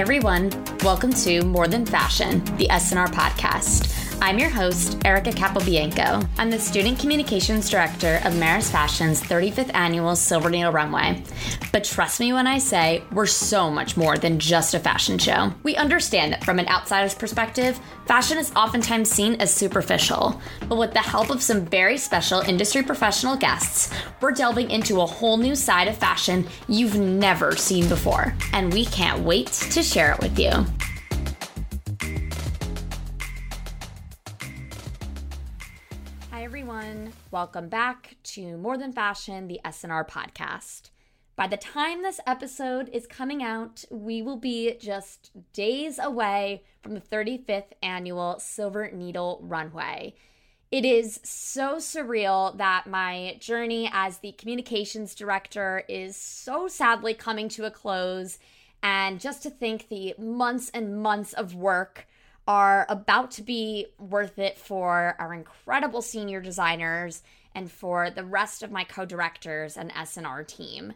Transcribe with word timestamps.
Everyone. 0.00 0.48
Welcome 0.82 1.12
to 1.12 1.42
More 1.42 1.68
Than 1.68 1.84
Fashion, 1.84 2.42
the 2.56 2.68
SNR 2.70 3.08
podcast. 3.08 3.99
I'm 4.22 4.38
your 4.38 4.50
host, 4.50 4.98
Erica 5.06 5.30
Capobianco. 5.30 6.28
I'm 6.36 6.50
the 6.50 6.58
Student 6.58 6.98
Communications 6.98 7.70
Director 7.70 8.16
of 8.24 8.34
Marist 8.34 8.70
Fashion's 8.70 9.22
35th 9.22 9.74
Annual 9.74 10.14
Silver 10.14 10.50
Needle 10.50 10.72
Runway. 10.72 11.24
But 11.72 11.84
trust 11.84 12.20
me 12.20 12.34
when 12.34 12.46
I 12.46 12.58
say 12.58 13.02
we're 13.12 13.24
so 13.24 13.70
much 13.70 13.96
more 13.96 14.18
than 14.18 14.38
just 14.38 14.74
a 14.74 14.78
fashion 14.78 15.18
show. 15.18 15.54
We 15.62 15.74
understand 15.74 16.34
that 16.34 16.44
from 16.44 16.58
an 16.58 16.68
outsider's 16.68 17.14
perspective, 17.14 17.80
fashion 18.04 18.36
is 18.36 18.52
oftentimes 18.54 19.10
seen 19.10 19.36
as 19.36 19.52
superficial. 19.52 20.38
But 20.68 20.76
with 20.76 20.92
the 20.92 20.98
help 20.98 21.30
of 21.30 21.42
some 21.42 21.64
very 21.64 21.96
special 21.96 22.40
industry 22.40 22.82
professional 22.82 23.36
guests, 23.36 23.90
we're 24.20 24.32
delving 24.32 24.70
into 24.70 25.00
a 25.00 25.06
whole 25.06 25.38
new 25.38 25.56
side 25.56 25.88
of 25.88 25.96
fashion 25.96 26.46
you've 26.68 26.98
never 26.98 27.56
seen 27.56 27.88
before. 27.88 28.34
And 28.52 28.70
we 28.70 28.84
can't 28.84 29.24
wait 29.24 29.46
to 29.46 29.82
share 29.82 30.12
it 30.12 30.20
with 30.20 30.38
you. 30.38 30.66
Welcome 37.32 37.68
back 37.68 38.16
to 38.24 38.56
More 38.56 38.76
Than 38.76 38.92
Fashion, 38.92 39.46
the 39.46 39.60
SNR 39.64 40.08
podcast. 40.08 40.90
By 41.36 41.46
the 41.46 41.56
time 41.56 42.02
this 42.02 42.18
episode 42.26 42.88
is 42.92 43.06
coming 43.06 43.40
out, 43.40 43.84
we 43.88 44.20
will 44.20 44.36
be 44.36 44.74
just 44.80 45.30
days 45.52 46.00
away 46.00 46.64
from 46.82 46.94
the 46.94 47.00
35th 47.00 47.70
annual 47.84 48.40
Silver 48.40 48.90
Needle 48.90 49.38
Runway. 49.44 50.16
It 50.72 50.84
is 50.84 51.20
so 51.22 51.76
surreal 51.76 52.58
that 52.58 52.88
my 52.88 53.36
journey 53.38 53.88
as 53.92 54.18
the 54.18 54.32
communications 54.32 55.14
director 55.14 55.84
is 55.88 56.16
so 56.16 56.66
sadly 56.66 57.14
coming 57.14 57.48
to 57.50 57.64
a 57.64 57.70
close. 57.70 58.40
And 58.82 59.20
just 59.20 59.44
to 59.44 59.50
think 59.50 59.88
the 59.88 60.16
months 60.18 60.68
and 60.70 61.00
months 61.00 61.32
of 61.34 61.54
work 61.54 62.08
are 62.46 62.86
about 62.88 63.30
to 63.32 63.42
be 63.42 63.86
worth 63.98 64.38
it 64.38 64.58
for 64.58 65.16
our 65.18 65.32
incredible 65.32 66.02
senior 66.02 66.40
designers 66.40 67.22
and 67.54 67.70
for 67.70 68.10
the 68.10 68.24
rest 68.24 68.62
of 68.62 68.70
my 68.70 68.84
co 68.84 69.04
directors 69.04 69.76
and 69.76 69.92
SNR 69.92 70.46
team. 70.46 70.94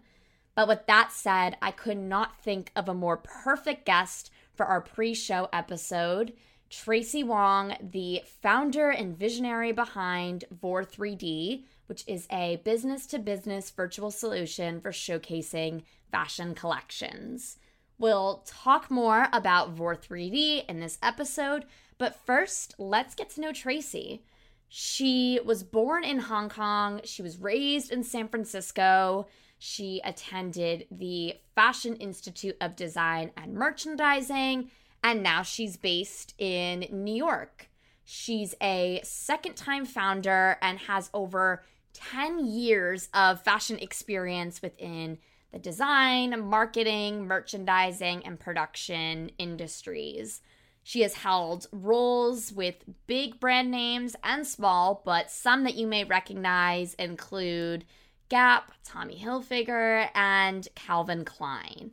But 0.55 0.69
with 0.69 0.87
that 0.87 1.13
said, 1.13 1.57
I 1.61 1.71
could 1.71 1.99
not 1.99 2.41
think 2.41 2.71
of 2.77 2.89
a 2.89 2.95
more 2.95 3.17
perfect 3.17 3.85
guest 3.85 4.31
for 4.55 4.67
our 4.67 4.81
pre 4.81 5.15
show 5.15 5.49
episode. 5.53 6.33
Tracy 6.71 7.23
Wong, 7.23 7.77
the 7.81 8.23
founder 8.43 8.91
and 8.91 9.17
visionary 9.17 9.73
behind 9.73 10.45
Vor 10.51 10.85
3D, 10.85 11.65
which 11.87 12.03
is 12.07 12.27
a 12.33 12.57
business 12.65 13.07
to 13.07 13.19
business 13.19 13.71
virtual 13.71 14.11
solution 14.11 14.81
for 14.81 14.91
showcasing 14.91 15.83
fashion 16.11 16.55
collections. 16.55 17.59
We'll 17.99 18.43
talk 18.47 18.91
more 18.91 19.29
about 19.33 19.71
Vor 19.71 19.95
3D 19.95 20.67
in 20.69 20.81
this 20.81 20.99
episode, 21.03 21.65
but 21.97 22.17
first, 22.27 22.75
let's 22.79 23.15
get 23.15 23.31
to 23.31 23.41
know 23.41 23.53
Tracy. 23.53 24.23
She 24.69 25.39
was 25.45 25.63
born 25.63 26.03
in 26.03 26.19
Hong 26.19 26.49
Kong, 26.49 27.01
she 27.05 27.23
was 27.23 27.39
raised 27.39 27.93
in 27.93 28.03
San 28.03 28.29
Francisco. 28.29 29.29
She 29.59 30.01
attended 30.05 30.87
the 30.91 31.35
Fashion 31.55 31.95
Institute 31.97 32.57
of 32.61 32.77
Design 32.77 33.31
and 33.37 33.55
Merchandising, 33.55 34.71
and 35.03 35.23
now 35.23 35.43
she's 35.43 35.77
based 35.77 36.35
in 36.39 36.87
New 36.91 37.15
York. 37.15 37.71
She's 38.05 38.55
a 38.61 39.01
second 39.05 39.55
time 39.55 39.87
founder 39.87 40.59
and 40.61 40.81
has 40.81 41.09
over 41.15 41.63
10 41.95 42.45
years 42.45 43.09
of 43.15 43.43
fashion 43.43 43.79
experience 43.79 44.61
within 44.61 45.19
the 45.55 45.61
design, 45.61 46.49
marketing, 46.49 47.29
merchandising, 47.29 48.27
and 48.27 48.41
production 48.41 49.31
industries. 49.39 50.43
She 50.83 51.03
has 51.03 51.15
held 51.15 51.69
roles 51.71 52.53
with 52.53 52.83
big 53.07 53.39
brand 53.39 53.71
names 53.71 54.17
and 54.25 54.45
small, 54.45 55.01
but 55.05 55.31
some 55.31 55.63
that 55.63 55.77
you 55.77 55.87
may 55.87 56.03
recognize 56.03 56.95
include 56.95 57.85
Gap, 58.29 58.73
Tommy 58.83 59.17
Hilfiger, 59.17 60.09
and 60.13 60.67
Calvin 60.75 61.25
Klein. 61.25 61.93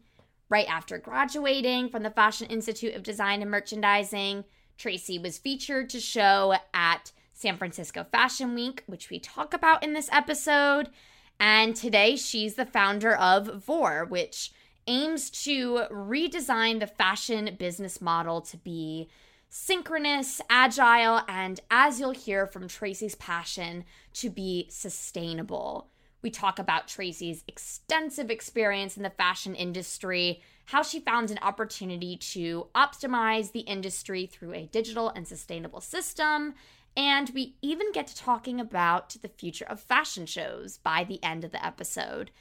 Right 0.49 0.67
after 0.67 0.97
graduating 0.97 1.89
from 1.89 2.01
the 2.01 2.09
Fashion 2.09 2.47
Institute 2.47 2.95
of 2.95 3.03
Design 3.03 3.43
and 3.43 3.51
Merchandising, 3.51 4.43
Tracy 4.75 5.19
was 5.19 5.37
featured 5.37 5.87
to 5.91 5.99
show 5.99 6.55
at 6.73 7.11
San 7.31 7.57
Francisco 7.57 8.07
Fashion 8.11 8.55
Week, 8.55 8.83
which 8.87 9.11
we 9.11 9.19
talk 9.19 9.53
about 9.53 9.83
in 9.83 9.93
this 9.93 10.09
episode. 10.11 10.89
And 11.41 11.75
today 11.75 12.17
she's 12.17 12.53
the 12.53 12.67
founder 12.67 13.15
of 13.15 13.63
Vor, 13.63 14.05
which 14.05 14.51
aims 14.85 15.31
to 15.43 15.85
redesign 15.91 16.79
the 16.79 16.85
fashion 16.85 17.55
business 17.57 17.99
model 17.99 18.41
to 18.41 18.57
be 18.57 19.09
synchronous, 19.49 20.39
agile, 20.51 21.21
and 21.27 21.59
as 21.71 21.99
you'll 21.99 22.11
hear 22.11 22.45
from 22.45 22.67
Tracy's 22.67 23.15
passion, 23.15 23.85
to 24.13 24.29
be 24.29 24.67
sustainable. 24.69 25.89
We 26.21 26.29
talk 26.29 26.59
about 26.59 26.87
Tracy's 26.87 27.43
extensive 27.47 28.29
experience 28.29 28.95
in 28.95 29.01
the 29.01 29.09
fashion 29.09 29.55
industry, 29.55 30.43
how 30.65 30.83
she 30.83 30.99
found 30.99 31.31
an 31.31 31.39
opportunity 31.41 32.17
to 32.17 32.67
optimize 32.75 33.51
the 33.51 33.61
industry 33.61 34.27
through 34.27 34.53
a 34.53 34.67
digital 34.67 35.09
and 35.09 35.27
sustainable 35.27 35.81
system, 35.81 36.53
and 36.95 37.31
we 37.33 37.55
even 37.61 37.91
get 37.91 38.07
to 38.07 38.15
talking 38.15 38.59
about 38.59 39.15
the 39.21 39.29
future 39.29 39.65
of 39.65 39.79
fashion 39.79 40.25
shows 40.25 40.77
by 40.77 41.03
the 41.03 41.23
end 41.23 41.43
of 41.43 41.51
the 41.51 41.65
episode. 41.65 42.31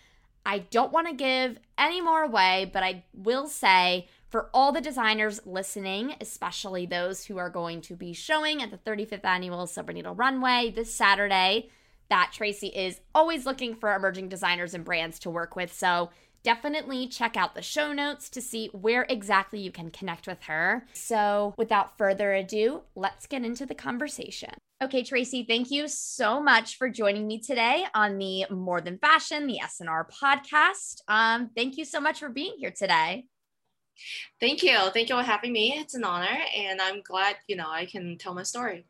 I 0.45 0.61
don't 0.61 0.93
want 0.93 1.07
to 1.07 1.15
give 1.15 1.59
any 1.79 2.01
more 2.01 2.23
away, 2.23 2.71
but 2.73 2.83
I 2.83 3.05
will 3.13 3.47
say 3.47 4.09
for 4.29 4.49
all 4.55 4.73
the 4.73 4.81
designers 4.81 5.41
listening, 5.45 6.15
especially 6.21 6.87
those 6.87 7.27
who 7.27 7.37
are 7.39 7.51
going 7.51 7.81
to 7.83 7.97
be 7.97 8.13
showing 8.13 8.63
at 8.63 8.71
the 8.71 8.79
35th 8.79 9.25
annual 9.25 9.67
Silver 9.67 9.93
Needle 9.93 10.15
Runway 10.15 10.73
this 10.75 10.95
Saturday, 10.95 11.69
that 12.09 12.31
Tracy 12.33 12.69
is 12.69 13.01
always 13.15 13.47
looking 13.47 13.75
for 13.75 13.95
emerging 13.95 14.29
designers 14.29 14.75
and 14.75 14.85
brands 14.85 15.19
to 15.21 15.31
work 15.31 15.57
with. 15.57 15.73
So 15.73 16.11
definitely 16.43 17.07
check 17.07 17.37
out 17.37 17.55
the 17.55 17.63
show 17.63 17.93
notes 17.93 18.29
to 18.31 18.41
see 18.41 18.69
where 18.69 19.07
exactly 19.09 19.61
you 19.61 19.71
can 19.71 19.91
connect 19.91 20.27
with 20.27 20.43
her. 20.45 20.87
So, 20.93 21.55
without 21.57 21.97
further 21.99 22.33
ado, 22.33 22.83
let's 22.95 23.27
get 23.27 23.45
into 23.45 23.67
the 23.67 23.75
conversation. 23.75 24.51
Okay, 24.83 25.03
Tracy, 25.03 25.45
thank 25.45 25.71
you 25.71 25.89
so 25.89 26.43
much 26.43 26.79
for 26.79 26.89
joining 26.89 27.27
me 27.27 27.39
today 27.39 27.85
on 27.95 28.17
the 28.17 28.47
More 28.51 28.81
Than 28.81 28.97
Fashion, 28.97 29.47
the 29.47 29.61
SNR 29.63 30.07
podcast. 30.11 31.03
Um, 31.07 31.51
thank 31.55 31.77
you 31.77 31.85
so 31.85 32.01
much 32.01 32.21
for 32.21 32.31
being 32.31 32.55
here 32.57 32.73
today. 32.75 33.27
Thank 34.41 34.63
you. 34.63 34.79
Thank 34.95 35.11
you 35.11 35.17
for 35.17 35.23
having 35.23 35.53
me. 35.53 35.75
It's 35.77 35.95
an 35.95 36.05
honor, 36.05 36.39
and 36.57 36.81
I'm 36.81 37.03
glad 37.03 37.37
you 37.47 37.57
know 37.57 37.69
I 37.69 37.85
can 37.85 38.17
tell 38.17 38.33
my 38.33 38.43
story. 38.43 38.87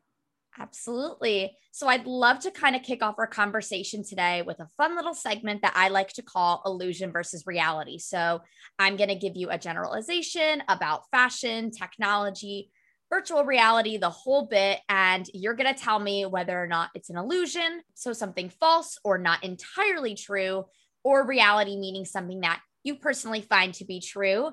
Absolutely. 0.59 1.56
So 1.71 1.87
I'd 1.87 2.06
love 2.06 2.41
to 2.41 2.50
kind 2.50 2.75
of 2.75 2.83
kick 2.83 3.03
off 3.03 3.15
our 3.19 3.27
conversation 3.27 4.03
today 4.05 4.43
with 4.43 4.59
a 4.61 4.69
fun 4.77 4.97
little 4.97 5.15
segment 5.15 5.62
that 5.62 5.72
I 5.77 5.88
like 5.88 6.12
to 6.15 6.22
call 6.22 6.62
illusion 6.66 7.12
versus 7.12 7.47
reality. 7.47 7.99
So 7.99 8.41
I'm 8.78 8.97
going 8.97 9.09
to 9.09 9.15
give 9.15 9.37
you 9.37 9.49
a 9.50 9.59
generalization 9.59 10.62
about 10.69 11.09
fashion, 11.10 11.71
technology, 11.71 12.71
virtual 13.09 13.44
reality, 13.44 13.97
the 13.97 14.10
whole 14.10 14.47
bit, 14.47 14.81
and 14.89 15.27
you're 15.34 15.55
going 15.55 15.72
to 15.72 15.81
tell 15.81 15.99
me 15.99 16.27
whether 16.27 16.60
or 16.60 16.66
not 16.66 16.91
it's 16.94 17.10
an 17.10 17.16
illusion, 17.16 17.83
so 17.94 18.12
something 18.12 18.50
false 18.50 18.99
or 19.05 19.19
not 19.19 19.43
entirely 19.43 20.15
true, 20.15 20.65
or 21.03 21.27
reality 21.27 21.77
meaning 21.77 22.05
something 22.05 22.41
that 22.41 22.60
you 22.84 22.97
personally 22.97 23.41
find 23.41 23.75
to 23.75 23.84
be 23.84 24.00
true. 24.00 24.47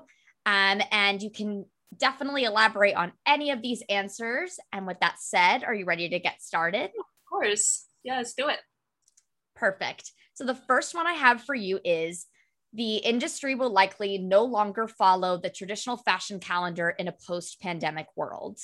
Um, 0.46 0.80
and 0.90 1.22
you 1.22 1.30
can 1.30 1.66
definitely 1.96 2.44
elaborate 2.44 2.94
on 2.94 3.12
any 3.26 3.50
of 3.50 3.62
these 3.62 3.82
answers. 3.88 4.58
And 4.72 4.86
with 4.86 5.00
that 5.00 5.16
said, 5.18 5.64
are 5.64 5.74
you 5.74 5.84
ready 5.84 6.08
to 6.08 6.18
get 6.18 6.42
started? 6.42 6.86
Of 6.86 7.06
course. 7.28 7.86
Yeah, 8.04 8.18
let's 8.18 8.34
do 8.34 8.48
it. 8.48 8.58
Perfect. 9.56 10.12
So 10.34 10.44
the 10.44 10.54
first 10.54 10.94
one 10.94 11.06
I 11.06 11.14
have 11.14 11.42
for 11.42 11.54
you 11.54 11.80
is 11.84 12.26
the 12.72 12.96
industry 12.96 13.54
will 13.54 13.72
likely 13.72 14.18
no 14.18 14.44
longer 14.44 14.86
follow 14.86 15.38
the 15.38 15.50
traditional 15.50 15.96
fashion 15.96 16.38
calendar 16.38 16.90
in 16.90 17.08
a 17.08 17.14
post 17.26 17.60
pandemic 17.60 18.06
world. 18.14 18.58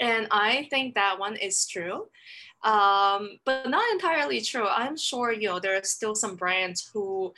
And 0.00 0.28
I 0.30 0.68
think 0.70 0.94
that 0.94 1.18
one 1.18 1.36
is 1.36 1.66
true 1.66 2.08
um, 2.64 3.38
but 3.44 3.68
not 3.68 3.84
entirely 3.92 4.40
true. 4.40 4.66
I'm 4.66 4.96
sure 4.96 5.32
you 5.32 5.48
know 5.48 5.60
there 5.60 5.76
are 5.76 5.84
still 5.84 6.14
some 6.14 6.34
brands 6.34 6.90
who 6.92 7.32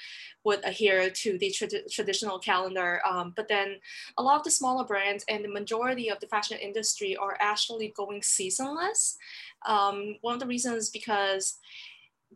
would 0.45 0.65
adhere 0.65 1.11
to 1.11 1.37
the 1.37 1.51
tra- 1.51 1.89
traditional 1.91 2.39
calendar, 2.39 3.03
um, 3.07 3.35
but 3.37 3.47
then 3.47 3.77
a 4.17 4.23
lot 4.23 4.39
of 4.39 4.45
the 4.45 4.51
smaller 4.51 4.85
brands 4.85 5.25
and 5.29 5.45
the 5.45 5.49
majority 5.49 6.11
of 6.11 6.21
the 6.21 6.27
fashion 6.27 6.57
industry 6.59 7.17
are 7.17 7.37
actually 7.39 7.93
going 7.95 8.23
seasonless. 8.23 9.19
Um, 9.67 10.17
one 10.23 10.35
of 10.35 10.41
the 10.41 10.47
reasons 10.47 10.89
because 10.89 11.59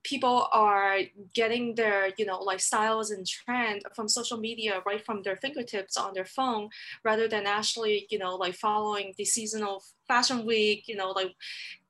people 0.02 0.48
are 0.52 0.98
getting 1.32 1.74
their 1.76 2.10
you 2.18 2.26
know 2.26 2.38
like 2.38 2.60
styles 2.60 3.10
and 3.10 3.26
trend 3.26 3.80
from 3.94 4.08
social 4.08 4.36
media 4.36 4.82
right 4.84 5.06
from 5.06 5.22
their 5.22 5.36
fingertips 5.36 5.96
on 5.96 6.12
their 6.12 6.24
phone 6.24 6.68
rather 7.04 7.28
than 7.28 7.46
actually 7.46 8.06
you 8.10 8.18
know 8.18 8.34
like 8.34 8.54
following 8.54 9.14
the 9.16 9.24
seasonal 9.24 9.82
fashion 10.08 10.46
week 10.46 10.84
you 10.86 10.96
know 10.96 11.10
like 11.10 11.34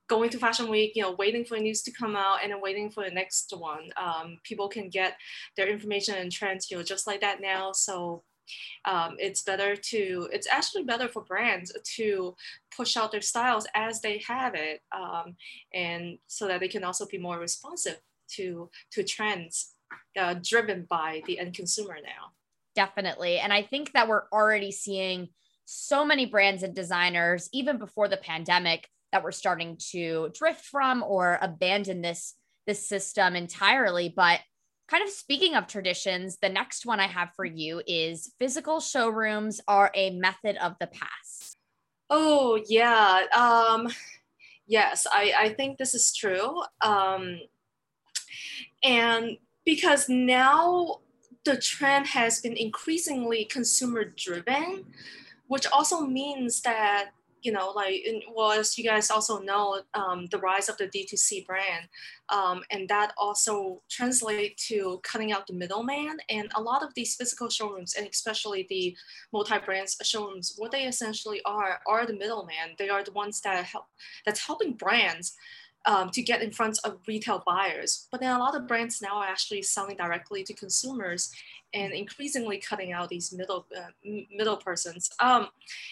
going 0.07 0.31
to 0.31 0.39
fashion 0.39 0.69
week 0.69 0.93
you 0.95 1.03
know 1.03 1.13
waiting 1.13 1.45
for 1.45 1.57
news 1.59 1.83
to 1.83 1.91
come 1.91 2.15
out 2.17 2.39
and 2.43 2.53
then 2.53 2.61
waiting 2.61 2.91
for 2.91 3.05
the 3.05 3.11
next 3.11 3.53
one. 3.57 3.91
Um, 3.97 4.39
people 4.43 4.69
can 4.69 4.89
get 4.89 5.17
their 5.57 5.69
information 5.69 6.17
and 6.17 6.31
trends 6.31 6.71
you 6.71 6.77
know 6.77 6.83
just 6.83 7.07
like 7.07 7.21
that 7.21 7.41
now. 7.41 7.73
So 7.73 8.23
um, 8.85 9.17
it's 9.19 9.43
better 9.43 9.75
to 9.75 10.29
it's 10.33 10.49
actually 10.51 10.85
better 10.85 11.09
for 11.09 11.23
brands 11.23 11.73
to 11.97 12.37
push 12.77 12.97
out 12.97 13.13
their 13.13 13.23
styles 13.23 13.67
as 13.75 14.01
they 14.01 14.23
have 14.27 14.55
it 14.55 14.83
um, 14.93 15.37
and 15.73 16.19
so 16.27 16.47
that 16.47 16.61
they 16.61 16.69
can 16.69 16.85
also 16.85 17.07
be 17.07 17.19
more 17.19 17.39
responsive 17.39 17.99
to 18.29 18.69
to 18.91 19.03
trends 19.03 19.75
uh, 20.19 20.35
driven 20.43 20.87
by 20.89 21.23
the 21.27 21.39
end 21.39 21.55
consumer 21.55 21.97
now. 22.03 22.33
Definitely. 22.75 23.39
And 23.39 23.53
i 23.53 23.63
think 23.63 23.93
that 23.93 24.09
we're 24.09 24.25
already 24.33 24.71
seeing 24.71 25.29
so 25.65 26.05
many 26.05 26.27
brands 26.27 26.63
and 26.63 26.75
designers 26.75 27.49
even 27.53 27.79
before 27.79 28.09
the 28.09 28.17
pandemic 28.17 28.89
that 29.13 29.23
were 29.23 29.33
starting 29.33 29.79
to 29.91 30.31
drift 30.35 30.65
from 30.65 31.03
or 31.03 31.39
abandon 31.41 32.03
this 32.03 32.35
this 32.67 32.89
system 32.89 33.37
entirely 33.37 34.13
but 34.15 34.41
kind 34.89 35.03
of 35.03 35.11
speaking 35.11 35.55
of 35.55 35.67
traditions, 35.67 36.39
the 36.41 36.49
next 36.49 36.85
one 36.87 37.01
I 37.01 37.07
have 37.07 37.31
for 37.35 37.45
you 37.45 37.83
is 37.87 38.33
physical 38.39 38.81
showrooms 38.81 39.61
are 39.67 39.91
a 39.95 40.11
method 40.11 40.57
of 40.57 40.75
the 40.81 40.89
past. 40.89 41.57
Oh, 42.11 42.61
yeah. 42.69 43.23
Um, 43.37 43.89
yes, 44.67 45.07
I, 45.11 45.33
I 45.39 45.49
think 45.51 45.79
this 45.79 45.95
is 45.95 46.15
true. 46.15 46.63
Um, 46.81 47.41
and 48.83 49.39
because 49.65 50.09
now 50.09 51.01
the 51.45 51.57
trend 51.57 52.09
has 52.09 52.41
been 52.41 52.57
increasingly 52.57 53.47
consumer 53.47 54.05
driven, 54.05 54.85
which 55.55 55.69
also 55.69 56.01
means 56.01 56.63
that 56.63 57.11
you 57.43 57.53
know, 57.53 57.71
like, 57.77 58.03
well, 58.35 58.53
as 58.53 58.77
you 58.79 58.83
guys 58.83 59.11
also 59.11 59.39
know, 59.39 59.83
um, 59.93 60.27
the 60.33 60.39
rise 60.39 60.71
of 60.71 60.79
the 60.79 60.87
D2C 60.87 61.47
brand, 61.47 61.87
um, 62.31 62.63
and 62.71 62.89
that 62.89 63.13
also 63.19 63.83
translate 63.91 64.57
to 64.57 64.99
cutting 65.05 65.31
out 65.31 65.47
the 65.47 65.53
middleman. 65.53 66.17
And 66.31 66.51
a 66.55 66.63
lot 66.63 66.83
of 66.83 66.95
these 66.95 67.15
physical 67.15 67.51
showrooms, 67.51 67.95
and 67.97 68.09
especially 68.09 68.67
the 68.71 68.97
multi-brands 69.31 69.97
showrooms, 70.03 70.55
what 70.57 70.73
they 70.73 70.85
essentially 70.85 71.41
are 71.45 71.81
are 71.87 72.07
the 72.07 72.17
middleman. 72.17 72.75
They 72.79 72.89
are 72.89 73.05
the 73.05 73.13
ones 73.13 73.41
that 73.43 73.65
help 73.67 73.85
that's 74.25 74.45
helping 74.45 74.73
brands 74.73 75.37
um, 75.87 76.11
to 76.11 76.23
get 76.23 76.43
in 76.43 76.51
front 76.51 76.79
of 76.85 76.99
retail 77.07 77.43
buyers. 77.47 78.09
But 78.11 78.21
then 78.21 78.35
a 78.35 78.39
lot 78.39 78.57
of 78.57 78.67
brands 78.67 79.03
now 79.03 79.17
are 79.17 79.27
actually 79.27 79.63
selling 79.63 79.97
directly 79.97 80.43
to 80.45 80.55
consumers 80.55 81.31
and 81.73 81.93
increasingly 81.93 82.59
cutting 82.59 82.93
out 82.93 83.09
these 83.09 83.33
middle 83.33 83.67
uh, 83.77 83.91
middle 84.31 84.57
persons. 84.57 85.11
Um, 85.21 85.49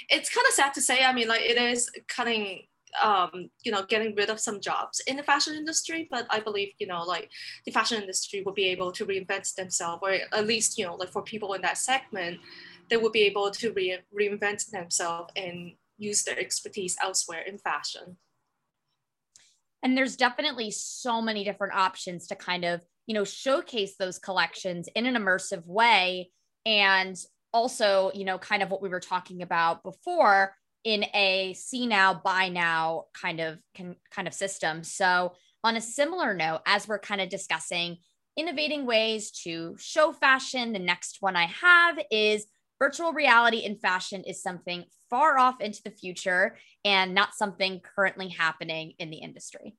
it's 0.08 0.32
kind 0.34 0.46
of 0.46 0.54
sad 0.54 0.74
to 0.74 0.80
say. 0.80 1.04
I 1.04 1.12
mean, 1.12 1.28
like 1.28 1.42
it 1.42 1.58
is 1.58 1.90
cutting 2.08 2.62
um, 3.02 3.50
you 3.62 3.72
know, 3.72 3.84
getting 3.84 4.14
rid 4.14 4.28
of 4.28 4.40
some 4.40 4.60
jobs 4.60 5.00
in 5.06 5.16
the 5.16 5.22
fashion 5.22 5.54
industry, 5.54 6.08
but 6.10 6.26
I 6.30 6.40
believe, 6.40 6.72
you 6.78 6.86
know, 6.86 7.02
like 7.02 7.30
the 7.64 7.72
fashion 7.72 8.00
industry 8.00 8.42
will 8.42 8.52
be 8.52 8.66
able 8.66 8.92
to 8.92 9.06
reinvent 9.06 9.54
themselves, 9.54 10.00
or 10.02 10.10
at 10.10 10.46
least, 10.46 10.78
you 10.78 10.84
know, 10.84 10.96
like 10.96 11.10
for 11.10 11.22
people 11.22 11.54
in 11.54 11.62
that 11.62 11.78
segment, 11.78 12.40
they 12.90 12.96
will 12.96 13.10
be 13.10 13.22
able 13.22 13.50
to 13.50 13.72
re- 13.72 14.00
reinvent 14.14 14.70
themselves 14.70 15.32
and 15.36 15.72
use 15.96 16.24
their 16.24 16.38
expertise 16.38 16.96
elsewhere 17.02 17.42
in 17.42 17.58
fashion. 17.58 18.16
And 19.82 19.96
there's 19.96 20.16
definitely 20.16 20.70
so 20.70 21.20
many 21.20 21.44
different 21.44 21.74
options 21.74 22.26
to 22.28 22.36
kind 22.36 22.64
of, 22.64 22.84
you 23.06 23.14
know, 23.14 23.24
showcase 23.24 23.96
those 23.98 24.18
collections 24.18 24.88
in 24.94 25.06
an 25.06 25.14
immersive 25.14 25.66
way. 25.66 26.30
And 26.64 27.16
also, 27.52 28.10
you 28.14 28.24
know, 28.24 28.38
kind 28.38 28.62
of 28.62 28.70
what 28.70 28.82
we 28.82 28.88
were 28.88 29.00
talking 29.00 29.42
about 29.42 29.82
before 29.82 30.54
in 30.84 31.04
a 31.14 31.54
see 31.54 31.86
now, 31.86 32.14
buy 32.14 32.48
now 32.48 33.04
kind 33.20 33.40
of 33.40 33.58
can, 33.74 33.96
kind 34.10 34.26
of 34.26 34.34
system. 34.34 34.82
So 34.82 35.32
on 35.64 35.76
a 35.76 35.80
similar 35.80 36.34
note, 36.34 36.60
as 36.66 36.88
we're 36.88 36.98
kind 36.98 37.20
of 37.20 37.28
discussing 37.28 37.98
innovating 38.36 38.86
ways 38.86 39.30
to 39.30 39.76
show 39.78 40.12
fashion, 40.12 40.72
the 40.72 40.78
next 40.78 41.18
one 41.20 41.36
I 41.36 41.46
have 41.46 41.98
is 42.10 42.46
virtual 42.82 43.12
reality 43.12 43.58
in 43.58 43.76
fashion 43.76 44.24
is 44.24 44.42
something 44.42 44.84
far 45.08 45.38
off 45.38 45.60
into 45.60 45.80
the 45.84 45.90
future 45.90 46.56
and 46.84 47.14
not 47.14 47.32
something 47.32 47.80
currently 47.94 48.28
happening 48.28 48.94
in 48.98 49.08
the 49.08 49.18
industry? 49.18 49.76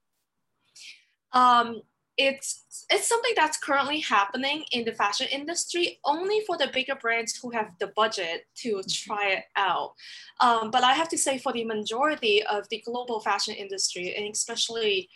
Um, 1.34 1.82
it's 2.16 2.86
it's 2.90 3.10
something 3.10 3.34
that's 3.36 3.58
currently 3.58 4.00
happening 4.00 4.64
in 4.72 4.86
the 4.86 4.94
fashion 4.94 5.28
industry 5.32 6.00
only 6.06 6.40
for 6.48 6.56
the 6.58 6.70
bigger 6.72 6.96
brands 6.96 7.36
who 7.36 7.50
have 7.50 7.70
the 7.80 7.92
budget 8.02 8.46
to 8.56 8.76
mm-hmm. 8.76 8.92
try 9.06 9.26
it 9.38 9.46
out 9.56 9.94
um, 10.40 10.70
but 10.70 10.84
i 10.84 10.94
have 10.94 11.10
to 11.10 11.18
say 11.18 11.40
for 11.40 11.52
the 11.54 11.66
majority 11.66 12.44
of 12.56 12.70
the 12.70 12.84
global 12.86 13.20
fashion 13.20 13.56
industry 13.56 14.14
and 14.16 14.32
especially 14.32 15.10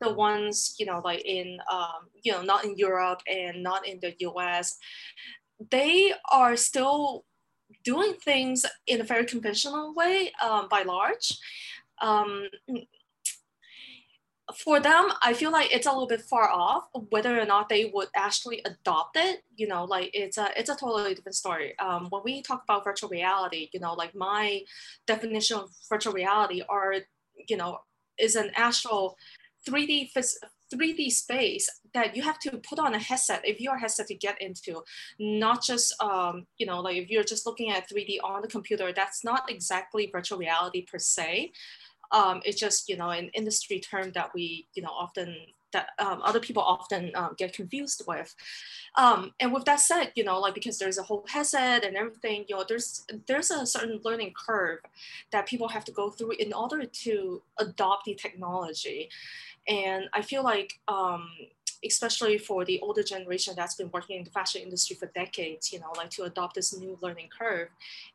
the 0.00 0.12
ones 0.14 0.76
you 0.78 0.86
know 0.86 1.00
like 1.04 1.22
in 1.24 1.58
um, 1.72 2.00
you 2.22 2.30
know 2.30 2.42
not 2.42 2.64
in 2.64 2.76
europe 2.76 3.20
and 3.26 3.60
not 3.60 3.84
in 3.84 3.98
the 4.00 4.14
us 4.24 4.76
they 5.70 6.12
are 6.30 6.56
still 6.56 7.24
doing 7.84 8.14
things 8.14 8.64
in 8.86 9.00
a 9.00 9.04
very 9.04 9.24
conventional 9.24 9.94
way 9.94 10.32
um, 10.42 10.68
by 10.68 10.82
large. 10.82 11.38
Um, 12.00 12.48
for 14.54 14.78
them, 14.78 15.10
I 15.22 15.32
feel 15.32 15.50
like 15.50 15.72
it's 15.72 15.86
a 15.86 15.90
little 15.90 16.06
bit 16.06 16.20
far 16.20 16.50
off 16.50 16.84
whether 17.10 17.40
or 17.40 17.46
not 17.46 17.68
they 17.68 17.90
would 17.94 18.08
actually 18.14 18.60
adopt 18.64 19.16
it. 19.16 19.42
You 19.56 19.66
know, 19.68 19.84
like 19.84 20.10
it's 20.12 20.36
a 20.36 20.48
it's 20.56 20.68
a 20.68 20.76
totally 20.76 21.14
different 21.14 21.36
story. 21.36 21.78
Um, 21.78 22.08
when 22.10 22.22
we 22.24 22.42
talk 22.42 22.62
about 22.64 22.84
virtual 22.84 23.08
reality, 23.08 23.70
you 23.72 23.80
know, 23.80 23.94
like 23.94 24.14
my 24.14 24.62
definition 25.06 25.58
of 25.58 25.70
virtual 25.88 26.12
reality 26.12 26.62
are, 26.68 26.96
you 27.48 27.56
know, 27.56 27.78
is 28.18 28.36
an 28.36 28.50
actual 28.54 29.16
3D 29.66 30.10
3D 30.72 31.10
space 31.10 31.68
that 31.92 32.16
you 32.16 32.22
have 32.22 32.38
to 32.40 32.58
put 32.58 32.78
on 32.78 32.94
a 32.94 32.98
headset 32.98 33.42
if 33.44 33.60
you're 33.60 33.78
headset 33.78 34.06
to 34.08 34.14
get 34.14 34.40
into, 34.40 34.82
not 35.18 35.62
just, 35.62 35.94
um, 36.02 36.46
you 36.58 36.66
know, 36.66 36.80
like 36.80 36.96
if 36.96 37.10
you're 37.10 37.24
just 37.24 37.46
looking 37.46 37.70
at 37.70 37.88
3D 37.88 38.18
on 38.22 38.42
the 38.42 38.48
computer, 38.48 38.92
that's 38.92 39.24
not 39.24 39.50
exactly 39.50 40.08
virtual 40.10 40.38
reality 40.38 40.82
per 40.82 40.98
se. 40.98 41.52
Um, 42.12 42.40
it's 42.44 42.58
just, 42.58 42.88
you 42.88 42.96
know, 42.96 43.10
an 43.10 43.30
industry 43.34 43.80
term 43.80 44.12
that 44.12 44.30
we, 44.34 44.66
you 44.74 44.82
know, 44.82 44.90
often 44.90 45.36
that 45.74 45.88
um, 45.98 46.22
other 46.22 46.40
people 46.40 46.62
often 46.62 47.10
um, 47.14 47.34
get 47.36 47.52
confused 47.52 48.02
with. 48.06 48.34
Um, 48.96 49.32
and 49.40 49.52
with 49.52 49.66
that 49.66 49.80
said, 49.80 50.12
you 50.14 50.24
know, 50.24 50.40
like 50.40 50.54
because 50.54 50.78
there's 50.78 50.98
a 50.98 51.02
whole 51.02 51.24
headset 51.28 51.84
and 51.84 51.96
everything, 51.96 52.46
you 52.48 52.56
know, 52.56 52.64
there's 52.66 53.04
there's 53.26 53.50
a 53.50 53.66
certain 53.66 54.00
learning 54.04 54.32
curve 54.34 54.78
that 55.32 55.46
people 55.46 55.68
have 55.68 55.84
to 55.84 55.92
go 55.92 56.10
through 56.10 56.32
in 56.38 56.54
order 56.54 56.86
to 56.86 57.42
adopt 57.58 58.06
the 58.06 58.14
technology. 58.14 59.10
And 59.68 60.08
I 60.12 60.22
feel 60.22 60.42
like, 60.42 60.72
um, 60.88 61.28
especially 61.84 62.38
for 62.38 62.64
the 62.64 62.80
older 62.80 63.02
generation 63.02 63.54
that's 63.56 63.74
been 63.74 63.90
working 63.92 64.18
in 64.18 64.24
the 64.24 64.30
fashion 64.30 64.62
industry 64.62 64.96
for 64.96 65.06
decades, 65.14 65.72
you 65.72 65.80
know, 65.80 65.92
like 65.96 66.10
to 66.10 66.24
adopt 66.24 66.54
this 66.54 66.76
new 66.76 66.98
learning 67.02 67.28
curve 67.36 67.68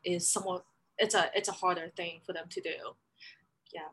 is 0.04 0.26
somewhat, 0.26 0.64
it's 0.98 1.14
a, 1.14 1.30
it's 1.34 1.48
a 1.48 1.52
harder 1.52 1.90
thing 1.96 2.20
for 2.26 2.32
them 2.32 2.46
to 2.50 2.60
do. 2.60 2.76
Yeah. 3.72 3.88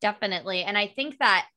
Definitely. 0.00 0.62
And 0.62 0.78
I 0.78 0.86
think 0.86 1.18
that 1.18 1.48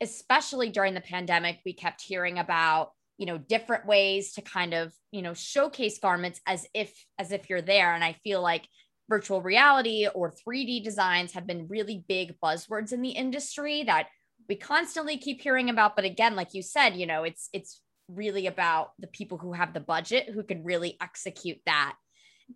especially 0.00 0.70
during 0.70 0.94
the 0.94 1.00
pandemic, 1.00 1.58
we 1.64 1.72
kept 1.72 2.00
hearing 2.00 2.38
about, 2.38 2.92
you 3.18 3.26
know, 3.26 3.36
different 3.36 3.86
ways 3.86 4.32
to 4.32 4.42
kind 4.42 4.72
of, 4.72 4.92
you 5.12 5.20
know, 5.20 5.34
showcase 5.34 5.98
garments 5.98 6.40
as 6.46 6.66
if, 6.72 7.04
as 7.18 7.32
if 7.32 7.50
you're 7.50 7.60
there. 7.60 7.94
And 7.94 8.02
I 8.02 8.14
feel 8.24 8.40
like 8.40 8.66
virtual 9.10 9.42
reality 9.42 10.06
or 10.14 10.32
3D 10.32 10.82
designs 10.82 11.32
have 11.32 11.46
been 11.46 11.68
really 11.68 12.04
big 12.08 12.40
buzzwords 12.42 12.92
in 12.92 13.02
the 13.02 13.10
industry 13.10 13.82
that 13.84 14.06
we 14.50 14.56
constantly 14.56 15.16
keep 15.16 15.40
hearing 15.40 15.70
about 15.70 15.94
but 15.94 16.04
again 16.04 16.34
like 16.34 16.54
you 16.54 16.60
said 16.60 16.96
you 16.96 17.06
know 17.06 17.22
it's 17.22 17.48
it's 17.52 17.80
really 18.08 18.48
about 18.48 18.90
the 18.98 19.06
people 19.06 19.38
who 19.38 19.52
have 19.52 19.72
the 19.72 19.78
budget 19.80 20.28
who 20.28 20.42
can 20.42 20.64
really 20.64 20.96
execute 21.00 21.58
that. 21.66 21.94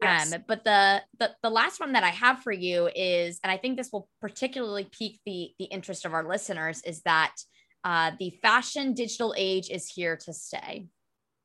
Yes. 0.02 0.32
um 0.32 0.42
but 0.48 0.64
the, 0.64 1.02
the 1.20 1.30
the 1.44 1.50
last 1.50 1.78
one 1.78 1.92
that 1.92 2.02
i 2.02 2.08
have 2.08 2.40
for 2.40 2.50
you 2.50 2.90
is 2.96 3.38
and 3.44 3.52
i 3.52 3.56
think 3.56 3.76
this 3.76 3.92
will 3.92 4.08
particularly 4.20 4.88
pique 4.90 5.20
the 5.24 5.52
the 5.60 5.66
interest 5.66 6.04
of 6.04 6.12
our 6.12 6.28
listeners 6.28 6.82
is 6.82 7.00
that 7.02 7.36
uh, 7.84 8.10
the 8.18 8.30
fashion 8.42 8.94
digital 8.94 9.34
age 9.36 9.68
is 9.68 9.90
here 9.90 10.16
to 10.16 10.32
stay. 10.32 10.88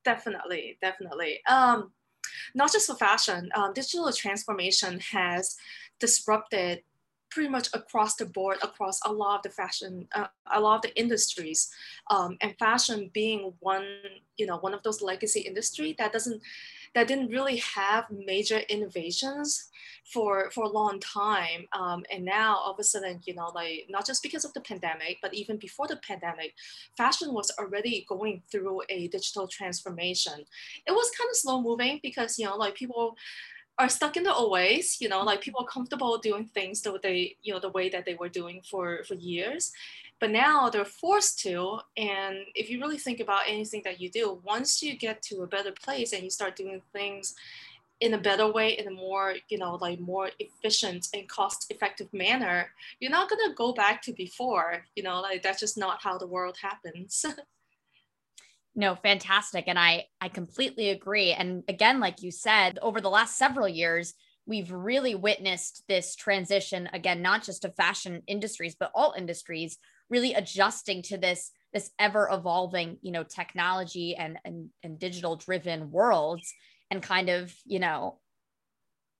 Definitely 0.04 0.80
definitely. 0.82 1.42
Um 1.48 1.92
not 2.56 2.72
just 2.72 2.88
for 2.88 2.96
fashion 2.96 3.50
um, 3.54 3.72
digital 3.74 4.12
transformation 4.12 5.00
has 5.12 5.56
disrupted 6.00 6.82
pretty 7.30 7.50
much 7.50 7.70
across 7.74 8.16
the 8.16 8.26
board, 8.26 8.58
across 8.64 9.00
a 9.06 9.12
lot 9.12 9.38
of 9.38 9.44
the 9.44 9.50
fashion, 9.50 10.08
uh, 10.16 10.28
a 10.52 10.60
lot 10.60 10.78
of 10.78 10.82
the 10.82 11.00
industries, 11.00 11.70
um, 12.10 12.38
and 12.42 12.58
fashion 12.58 13.10
being 13.14 13.54
one, 13.60 13.86
you 14.38 14.46
know, 14.46 14.58
one 14.58 14.74
of 14.74 14.84
those 14.84 15.02
legacy 15.02 15.42
industry 15.42 15.96
that 15.98 16.12
doesn't, 16.12 16.42
that 16.96 17.08
didn't 17.08 17.30
really 17.30 17.58
have 17.58 18.06
major 18.10 18.60
innovations 18.70 19.70
for 20.12 20.50
for 20.50 20.64
a 20.64 20.70
long 20.70 21.00
time, 21.00 21.68
um, 21.74 22.04
and 22.12 22.26
now 22.26 22.58
all 22.58 22.74
of 22.74 22.80
a 22.80 22.84
sudden, 22.84 23.22
you 23.26 23.36
know, 23.36 23.52
like 23.54 23.86
not 23.90 24.08
just 24.08 24.24
because 24.24 24.44
of 24.44 24.54
the 24.54 24.62
pandemic, 24.62 25.20
but 25.22 25.34
even 25.34 25.58
before 25.58 25.88
the 25.88 25.98
pandemic, 25.98 26.56
fashion 26.98 27.34
was 27.34 27.52
already 27.60 28.06
going 28.10 28.42
through 28.52 28.82
a 28.90 29.08
digital 29.10 29.48
transformation. 29.48 30.46
It 30.88 30.92
was 30.92 31.12
kind 31.12 31.30
of 31.30 31.36
slow 31.36 31.62
moving 31.62 32.00
because 32.02 32.40
you 32.40 32.46
know, 32.46 32.58
like 32.58 32.76
people 32.76 33.16
are 33.80 33.90
stuck 33.90 34.18
in 34.18 34.24
the 34.24 34.34
old 34.34 34.52
ways 34.52 34.98
you 35.00 35.08
know 35.08 35.24
like 35.24 35.42
people 35.42 35.62
are 35.62 35.74
comfortable 35.74 36.18
doing 36.18 36.46
things 36.46 36.82
the 36.82 36.92
way 36.92 37.36
you 37.42 37.54
know 37.54 37.60
the 37.60 37.70
way 37.70 37.90
that 37.90 38.06
they 38.06 38.16
were 38.16 38.30
doing 38.30 38.62
for 38.70 39.04
for 39.06 39.16
years. 39.16 39.72
But 40.20 40.32
now 40.32 40.70
they're 40.70 40.84
forced 40.84 41.40
to 41.44 41.80
and 41.96 42.40
if 42.54 42.70
you 42.70 42.82
really 42.82 42.98
think 42.98 43.22
about 43.22 43.48
anything 43.48 43.82
that 43.86 44.02
you 44.02 44.10
do 44.10 44.42
once 44.44 44.84
you 44.84 44.98
get 44.98 45.22
to 45.24 45.44
a 45.44 45.48
better 45.48 45.72
place 45.72 46.12
and 46.12 46.24
you 46.24 46.30
start 46.30 46.58
doing 46.58 46.82
things 46.92 47.36
in 48.02 48.14
a 48.14 48.18
better 48.18 48.52
way 48.52 48.78
in 48.78 48.88
a 48.88 48.92
more 48.92 49.36
you 49.50 49.58
know 49.58 49.76
like 49.76 50.00
more 50.00 50.30
efficient 50.40 51.08
and 51.14 51.30
cost 51.30 51.68
effective 51.70 52.12
manner 52.14 52.72
you're 53.00 53.12
not 53.12 53.30
going 53.30 53.50
to 53.50 53.56
go 53.56 53.74
back 53.74 54.02
to 54.02 54.12
before 54.14 54.86
you 54.96 55.04
know 55.04 55.22
like 55.22 55.42
that's 55.42 55.60
just 55.60 55.78
not 55.78 56.02
how 56.02 56.18
the 56.18 56.28
world 56.28 56.58
happens 56.62 57.26
no 58.76 58.96
fantastic 58.96 59.66
and 59.68 59.80
i 59.80 60.06
i 60.22 60.28
completely 60.28 60.90
agree 60.90 61.32
and 61.32 61.64
again 61.68 62.00
like 62.00 62.22
you 62.22 62.32
said 62.32 62.80
over 62.82 63.02
the 63.02 63.10
last 63.10 63.38
several 63.38 63.68
years 63.68 64.14
we've 64.46 64.72
really 64.72 65.16
witnessed 65.16 65.84
this 65.88 66.16
transition 66.16 66.90
again 66.94 67.22
not 67.22 67.44
just 67.44 67.66
of 67.66 67.76
fashion 67.76 68.22
industries 68.28 68.76
but 68.80 68.92
all 68.96 69.14
industries 69.18 69.78
really 70.10 70.34
adjusting 70.34 71.02
to 71.02 71.18
this 71.18 71.52
this 71.74 71.92
ever 72.00 72.30
evolving 72.32 72.98
you 73.02 73.12
know 73.12 73.24
technology 73.24 74.16
and 74.16 74.38
and, 74.46 74.70
and 74.84 75.00
digital 75.00 75.36
driven 75.36 75.92
worlds 75.92 76.54
and 76.92 77.02
kind 77.02 77.30
of, 77.30 77.54
you 77.66 77.80
know, 77.80 78.20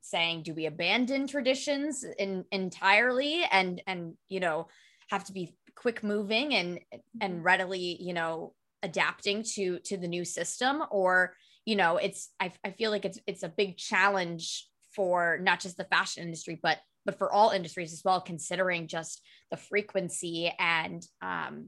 saying, 0.02 0.44
do 0.44 0.54
we 0.54 0.66
abandon 0.66 1.28
traditions 1.28 2.06
in, 2.18 2.46
entirely 2.52 3.44
and, 3.52 3.82
and, 3.86 4.14
you 4.28 4.40
know, 4.40 4.68
have 5.10 5.24
to 5.26 5.34
be 5.34 5.54
quick 5.76 6.04
moving 6.04 6.54
and, 6.56 6.80
and 7.22 7.36
mm-hmm. 7.36 7.44
readily, 7.44 7.98
you 8.00 8.14
know, 8.14 8.54
adapting 8.84 9.44
to, 9.56 9.80
to 9.80 9.98
the 9.98 10.08
new 10.08 10.26
system 10.26 10.84
or, 10.92 11.36
you 11.66 11.76
know, 11.76 11.98
it's, 11.98 12.30
I, 12.40 12.52
I 12.64 12.72
feel 12.72 12.92
like 12.92 13.06
it's, 13.06 13.20
it's 13.28 13.44
a 13.44 13.50
big 13.50 13.78
challenge 13.78 14.68
for 14.96 15.40
not 15.42 15.60
just 15.60 15.78
the 15.78 15.84
fashion 15.86 16.24
industry, 16.24 16.60
but, 16.62 16.80
but 17.06 17.18
for 17.18 17.32
all 17.32 17.52
industries 17.52 17.94
as 17.94 18.02
well, 18.04 18.22
considering 18.22 18.88
just 18.88 19.22
the 19.52 19.58
frequency 19.58 20.54
and, 20.60 21.06
um, 21.22 21.68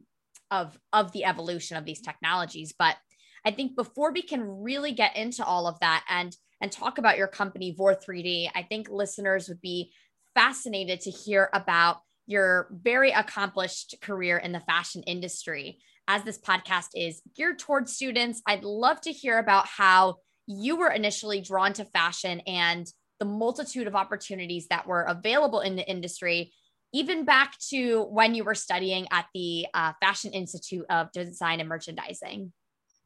of, 0.50 0.78
of 0.92 1.12
the 1.14 1.26
evolution 1.26 1.78
of 1.78 1.86
these 1.86 2.02
technologies. 2.02 2.74
But 2.78 2.98
I 3.46 3.52
think 3.52 3.76
before 3.76 4.12
we 4.12 4.22
can 4.22 4.62
really 4.62 4.92
get 4.92 5.16
into 5.16 5.44
all 5.44 5.68
of 5.68 5.80
that 5.80 6.04
and 6.10 6.36
and 6.62 6.72
talk 6.72 7.00
about 7.00 7.18
your 7.18 7.28
company 7.28 7.74
Vor 7.76 7.96
3D, 7.96 8.50
I 8.54 8.62
think 8.62 8.88
listeners 8.88 9.50
would 9.50 9.62
be 9.62 9.92
fascinated 10.36 11.02
to 11.02 11.10
hear 11.10 11.50
about 11.54 12.02
your 12.28 12.68
very 12.72 13.12
accomplished 13.12 13.96
career 14.02 14.38
in 14.38 14.52
the 14.52 14.60
fashion 14.60 15.02
industry. 15.04 15.80
As 16.08 16.24
this 16.24 16.40
podcast 16.40 16.90
is 16.96 17.22
geared 17.36 17.60
towards 17.60 17.94
students, 17.94 18.42
I'd 18.48 18.64
love 18.64 19.00
to 19.02 19.12
hear 19.12 19.38
about 19.40 19.68
how 19.68 20.18
you 20.48 20.76
were 20.76 20.90
initially 20.90 21.42
drawn 21.42 21.74
to 21.74 21.86
fashion 21.86 22.42
and 22.42 22.92
the 23.20 23.26
multitude 23.26 23.88
of 23.88 23.96
opportunities 23.96 24.68
that 24.70 24.88
were 24.88 25.04
available 25.04 25.60
in 25.60 25.76
the 25.76 25.88
industry, 25.88 26.52
even 26.92 27.24
back 27.24 27.56
to 27.70 28.04
when 28.06 28.34
you 28.34 28.44
were 28.44 28.56
studying 28.56 29.08
at 29.12 29.28
the 29.34 29.68
uh, 29.74 29.94
Fashion 30.02 30.32
Institute 30.32 30.86
of 30.90 31.12
Design 31.12 31.60
and 31.60 31.70
Merchandising. 31.70 32.52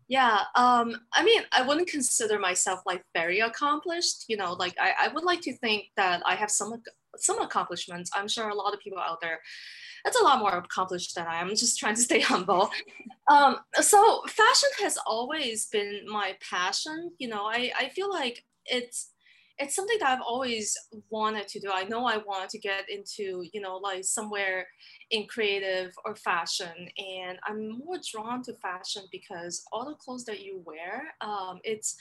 Yeah, 0.08 0.42
um, 0.56 0.96
I 1.14 1.24
mean, 1.24 1.42
I 1.52 1.64
wouldn't 1.64 1.90
consider 1.90 2.38
myself 2.40 2.82
like 2.86 3.04
very 3.16 3.40
accomplished. 3.40 4.26
You 4.28 4.38
know, 4.38 4.54
like 4.54 4.76
I, 4.80 4.94
I 5.06 5.08
would 5.10 5.24
like 5.24 5.42
to 5.42 5.58
think 5.58 5.86
that 5.98 6.22
I 6.26 6.36
have 6.36 6.52
some 6.52 6.82
some 7.18 7.42
accomplishments. 7.42 8.10
I'm 8.16 8.28
sure 8.28 8.50
a 8.50 8.56
lot 8.56 8.74
of 8.74 8.80
people 8.80 9.00
out 9.00 9.22
there 9.22 9.40
that's 10.06 10.20
a 10.20 10.24
lot 10.24 10.40
more 10.40 10.56
accomplished 10.56 11.16
than 11.16 11.26
I 11.26 11.42
am. 11.42 11.50
Just 11.50 11.80
trying 11.80 11.96
to 11.96 12.02
stay 12.02 12.20
humble. 12.22 12.70
Um, 13.30 13.58
so 13.82 14.22
fashion 14.28 14.70
has 14.82 14.98
always 15.06 15.66
been 15.68 16.02
my 16.08 16.36
passion. 16.48 17.12
You 17.18 17.30
know, 17.30 17.46
I, 17.46 17.72
I 17.78 17.90
feel 17.90 18.10
like 18.10 18.44
it's 18.66 19.12
it's 19.58 19.76
something 19.76 19.98
that 20.00 20.10
I've 20.10 20.24
always 20.28 20.78
wanted 21.10 21.48
to 21.48 21.60
do. 21.62 21.70
I 21.74 21.86
know 21.86 22.06
I 22.06 22.18
wanted 22.18 22.50
to 22.50 22.60
get 22.60 22.90
into, 22.90 23.46
you 23.54 23.62
know, 23.62 23.78
like 23.78 24.04
somewhere 24.04 24.68
in 25.12 25.28
creative 25.28 25.94
or 26.04 26.16
fashion. 26.18 26.90
And 26.98 27.40
I'm 27.48 27.70
more 27.80 27.98
drawn 28.12 28.44
to 28.44 28.54
fashion 28.56 29.04
because 29.14 29.64
all 29.72 29.86
the 29.86 29.96
clothes 29.96 30.26
that 30.26 30.42
you 30.42 30.62
wear, 30.66 31.04
um, 31.22 31.60
it's 31.64 31.96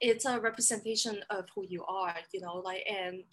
it's 0.00 0.26
a 0.26 0.40
representation 0.40 1.20
of 1.30 1.46
who 1.54 1.64
you 1.68 1.84
are, 1.84 2.16
you 2.32 2.40
know, 2.40 2.56
like 2.56 2.84
and 2.90 3.24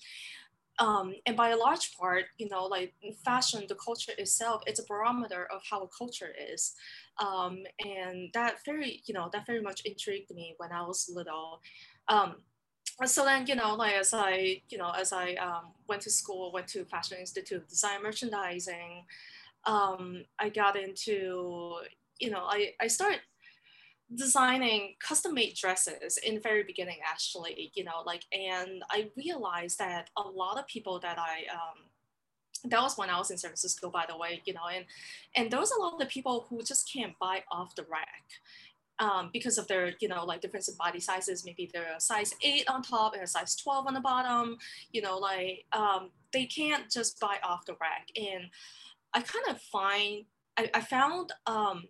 um, 0.79 1.13
and 1.25 1.37
by 1.37 1.49
a 1.49 1.57
large 1.57 1.95
part, 1.97 2.25
you 2.37 2.49
know, 2.49 2.65
like 2.65 2.93
fashion, 3.23 3.65
the 3.67 3.75
culture 3.75 4.13
itself, 4.17 4.63
it's 4.65 4.79
a 4.79 4.85
barometer 4.85 5.47
of 5.53 5.61
how 5.69 5.83
a 5.83 5.87
culture 5.87 6.33
is. 6.51 6.73
Um, 7.19 7.59
and 7.85 8.29
that 8.33 8.65
very, 8.65 9.03
you 9.05 9.13
know, 9.13 9.29
that 9.33 9.45
very 9.45 9.61
much 9.61 9.81
intrigued 9.85 10.31
me 10.31 10.55
when 10.57 10.71
I 10.71 10.81
was 10.81 11.11
little. 11.13 11.61
Um, 12.07 12.37
so 13.05 13.25
then 13.25 13.47
you 13.47 13.55
know 13.55 13.73
like 13.73 13.93
as 13.95 14.13
i 14.13 14.61
you 14.69 14.77
know 14.77 14.91
as 14.91 15.11
i 15.11 15.33
um, 15.35 15.71
went 15.87 16.01
to 16.01 16.11
school 16.11 16.51
went 16.51 16.67
to 16.67 16.85
fashion 16.85 17.17
institute 17.19 17.61
of 17.61 17.67
design 17.67 18.03
merchandising 18.03 19.03
um, 19.65 20.23
i 20.39 20.47
got 20.47 20.75
into 20.75 21.77
you 22.19 22.29
know 22.29 22.43
i 22.47 22.71
i 22.79 22.87
started 22.87 23.19
designing 24.15 24.95
custom 24.99 25.33
made 25.33 25.55
dresses 25.55 26.17
in 26.25 26.35
the 26.35 26.41
very 26.41 26.63
beginning 26.63 26.97
actually 27.07 27.71
you 27.75 27.83
know 27.83 28.03
like 28.05 28.23
and 28.31 28.83
i 28.89 29.09
realized 29.15 29.79
that 29.79 30.09
a 30.17 30.21
lot 30.21 30.57
of 30.57 30.67
people 30.67 30.99
that 30.99 31.17
i 31.17 31.43
um, 31.51 31.83
that 32.65 32.81
was 32.81 32.97
when 32.97 33.09
I 33.09 33.17
was 33.17 33.29
in 33.29 33.37
San 33.37 33.49
Francisco, 33.49 33.89
by 33.89 34.05
the 34.07 34.17
way, 34.17 34.41
you 34.45 34.53
know, 34.53 34.67
and 34.73 34.85
and 35.35 35.51
there 35.51 35.59
was 35.59 35.71
a 35.71 35.81
lot 35.81 36.01
of 36.01 36.07
people 36.07 36.45
who 36.49 36.63
just 36.63 36.89
can't 36.89 37.11
buy 37.19 37.43
off 37.51 37.75
the 37.75 37.85
rack 37.91 38.23
um, 38.99 39.29
because 39.33 39.57
of 39.57 39.67
their, 39.67 39.93
you 39.99 40.07
know, 40.07 40.23
like 40.25 40.41
difference 40.41 40.69
in 40.69 40.75
body 40.75 40.99
sizes. 40.99 41.45
Maybe 41.45 41.69
they're 41.73 41.95
a 41.95 41.99
size 41.99 42.33
eight 42.41 42.67
on 42.69 42.81
top 42.81 43.13
and 43.13 43.23
a 43.23 43.27
size 43.27 43.55
12 43.55 43.87
on 43.87 43.93
the 43.93 43.99
bottom, 43.99 44.57
you 44.91 45.01
know, 45.01 45.17
like 45.17 45.65
um, 45.73 46.11
they 46.31 46.45
can't 46.45 46.89
just 46.89 47.19
buy 47.19 47.37
off 47.43 47.65
the 47.65 47.75
rack. 47.81 48.07
And 48.15 48.45
I 49.13 49.21
kind 49.21 49.45
of 49.49 49.61
find, 49.61 50.25
I, 50.57 50.69
I 50.73 50.81
found 50.81 51.31
um, 51.45 51.83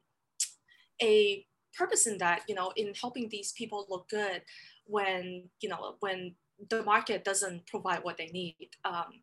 a 1.01 1.45
purpose 1.77 2.07
in 2.07 2.17
that, 2.19 2.43
you 2.47 2.55
know, 2.55 2.71
in 2.75 2.93
helping 2.99 3.29
these 3.29 3.51
people 3.53 3.85
look 3.89 4.09
good 4.09 4.41
when, 4.85 5.49
you 5.61 5.69
know, 5.69 5.95
when 5.99 6.35
the 6.69 6.83
market 6.83 7.23
doesn't 7.23 7.65
provide 7.67 8.03
what 8.03 8.17
they 8.17 8.27
need. 8.27 8.69
Um, 8.85 9.21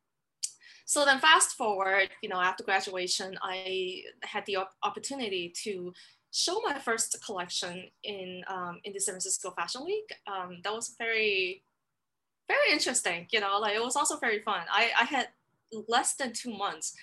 so 0.85 1.05
then 1.05 1.21
fast 1.21 1.57
forward, 1.57 2.11
you 2.23 2.29
know, 2.29 2.41
after 2.41 2.65
graduation, 2.65 3.39
I 3.43 4.03
had 4.25 4.45
the 4.47 4.57
op- 4.57 4.75
opportunity 4.83 5.53
to 5.63 5.93
show 6.33 6.61
my 6.65 6.79
first 6.79 7.17
collection 7.25 7.85
in 8.03 8.43
um, 8.49 8.81
in 8.85 8.93
the 8.93 9.01
San 9.01 9.15
Francisco 9.15 9.53
Fashion 9.53 9.85
Week. 9.85 10.11
Um, 10.27 10.59
that 10.65 10.73
was 10.73 10.95
very 10.99 11.63
very 12.49 12.73
interesting. 12.73 13.29
You 13.31 13.41
know, 13.41 13.59
like 13.61 13.77
it 13.77 13.83
was 13.83 13.97
also 13.97 14.19
very 14.19 14.41
fun. 14.43 14.63
I, 14.71 14.91
I 15.01 15.05
had 15.05 15.29
less 15.89 16.15
than 16.15 16.33
two 16.33 16.57
months 16.57 16.95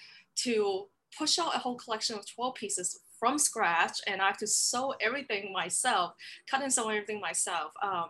to 0.43 0.87
push 1.17 1.39
out 1.39 1.55
a 1.55 1.59
whole 1.59 1.75
collection 1.75 2.17
of 2.17 2.29
12 2.29 2.55
pieces 2.55 2.99
from 3.19 3.37
scratch 3.37 3.99
and 4.07 4.21
I 4.21 4.27
have 4.27 4.37
to 4.37 4.47
sew 4.47 4.93
everything 5.01 5.51
myself, 5.51 6.13
cut 6.49 6.61
and 6.61 6.71
sew 6.71 6.89
everything 6.89 7.19
myself. 7.19 7.71
Um, 7.81 8.09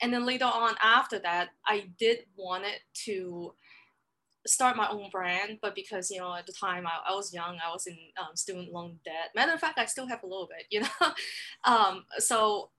and 0.00 0.12
then 0.12 0.26
later 0.26 0.44
on 0.46 0.74
after 0.82 1.18
that, 1.20 1.50
I 1.66 1.86
did 1.98 2.20
want 2.36 2.64
it 2.64 2.80
to 3.04 3.54
start 4.46 4.76
my 4.76 4.88
own 4.88 5.08
brand, 5.10 5.58
but 5.62 5.74
because 5.74 6.10
you 6.10 6.20
know 6.20 6.34
at 6.34 6.46
the 6.46 6.52
time 6.52 6.86
I, 6.86 7.10
I 7.10 7.14
was 7.14 7.32
young, 7.32 7.58
I 7.64 7.72
was 7.72 7.86
in 7.86 7.96
um, 8.20 8.36
student 8.36 8.72
loan 8.72 8.98
debt. 9.04 9.30
Matter 9.34 9.52
of 9.52 9.60
fact, 9.60 9.78
I 9.78 9.86
still 9.86 10.06
have 10.06 10.22
a 10.22 10.26
little 10.26 10.48
bit, 10.48 10.66
you 10.70 10.80
know. 10.80 11.12
um, 11.64 12.04
so 12.18 12.70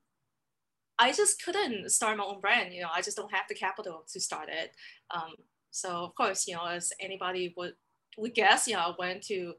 I 0.97 1.11
just 1.11 1.43
couldn't 1.43 1.89
start 1.89 2.17
my 2.17 2.23
own 2.23 2.39
brand. 2.39 2.73
You 2.73 2.83
know, 2.83 2.89
I 2.93 3.01
just 3.01 3.17
don't 3.17 3.33
have 3.33 3.47
the 3.49 3.55
capital 3.55 4.05
to 4.11 4.19
start 4.19 4.49
it. 4.49 4.71
Um, 5.11 5.35
so 5.71 5.89
of 5.89 6.15
course, 6.15 6.47
you 6.47 6.55
know, 6.55 6.65
as 6.65 6.93
anybody 6.99 7.53
would 7.57 7.73
would 8.17 8.33
guess, 8.33 8.67
you 8.67 8.75
know, 8.75 8.79
I 8.79 8.93
went 8.97 9.23
to 9.23 9.55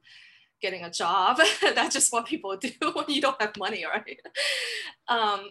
getting 0.61 0.83
a 0.83 0.91
job. 0.91 1.39
That's 1.63 1.95
just 1.95 2.13
what 2.13 2.27
people 2.27 2.57
do 2.57 2.71
when 2.95 3.07
you 3.09 3.21
don't 3.21 3.41
have 3.41 3.57
money, 3.57 3.85
right? 3.85 4.21
Um, 5.09 5.51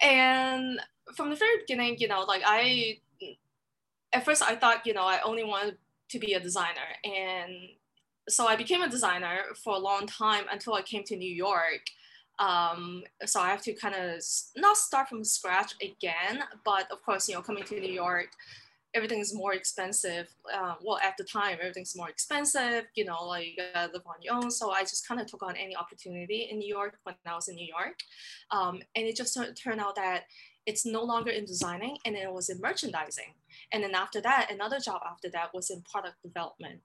and 0.00 0.80
from 1.14 1.30
the 1.30 1.36
very 1.36 1.58
beginning, 1.58 1.96
you 1.98 2.08
know, 2.08 2.22
like 2.22 2.42
I 2.44 2.98
at 4.12 4.24
first 4.24 4.42
I 4.42 4.56
thought, 4.56 4.86
you 4.86 4.94
know, 4.94 5.04
I 5.04 5.20
only 5.24 5.44
wanted 5.44 5.76
to 6.10 6.18
be 6.18 6.34
a 6.34 6.40
designer. 6.40 6.88
And 7.04 7.52
so 8.28 8.46
I 8.46 8.56
became 8.56 8.82
a 8.82 8.88
designer 8.88 9.38
for 9.62 9.76
a 9.76 9.78
long 9.78 10.06
time 10.06 10.44
until 10.50 10.74
I 10.74 10.82
came 10.82 11.04
to 11.04 11.16
New 11.16 11.30
York. 11.32 11.82
Um, 12.38 13.02
so 13.24 13.40
I 13.40 13.48
have 13.48 13.62
to 13.62 13.72
kind 13.72 13.94
of 13.94 14.22
not 14.56 14.76
start 14.76 15.08
from 15.08 15.24
scratch 15.24 15.74
again, 15.82 16.42
but 16.64 16.90
of 16.90 17.02
course, 17.02 17.28
you 17.28 17.34
know, 17.34 17.40
coming 17.40 17.64
to 17.64 17.80
New 17.80 17.92
York, 17.92 18.28
everything 18.94 19.20
is 19.20 19.34
more 19.34 19.52
expensive. 19.52 20.28
Uh, 20.52 20.74
well, 20.82 20.98
at 21.04 21.16
the 21.18 21.24
time, 21.24 21.58
everything's 21.60 21.96
more 21.96 22.08
expensive, 22.08 22.84
you 22.94 23.04
know, 23.04 23.24
like 23.24 23.46
you 23.46 23.52
gotta 23.74 23.92
live 23.92 24.02
on 24.06 24.14
your 24.22 24.34
own. 24.34 24.50
So 24.50 24.70
I 24.70 24.82
just 24.82 25.06
kind 25.06 25.20
of 25.20 25.26
took 25.26 25.42
on 25.42 25.56
any 25.56 25.76
opportunity 25.76 26.48
in 26.50 26.58
New 26.58 26.68
York 26.68 26.98
when 27.02 27.14
I 27.26 27.34
was 27.34 27.48
in 27.48 27.56
New 27.56 27.66
York. 27.66 27.98
Um, 28.50 28.80
and 28.94 29.06
it 29.06 29.16
just 29.16 29.38
turned 29.62 29.80
out 29.80 29.96
that 29.96 30.24
it's 30.66 30.84
no 30.84 31.02
longer 31.02 31.30
in 31.30 31.44
designing 31.44 31.96
and 32.04 32.16
it 32.16 32.32
was 32.32 32.48
in 32.48 32.60
merchandising. 32.60 33.34
And 33.72 33.82
then 33.82 33.94
after 33.94 34.20
that, 34.22 34.50
another 34.50 34.80
job 34.80 35.00
after 35.08 35.30
that 35.30 35.54
was 35.54 35.70
in 35.70 35.82
product 35.82 36.16
development. 36.22 36.80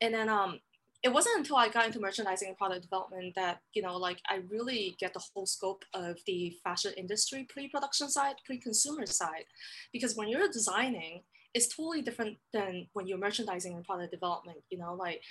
And 0.00 0.12
then 0.12 0.28
um, 0.28 0.58
it 1.02 1.12
wasn't 1.12 1.38
until 1.38 1.56
I 1.56 1.68
got 1.68 1.86
into 1.86 2.00
merchandising 2.00 2.48
and 2.48 2.56
product 2.56 2.82
development 2.82 3.34
that, 3.36 3.60
you 3.74 3.82
know, 3.82 3.96
like 3.96 4.20
I 4.28 4.40
really 4.48 4.96
get 4.98 5.14
the 5.14 5.22
whole 5.34 5.46
scope 5.46 5.84
of 5.94 6.18
the 6.26 6.56
fashion 6.62 6.92
industry 6.96 7.46
pre-production 7.48 8.08
side, 8.08 8.36
pre-consumer 8.44 9.06
side. 9.06 9.44
Because 9.92 10.16
when 10.16 10.28
you're 10.28 10.48
designing, 10.48 11.22
it's 11.54 11.74
totally 11.74 12.02
different 12.02 12.38
than 12.52 12.86
when 12.92 13.06
you're 13.06 13.18
merchandising 13.18 13.74
and 13.74 13.84
product 13.84 14.12
development, 14.12 14.58
you 14.70 14.78
know, 14.78 14.94
like, 14.94 15.22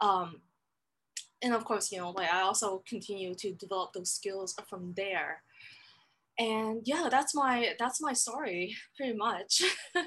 um, 0.00 0.40
and 1.42 1.54
of 1.54 1.64
course, 1.64 1.90
you 1.90 1.98
know, 1.98 2.10
like 2.10 2.30
I 2.30 2.42
also 2.42 2.82
continue 2.86 3.34
to 3.34 3.54
develop 3.54 3.92
those 3.92 4.12
skills 4.12 4.54
from 4.68 4.92
there. 4.96 5.42
And 6.38 6.82
yeah 6.84 7.08
that's 7.10 7.34
my 7.34 7.74
that's 7.78 8.00
my 8.00 8.12
story 8.12 8.76
pretty 8.96 9.16
much. 9.16 9.62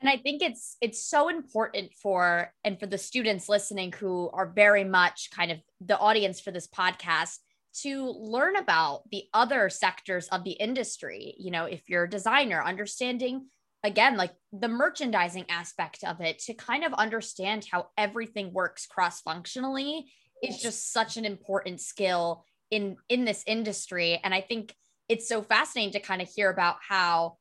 And 0.00 0.08
i 0.08 0.16
think 0.16 0.40
it's 0.40 0.76
it's 0.80 1.04
so 1.04 1.28
important 1.28 1.92
for 1.92 2.54
and 2.64 2.80
for 2.80 2.86
the 2.86 2.96
students 2.96 3.50
listening 3.50 3.92
who 3.92 4.30
are 4.32 4.46
very 4.46 4.82
much 4.82 5.28
kind 5.30 5.52
of 5.52 5.58
the 5.80 5.98
audience 5.98 6.40
for 6.40 6.50
this 6.50 6.66
podcast 6.66 7.38
to 7.82 8.04
learn 8.04 8.56
about 8.56 9.02
the 9.10 9.24
other 9.34 9.68
sectors 9.68 10.26
of 10.28 10.42
the 10.44 10.52
industry 10.52 11.34
you 11.38 11.50
know 11.50 11.66
if 11.66 11.82
you're 11.88 12.04
a 12.04 12.10
designer 12.10 12.62
understanding 12.64 13.46
again 13.82 14.16
like 14.16 14.32
the 14.52 14.68
merchandising 14.68 15.46
aspect 15.48 16.04
of 16.04 16.20
it 16.20 16.38
to 16.38 16.54
kind 16.54 16.84
of 16.84 16.92
understand 16.94 17.66
how 17.70 17.86
everything 17.96 18.52
works 18.52 18.86
cross 18.86 19.20
functionally 19.20 20.12
is 20.42 20.58
just 20.58 20.92
such 20.92 21.16
an 21.16 21.24
important 21.24 21.80
skill 21.80 22.44
in 22.70 22.96
in 23.08 23.24
this 23.24 23.42
industry. 23.46 24.20
And 24.22 24.34
i 24.34 24.40
think 24.40 24.74
it's 25.08 25.28
so 25.28 25.42
fascinating 25.42 25.92
to 25.92 26.00
kind 26.00 26.22
of 26.22 26.28
hear 26.28 26.50
about 26.50 26.76
how 26.86 27.36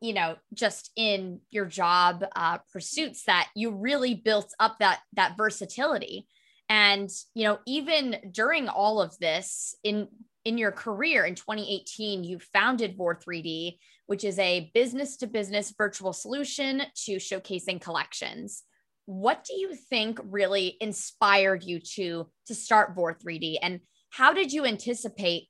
you 0.00 0.14
know 0.14 0.36
just 0.54 0.90
in 0.96 1.40
your 1.50 1.66
job 1.66 2.24
uh, 2.36 2.58
pursuits 2.72 3.24
that 3.24 3.48
you 3.54 3.72
really 3.72 4.14
built 4.14 4.52
up 4.58 4.78
that 4.78 5.00
that 5.14 5.36
versatility. 5.36 6.26
And 6.68 7.10
you 7.34 7.44
know 7.44 7.58
even 7.66 8.30
during 8.30 8.68
all 8.68 9.00
of 9.00 9.18
this 9.18 9.74
in 9.82 10.08
in 10.44 10.56
your 10.56 10.72
career 10.72 11.24
in 11.24 11.34
2018 11.34 12.24
you 12.24 12.38
founded 12.38 12.96
vor 12.96 13.14
3d 13.14 13.76
which 14.10 14.24
is 14.24 14.40
a 14.40 14.72
business 14.74 15.16
to 15.16 15.28
business 15.28 15.72
virtual 15.78 16.12
solution 16.12 16.82
to 16.96 17.12
showcasing 17.12 17.80
collections. 17.80 18.64
What 19.06 19.44
do 19.44 19.54
you 19.54 19.76
think 19.76 20.18
really 20.24 20.76
inspired 20.80 21.62
you 21.62 21.78
to 21.94 22.26
to 22.46 22.54
start 22.56 22.96
vor 22.96 23.14
3d 23.14 23.58
and 23.62 23.78
how 24.10 24.32
did 24.32 24.52
you 24.52 24.64
anticipate 24.64 25.44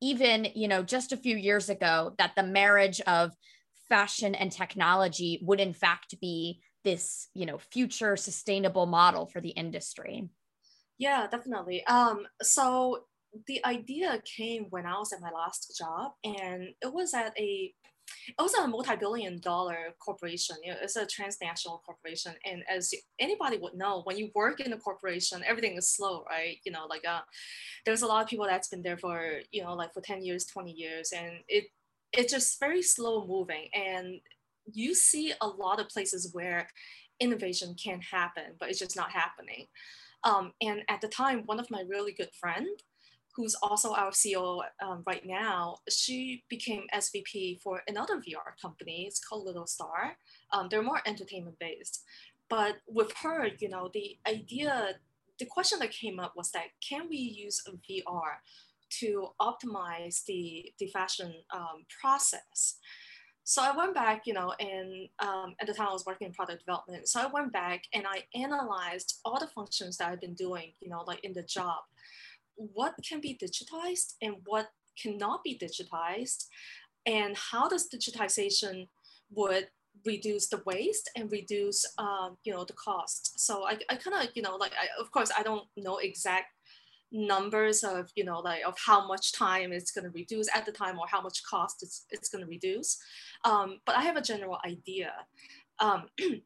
even 0.00 0.46
you 0.54 0.66
know 0.66 0.82
just 0.82 1.12
a 1.12 1.18
few 1.18 1.36
years 1.36 1.68
ago 1.68 2.14
that 2.16 2.32
the 2.36 2.42
marriage 2.42 3.02
of 3.02 3.32
fashion 3.90 4.34
and 4.34 4.50
technology 4.50 5.38
would 5.42 5.60
in 5.60 5.74
fact 5.74 6.18
be 6.18 6.62
this 6.84 7.28
you 7.34 7.44
know 7.44 7.58
future 7.58 8.16
sustainable 8.16 8.86
model 8.86 9.26
for 9.26 9.42
the 9.42 9.50
industry? 9.50 10.26
Yeah 10.96 11.26
definitely. 11.26 11.84
Um 11.84 12.26
so 12.40 13.04
the 13.46 13.62
idea 13.66 14.22
came 14.24 14.64
when 14.70 14.86
i 14.86 14.96
was 14.98 15.12
at 15.12 15.20
my 15.20 15.30
last 15.30 15.76
job 15.76 16.12
and 16.24 16.68
it 16.80 16.90
was 16.90 17.12
at 17.12 17.38
a 17.38 17.74
was 18.38 18.54
a 18.54 18.66
multi-billion 18.66 19.40
dollar 19.40 19.94
corporation. 19.98 20.56
You 20.62 20.72
know, 20.72 20.78
it's 20.82 20.96
a 20.96 21.06
transnational 21.06 21.82
corporation. 21.84 22.34
And 22.44 22.62
as 22.68 22.92
anybody 23.18 23.58
would 23.58 23.74
know, 23.74 24.02
when 24.04 24.16
you 24.16 24.30
work 24.34 24.60
in 24.60 24.72
a 24.72 24.78
corporation, 24.78 25.42
everything 25.46 25.76
is 25.76 25.88
slow, 25.88 26.24
right? 26.28 26.58
You 26.64 26.72
know, 26.72 26.86
like 26.88 27.06
uh, 27.06 27.20
there's 27.84 28.02
a 28.02 28.06
lot 28.06 28.22
of 28.22 28.28
people 28.28 28.46
that's 28.46 28.68
been 28.68 28.82
there 28.82 28.98
for, 28.98 29.40
you 29.52 29.62
know, 29.62 29.74
like 29.74 29.92
for 29.92 30.00
10 30.00 30.22
years, 30.24 30.44
20 30.44 30.72
years. 30.72 31.12
And 31.12 31.40
it 31.48 31.66
it's 32.12 32.32
just 32.32 32.60
very 32.60 32.82
slow 32.82 33.26
moving. 33.26 33.68
And 33.74 34.20
you 34.72 34.94
see 34.94 35.32
a 35.40 35.46
lot 35.46 35.80
of 35.80 35.88
places 35.88 36.30
where 36.32 36.68
innovation 37.20 37.74
can 37.82 38.00
happen, 38.00 38.54
but 38.58 38.68
it's 38.68 38.78
just 38.78 38.96
not 38.96 39.10
happening. 39.10 39.66
Um, 40.24 40.52
and 40.60 40.82
at 40.88 41.00
the 41.00 41.08
time, 41.08 41.42
one 41.46 41.60
of 41.60 41.70
my 41.70 41.84
really 41.88 42.12
good 42.12 42.30
friend, 42.38 42.66
who's 43.36 43.54
also 43.62 43.92
our 43.92 44.10
CEO 44.10 44.62
um, 44.82 45.02
right 45.06 45.24
now, 45.26 45.76
she 45.90 46.42
became 46.48 46.86
SVP 46.94 47.60
for 47.60 47.82
another 47.86 48.16
VR 48.16 48.58
company. 48.60 49.04
It's 49.06 49.20
called 49.20 49.46
Littlstar. 49.46 50.12
Um, 50.52 50.68
they're 50.70 50.82
more 50.82 51.02
entertainment 51.06 51.58
based. 51.58 52.02
But 52.48 52.76
with 52.88 53.12
her, 53.22 53.48
you 53.58 53.68
know, 53.68 53.90
the 53.92 54.16
idea, 54.26 54.94
the 55.38 55.44
question 55.44 55.78
that 55.80 55.90
came 55.90 56.18
up 56.18 56.32
was 56.34 56.50
that 56.52 56.68
can 56.86 57.08
we 57.10 57.16
use 57.16 57.62
VR 57.68 58.36
to 59.00 59.28
optimize 59.40 60.24
the, 60.24 60.72
the 60.78 60.86
fashion 60.86 61.34
um, 61.52 61.84
process? 62.00 62.78
So 63.44 63.62
I 63.62 63.76
went 63.76 63.94
back, 63.94 64.22
you 64.26 64.32
know, 64.32 64.54
and 64.58 65.08
um, 65.20 65.54
at 65.60 65.68
the 65.68 65.74
time 65.74 65.88
I 65.88 65.92
was 65.92 66.04
working 66.06 66.26
in 66.26 66.32
product 66.32 66.64
development. 66.64 67.06
So 67.06 67.20
I 67.20 67.26
went 67.26 67.52
back 67.52 67.82
and 67.92 68.04
I 68.04 68.24
analyzed 68.34 69.20
all 69.24 69.38
the 69.38 69.46
functions 69.46 69.98
that 69.98 70.10
I've 70.10 70.20
been 70.20 70.34
doing, 70.34 70.72
you 70.80 70.88
know, 70.88 71.04
like 71.06 71.22
in 71.22 71.32
the 71.32 71.44
job 71.44 71.76
what 72.56 72.94
can 73.06 73.20
be 73.20 73.38
digitized 73.40 74.14
and 74.22 74.36
what 74.46 74.68
cannot 75.00 75.44
be 75.44 75.58
digitized 75.58 76.46
and 77.04 77.36
how 77.36 77.68
does 77.68 77.88
digitization 77.88 78.88
would 79.30 79.68
reduce 80.04 80.48
the 80.48 80.62
waste 80.66 81.10
and 81.16 81.30
reduce 81.32 81.84
um, 81.98 82.36
you 82.44 82.52
know 82.52 82.64
the 82.64 82.74
cost? 82.74 83.38
So 83.40 83.66
i, 83.66 83.78
I 83.90 83.96
kind 83.96 84.22
of 84.22 84.30
you 84.34 84.42
know 84.42 84.56
like 84.56 84.72
I, 84.72 84.88
of 85.00 85.10
course 85.10 85.30
i 85.36 85.42
don't 85.42 85.64
know 85.76 85.98
exact 85.98 86.46
numbers 87.12 87.84
of 87.84 88.10
you 88.16 88.24
know 88.24 88.40
like 88.40 88.62
of 88.66 88.74
how 88.84 89.06
much 89.06 89.32
time 89.32 89.72
it's 89.72 89.92
going 89.92 90.04
to 90.04 90.10
reduce 90.10 90.48
at 90.54 90.66
the 90.66 90.72
time 90.72 90.98
or 90.98 91.06
how 91.08 91.20
much 91.22 91.42
cost 91.48 91.82
it's, 91.82 92.04
it's 92.10 92.28
going 92.28 92.42
to 92.42 92.50
reduce 92.50 92.98
um, 93.44 93.78
but 93.86 93.96
i 93.96 94.02
have 94.02 94.16
a 94.16 94.22
general 94.22 94.58
idea. 94.66 95.12
Um, 95.78 96.06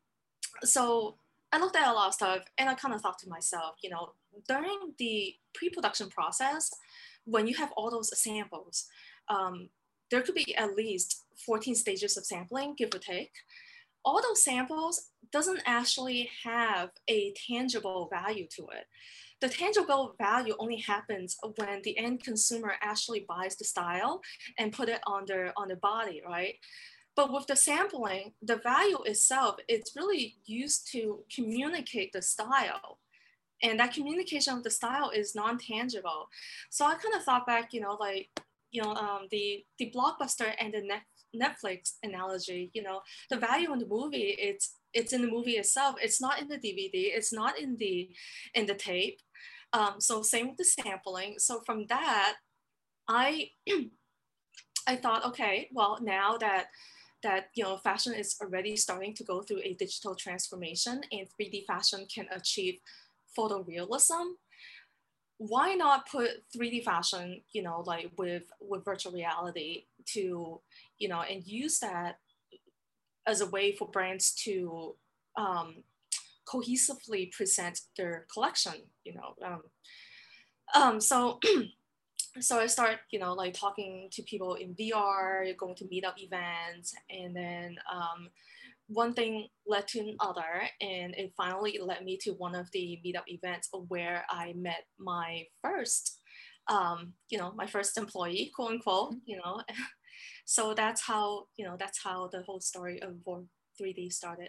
so 0.65 1.17
i 1.53 1.59
looked 1.59 1.77
at 1.77 1.89
a 1.89 1.93
lot 1.93 2.09
of 2.09 2.15
stuff 2.15 2.43
and 2.59 2.69
i 2.69 2.75
kind 2.75 2.95
of 2.95 3.01
thought 3.01 3.19
to 3.21 3.29
myself 3.29 3.77
you 3.83 3.91
know 3.91 4.13
during 4.49 4.93
the 4.99 5.35
pre-production 5.55 6.09
process, 6.09 6.71
when 7.25 7.47
you 7.47 7.55
have 7.55 7.73
all 7.77 7.91
those 7.91 8.19
samples, 8.21 8.87
um, 9.29 9.69
there 10.11 10.23
could 10.23 10.35
be 10.35 10.55
at 10.57 10.77
least 10.77 11.25
14 11.47 11.75
stages 11.75 12.17
of 12.17 12.25
sampling, 12.25 12.75
give 12.77 12.95
or 12.95 12.99
take. 12.99 13.33
All 14.05 14.21
those 14.23 14.43
samples 14.43 15.11
doesn't 15.33 15.63
actually 15.67 16.31
have 16.45 16.91
a 17.09 17.33
tangible 17.49 18.09
value 18.11 18.47
to 18.57 18.63
it. 18.63 18.87
The 19.41 19.49
tangible 19.49 20.15
value 20.19 20.55
only 20.59 20.79
happens 20.79 21.37
when 21.57 21.81
the 21.83 21.97
end 21.97 22.23
consumer 22.23 22.75
actually 22.83 23.25
buys 23.29 23.57
the 23.57 23.65
style 23.65 24.21
and 24.59 24.73
put 24.73 24.89
it 24.89 25.01
on 25.07 25.25
their 25.27 25.53
on 25.57 25.69
their 25.69 25.77
body, 25.79 26.23
right? 26.27 26.57
But 27.17 27.33
with 27.33 27.47
the 27.47 27.57
sampling, 27.57 28.33
the 28.43 28.57
value 28.57 28.99
itself, 29.05 29.57
it's 29.69 29.97
really 29.97 30.37
used 30.45 30.91
to 30.93 31.25
communicate 31.35 32.13
the 32.13 32.23
style 32.23 32.99
and 33.63 33.79
that 33.79 33.93
communication 33.93 34.57
of 34.57 34.63
the 34.63 34.71
style 34.71 35.11
is 35.11 35.35
non-tangible. 35.35 36.29
So 36.71 36.85
i 36.85 36.95
kind 36.95 37.15
of 37.15 37.23
thought 37.23 37.47
back 37.47 37.73
you 37.73 37.81
know 37.81 37.97
like 38.01 38.29
you 38.71 38.83
know 38.83 38.95
um, 38.95 39.27
the 39.31 39.65
the 39.79 39.93
blockbuster 39.95 40.53
and 40.61 40.73
the 40.73 41.01
netflix 41.37 41.93
analogy 42.03 42.71
you 42.75 42.83
know 42.83 43.01
the 43.31 43.37
value 43.37 43.73
in 43.73 43.79
the 43.79 43.87
movie 43.87 44.35
it's 44.39 44.75
it's 44.93 45.13
in 45.13 45.23
the 45.23 45.31
movie 45.31 45.53
itself 45.53 45.95
it's 46.03 46.21
not 46.21 46.41
in 46.41 46.49
the 46.49 46.57
dvd 46.57 46.91
it's 46.93 47.33
not 47.33 47.59
in 47.59 47.77
the 47.77 48.11
in 48.55 48.67
the 48.67 48.75
tape. 48.75 49.19
Um, 49.73 50.01
so 50.01 50.23
same 50.23 50.49
with 50.49 50.57
the 50.57 50.65
sampling. 50.65 51.37
So 51.39 51.61
from 51.65 51.87
that 51.87 52.35
i 53.09 53.51
i 54.87 54.97
thought 54.97 55.25
okay 55.27 55.69
well 55.73 55.99
now 56.03 56.37
that 56.39 56.67
that 57.23 57.49
you 57.55 57.65
know 57.65 57.77
fashion 57.77 58.15
is 58.15 58.37
already 58.41 58.77
starting 58.77 59.15
to 59.15 59.25
go 59.25 59.43
through 59.43 59.61
a 59.63 59.75
digital 59.75 60.15
transformation 60.15 61.03
and 61.13 61.29
3d 61.41 61.67
fashion 61.67 62.07
can 62.13 62.27
achieve 62.33 62.79
photorealism, 63.37 64.33
why 65.39 65.75
not 65.75 66.09
put 66.09 66.43
3D 66.55 66.85
fashion, 66.85 67.41
you 67.53 67.63
know, 67.63 67.83
like 67.87 68.11
with 68.19 68.45
with 68.61 68.85
virtual 68.85 69.13
reality 69.13 69.85
to, 70.07 70.61
you 70.99 71.09
know, 71.09 71.23
and 71.23 71.47
use 71.47 71.79
that 71.79 72.19
as 73.27 73.41
a 73.41 73.47
way 73.47 73.73
for 73.73 73.89
brands 73.89 74.35
to 74.45 74.95
um, 75.37 75.83
cohesively 76.47 77.31
present 77.33 77.81
their 77.97 78.27
collection, 78.33 78.75
you 79.05 79.15
know. 79.15 79.35
Um, 79.45 79.63
um, 80.75 81.01
so 81.01 81.39
so 82.41 82.61
I 82.61 82.67
start, 82.67 82.99
you 83.11 83.19
know, 83.19 83.33
like 83.33 83.55
talking 83.55 84.09
to 84.13 84.23
people 84.23 84.55
in 84.55 84.75
VR, 84.75 85.57
going 85.57 85.75
to 85.77 85.85
meetup 85.85 86.19
events, 86.19 86.95
and 87.09 87.35
then 87.35 87.77
um, 87.91 88.29
one 88.93 89.15
thing 89.15 89.47
led 89.67 89.87
to 89.89 90.01
another, 90.01 90.69
and 90.81 91.15
it 91.15 91.33
finally 91.37 91.79
led 91.81 92.05
me 92.05 92.19
to 92.23 92.33
one 92.33 92.57
of 92.57 92.69
the 92.73 93.01
meetup 93.07 93.23
events 93.29 93.69
where 93.89 94.25
I 94.29 94.53
met 94.57 94.83
my 94.99 95.45
first, 95.63 96.19
um, 96.69 97.13
you 97.29 97.39
know, 97.39 97.53
my 97.55 97.67
first 97.67 97.97
employee, 97.97 98.51
quote 98.55 98.73
unquote, 98.73 99.15
you 99.25 99.37
know. 99.37 99.63
so 100.45 100.75
that's 100.75 101.03
how, 101.03 101.45
you 101.57 101.65
know, 101.65 101.77
that's 101.79 102.03
how 102.03 102.29
the 102.33 102.43
whole 102.43 102.61
story 102.61 103.01
of 103.01 103.15
Vor 103.25 103.45
3D 103.81 104.13
started. 104.13 104.49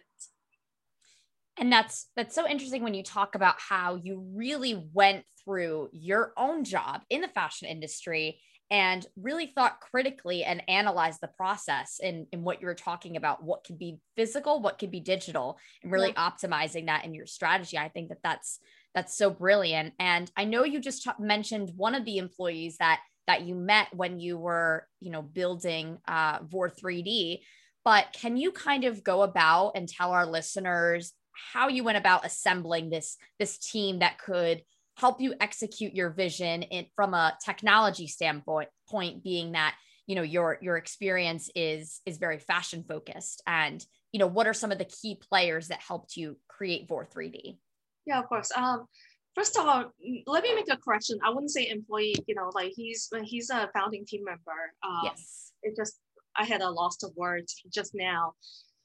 And 1.57 1.71
that's 1.71 2.07
that's 2.15 2.33
so 2.33 2.47
interesting 2.47 2.81
when 2.81 2.95
you 2.95 3.03
talk 3.03 3.35
about 3.35 3.55
how 3.59 3.99
you 4.01 4.25
really 4.33 4.89
went 4.93 5.25
through 5.43 5.89
your 5.91 6.33
own 6.35 6.63
job 6.63 7.01
in 7.11 7.21
the 7.21 7.27
fashion 7.27 7.67
industry 7.67 8.39
and 8.71 9.05
really 9.17 9.47
thought 9.47 9.81
critically 9.81 10.45
and 10.45 10.63
analyzed 10.69 11.19
the 11.21 11.27
process 11.27 11.99
in, 12.01 12.25
in 12.31 12.41
what 12.43 12.61
you 12.61 12.67
were 12.67 12.73
talking 12.73 13.17
about 13.17 13.43
what 13.43 13.65
could 13.65 13.77
be 13.77 13.99
physical 14.15 14.61
what 14.61 14.79
could 14.79 14.89
be 14.89 15.01
digital 15.01 15.59
and 15.83 15.91
really 15.91 16.13
yeah. 16.15 16.29
optimizing 16.29 16.87
that 16.87 17.05
in 17.05 17.13
your 17.13 17.25
strategy 17.25 17.77
i 17.77 17.89
think 17.89 18.09
that 18.09 18.23
that's 18.23 18.59
that's 18.95 19.15
so 19.15 19.29
brilliant 19.29 19.93
and 19.99 20.31
i 20.35 20.45
know 20.45 20.63
you 20.63 20.79
just 20.79 21.03
t- 21.03 21.11
mentioned 21.19 21.71
one 21.75 21.93
of 21.93 22.05
the 22.05 22.17
employees 22.17 22.77
that 22.77 23.01
that 23.27 23.43
you 23.43 23.53
met 23.53 23.87
when 23.93 24.19
you 24.19 24.37
were 24.37 24.87
you 24.99 25.11
know 25.11 25.21
building 25.21 25.97
uh, 26.07 26.39
vor 26.43 26.69
3d 26.69 27.41
but 27.83 28.07
can 28.13 28.37
you 28.37 28.51
kind 28.51 28.85
of 28.85 29.03
go 29.03 29.21
about 29.23 29.71
and 29.75 29.87
tell 29.87 30.11
our 30.11 30.25
listeners 30.25 31.13
how 31.53 31.67
you 31.67 31.83
went 31.83 31.97
about 31.97 32.25
assembling 32.25 32.89
this 32.89 33.17
this 33.37 33.57
team 33.57 33.99
that 33.99 34.17
could 34.17 34.61
help 35.01 35.19
you 35.19 35.33
execute 35.41 35.93
your 35.95 36.11
vision 36.11 36.61
in, 36.61 36.85
from 36.95 37.15
a 37.15 37.35
technology 37.43 38.05
standpoint 38.05 38.69
point 38.87 39.23
being 39.23 39.53
that 39.53 39.75
you 40.05 40.15
know 40.15 40.21
your 40.21 40.59
your 40.61 40.77
experience 40.77 41.49
is 41.55 42.01
is 42.05 42.19
very 42.19 42.37
fashion 42.37 42.85
focused. 42.87 43.41
And 43.47 43.83
you 44.11 44.19
know 44.19 44.27
what 44.27 44.45
are 44.45 44.53
some 44.53 44.71
of 44.71 44.77
the 44.77 44.85
key 44.85 45.19
players 45.29 45.69
that 45.69 45.81
helped 45.81 46.15
you 46.15 46.37
create 46.47 46.87
vor 46.87 47.05
3d 47.05 47.57
yeah 48.05 48.19
of 48.19 48.27
course. 48.29 48.51
Um 48.55 48.85
first 49.33 49.57
of 49.57 49.65
all 49.65 49.91
let 50.27 50.43
me 50.43 50.53
make 50.53 50.71
a 50.71 50.77
correction. 50.77 51.17
I 51.25 51.29
wouldn't 51.29 51.51
say 51.57 51.67
employee 51.69 52.15
you 52.27 52.35
know 52.35 52.51
like 52.53 52.71
he's 52.75 53.09
he's 53.23 53.49
a 53.49 53.69
founding 53.73 54.05
team 54.05 54.23
member. 54.23 54.61
Um, 54.87 55.01
yes. 55.05 55.51
it 55.63 55.75
just 55.75 55.95
i 56.35 56.45
had 56.45 56.61
a 56.61 56.69
loss 56.69 56.97
of 57.03 57.11
words 57.15 57.55
just 57.73 57.91
now. 57.95 58.33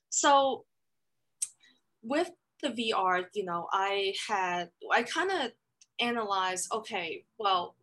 So 0.08 0.64
with 2.02 2.30
the 2.62 2.70
vr 2.78 3.24
you 3.34 3.44
know 3.44 3.62
i 3.70 4.14
had 4.28 4.70
i 4.90 5.02
kind 5.02 5.30
of 5.30 5.50
analyzed 6.00 6.68
okay 6.72 7.24
well 7.38 7.74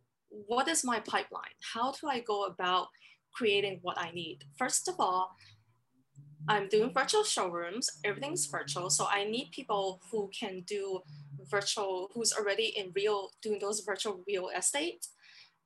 what 0.46 0.68
is 0.68 0.84
my 0.84 1.00
pipeline 1.00 1.56
how 1.72 1.92
do 1.92 2.08
i 2.08 2.20
go 2.20 2.44
about 2.44 2.88
creating 3.34 3.80
what 3.82 3.98
I 3.98 4.10
need. 4.12 4.44
First 4.56 4.88
of 4.88 4.94
all, 4.98 5.36
I'm 6.48 6.68
doing 6.68 6.92
virtual 6.92 7.24
showrooms, 7.24 7.88
everything's 8.04 8.46
virtual. 8.46 8.90
So 8.90 9.06
I 9.10 9.24
need 9.24 9.50
people 9.50 10.00
who 10.10 10.30
can 10.38 10.62
do 10.66 11.00
virtual, 11.50 12.10
who's 12.14 12.32
already 12.32 12.72
in 12.76 12.92
real, 12.94 13.30
doing 13.42 13.58
those 13.60 13.80
virtual 13.80 14.22
real 14.26 14.50
estate, 14.56 15.06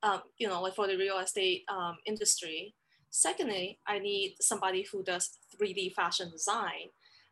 um, 0.03 0.21
you 0.37 0.47
know, 0.47 0.61
like 0.61 0.75
for 0.75 0.87
the 0.87 0.97
real 0.97 1.19
estate 1.19 1.63
um, 1.69 1.97
industry. 2.05 2.75
Secondly, 3.11 3.79
I 3.87 3.99
need 3.99 4.35
somebody 4.39 4.85
who 4.91 5.03
does 5.03 5.37
3D 5.61 5.93
fashion 5.93 6.31
design. 6.31 6.89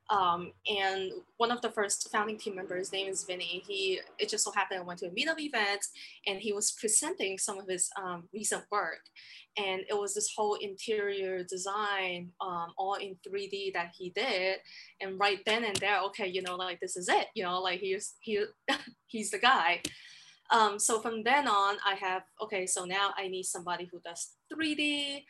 Um, 0.09 0.53
and 0.67 1.11
one 1.35 1.51
of 1.51 1.61
the 1.61 1.69
first 1.69 2.09
founding 2.11 2.37
team 2.37 2.55
members, 2.55 2.93
name 2.93 3.07
is 3.07 3.25
Vinny. 3.25 3.63
He 3.67 3.99
it 4.17 4.29
just 4.29 4.45
so 4.45 4.51
happened 4.51 4.79
I 4.79 4.83
went 4.83 4.99
to 4.99 5.07
a 5.07 5.09
meetup 5.09 5.39
event, 5.39 5.81
and 6.25 6.39
he 6.39 6.53
was 6.53 6.71
presenting 6.71 7.37
some 7.37 7.59
of 7.59 7.67
his 7.67 7.89
um, 8.01 8.29
recent 8.33 8.63
work, 8.71 9.01
and 9.57 9.81
it 9.89 9.97
was 9.97 10.13
this 10.13 10.31
whole 10.35 10.55
interior 10.55 11.43
design, 11.43 12.31
um, 12.39 12.73
all 12.77 12.95
in 12.95 13.17
3D 13.27 13.73
that 13.73 13.91
he 13.97 14.11
did. 14.11 14.59
And 15.01 15.19
right 15.19 15.39
then 15.45 15.65
and 15.65 15.75
there, 15.77 16.01
okay, 16.03 16.27
you 16.27 16.41
know, 16.41 16.55
like 16.55 16.79
this 16.79 16.95
is 16.95 17.09
it. 17.09 17.27
You 17.35 17.43
know, 17.43 17.59
like 17.59 17.81
he's 17.81 18.15
he 18.21 18.45
he's 19.07 19.31
the 19.31 19.39
guy. 19.39 19.81
Um, 20.51 20.79
so 20.79 21.01
from 21.01 21.23
then 21.23 21.47
on, 21.47 21.75
I 21.85 21.95
have 21.95 22.23
okay. 22.41 22.65
So 22.65 22.85
now 22.85 23.13
I 23.17 23.27
need 23.27 23.43
somebody 23.43 23.89
who 23.91 23.99
does 24.05 24.35
3D. 24.53 25.23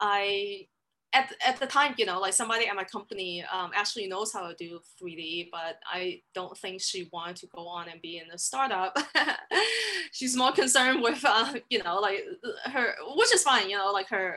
I 0.00 0.66
at, 1.14 1.32
at 1.46 1.60
the 1.60 1.66
time, 1.66 1.94
you 1.96 2.04
know, 2.04 2.18
like 2.20 2.34
somebody 2.34 2.66
at 2.66 2.74
my 2.74 2.84
company 2.84 3.44
um, 3.52 3.70
actually 3.74 4.08
knows 4.08 4.32
how 4.32 4.48
to 4.48 4.54
do 4.56 4.80
3D, 5.00 5.48
but 5.52 5.78
I 5.86 6.20
don't 6.34 6.56
think 6.58 6.82
she 6.82 7.08
wanted 7.12 7.36
to 7.36 7.46
go 7.46 7.66
on 7.66 7.88
and 7.88 8.02
be 8.02 8.18
in 8.18 8.30
a 8.32 8.38
startup. 8.38 8.98
She's 10.12 10.36
more 10.36 10.52
concerned 10.52 11.02
with, 11.02 11.24
uh, 11.24 11.54
you 11.70 11.82
know, 11.82 12.00
like 12.00 12.24
her, 12.66 12.94
which 13.16 13.32
is 13.32 13.44
fine, 13.44 13.70
you 13.70 13.76
know, 13.76 13.92
like 13.92 14.08
her, 14.08 14.36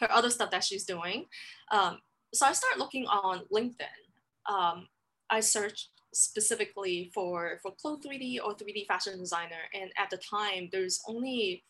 her 0.00 0.10
other 0.12 0.30
stuff 0.30 0.50
that 0.52 0.64
she's 0.64 0.84
doing. 0.84 1.26
Um, 1.70 1.98
so 2.32 2.46
I 2.46 2.52
started 2.52 2.78
looking 2.78 3.06
on 3.06 3.42
LinkedIn. 3.52 4.52
Um, 4.52 4.88
I 5.28 5.40
searched 5.40 5.88
specifically 6.14 7.10
for 7.14 7.58
for 7.62 7.72
Clo 7.80 7.96
3D 7.96 8.38
or 8.44 8.54
3D 8.54 8.86
fashion 8.86 9.18
designer, 9.18 9.64
and 9.74 9.90
at 9.96 10.10
the 10.10 10.18
time, 10.18 10.68
there's 10.72 11.00
only 11.06 11.62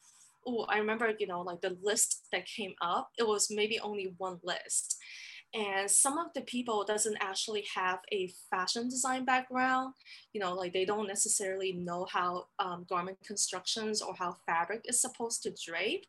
oh, 0.46 0.66
I 0.68 0.78
remember, 0.78 1.12
you 1.18 1.26
know, 1.26 1.40
like 1.42 1.60
the 1.60 1.76
list 1.82 2.26
that 2.32 2.46
came 2.46 2.74
up, 2.80 3.10
it 3.18 3.26
was 3.26 3.48
maybe 3.50 3.78
only 3.80 4.14
one 4.18 4.38
list. 4.42 4.98
And 5.54 5.90
some 5.90 6.16
of 6.16 6.32
the 6.34 6.40
people 6.42 6.82
doesn't 6.84 7.18
actually 7.20 7.64
have 7.74 7.98
a 8.10 8.32
fashion 8.50 8.88
design 8.88 9.26
background, 9.26 9.92
you 10.32 10.40
know, 10.40 10.54
like 10.54 10.72
they 10.72 10.86
don't 10.86 11.06
necessarily 11.06 11.74
know 11.74 12.06
how 12.10 12.46
um, 12.58 12.86
garment 12.88 13.18
constructions 13.26 14.00
or 14.00 14.14
how 14.18 14.36
fabric 14.46 14.80
is 14.86 15.00
supposed 15.00 15.42
to 15.42 15.54
drape. 15.66 16.06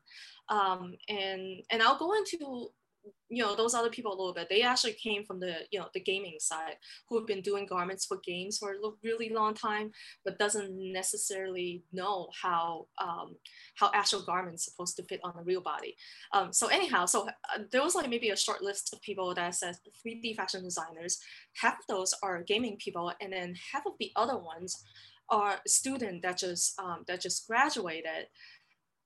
Um, 0.47 0.93
and, 1.09 1.61
and 1.71 1.81
I'll 1.81 1.99
go 1.99 2.13
into 2.13 2.69
you 3.29 3.43
know 3.43 3.55
those 3.55 3.73
other 3.73 3.89
people 3.89 4.11
a 4.11 4.17
little 4.17 4.33
bit. 4.33 4.47
They 4.49 4.61
actually 4.61 4.93
came 4.93 5.23
from 5.25 5.39
the 5.39 5.55
you 5.71 5.79
know 5.79 5.87
the 5.93 5.99
gaming 5.99 6.37
side 6.39 6.75
who 7.09 7.17
have 7.17 7.27
been 7.27 7.41
doing 7.41 7.65
garments 7.65 8.05
for 8.05 8.19
games 8.23 8.57
for 8.57 8.71
a 8.71 8.75
really 9.03 9.29
long 9.29 9.53
time 9.53 9.91
but 10.23 10.37
doesn't 10.39 10.71
necessarily 10.93 11.83
know 11.91 12.27
how 12.41 12.87
um, 13.01 13.35
how 13.75 13.91
actual 13.93 14.21
garments 14.21 14.65
supposed 14.65 14.95
to 14.97 15.03
fit 15.03 15.19
on 15.23 15.33
a 15.37 15.43
real 15.43 15.61
body. 15.61 15.95
Um, 16.33 16.53
so 16.53 16.67
anyhow 16.67 17.05
so 17.05 17.27
uh, 17.27 17.59
there 17.71 17.83
was 17.83 17.95
like 17.95 18.09
maybe 18.09 18.29
a 18.29 18.37
short 18.37 18.61
list 18.61 18.93
of 18.93 19.01
people 19.01 19.33
that 19.35 19.55
says 19.55 19.79
3d 20.05 20.35
fashion 20.35 20.63
designers. 20.63 21.19
Half 21.61 21.79
of 21.79 21.87
those 21.87 22.13
are 22.23 22.43
gaming 22.43 22.77
people 22.77 23.11
and 23.21 23.33
then 23.33 23.55
half 23.71 23.85
of 23.85 23.93
the 23.99 24.11
other 24.15 24.37
ones 24.37 24.83
are 25.29 25.59
student 25.65 26.21
that 26.21 26.37
just 26.37 26.79
um, 26.79 27.03
that 27.07 27.21
just 27.21 27.47
graduated 27.47 28.27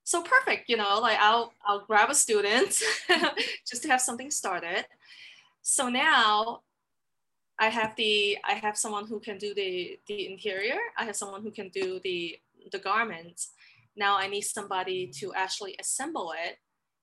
so 0.07 0.21
perfect 0.21 0.69
you 0.69 0.77
know 0.77 0.99
like 1.01 1.17
i'll 1.19 1.51
i'll 1.65 1.85
grab 1.85 2.09
a 2.09 2.15
student 2.15 2.73
just 3.69 3.81
to 3.81 3.89
have 3.89 3.99
something 3.99 4.31
started. 4.31 4.85
So 5.61 5.89
now 5.89 6.61
i 7.59 7.67
have 7.67 7.93
the 7.97 8.37
i 8.45 8.53
have 8.53 8.77
someone 8.77 9.05
who 9.05 9.19
can 9.19 9.37
do 9.37 9.53
the 9.53 9.99
the 10.07 10.31
interior. 10.31 10.79
I 10.97 11.03
have 11.03 11.17
someone 11.17 11.41
who 11.43 11.51
can 11.51 11.67
do 11.69 11.99
the 12.05 12.39
the 12.71 12.79
garments. 12.79 13.51
Now 13.97 14.17
i 14.17 14.27
need 14.27 14.43
somebody 14.43 15.11
to 15.19 15.33
actually 15.33 15.75
assemble 15.77 16.33
it 16.45 16.55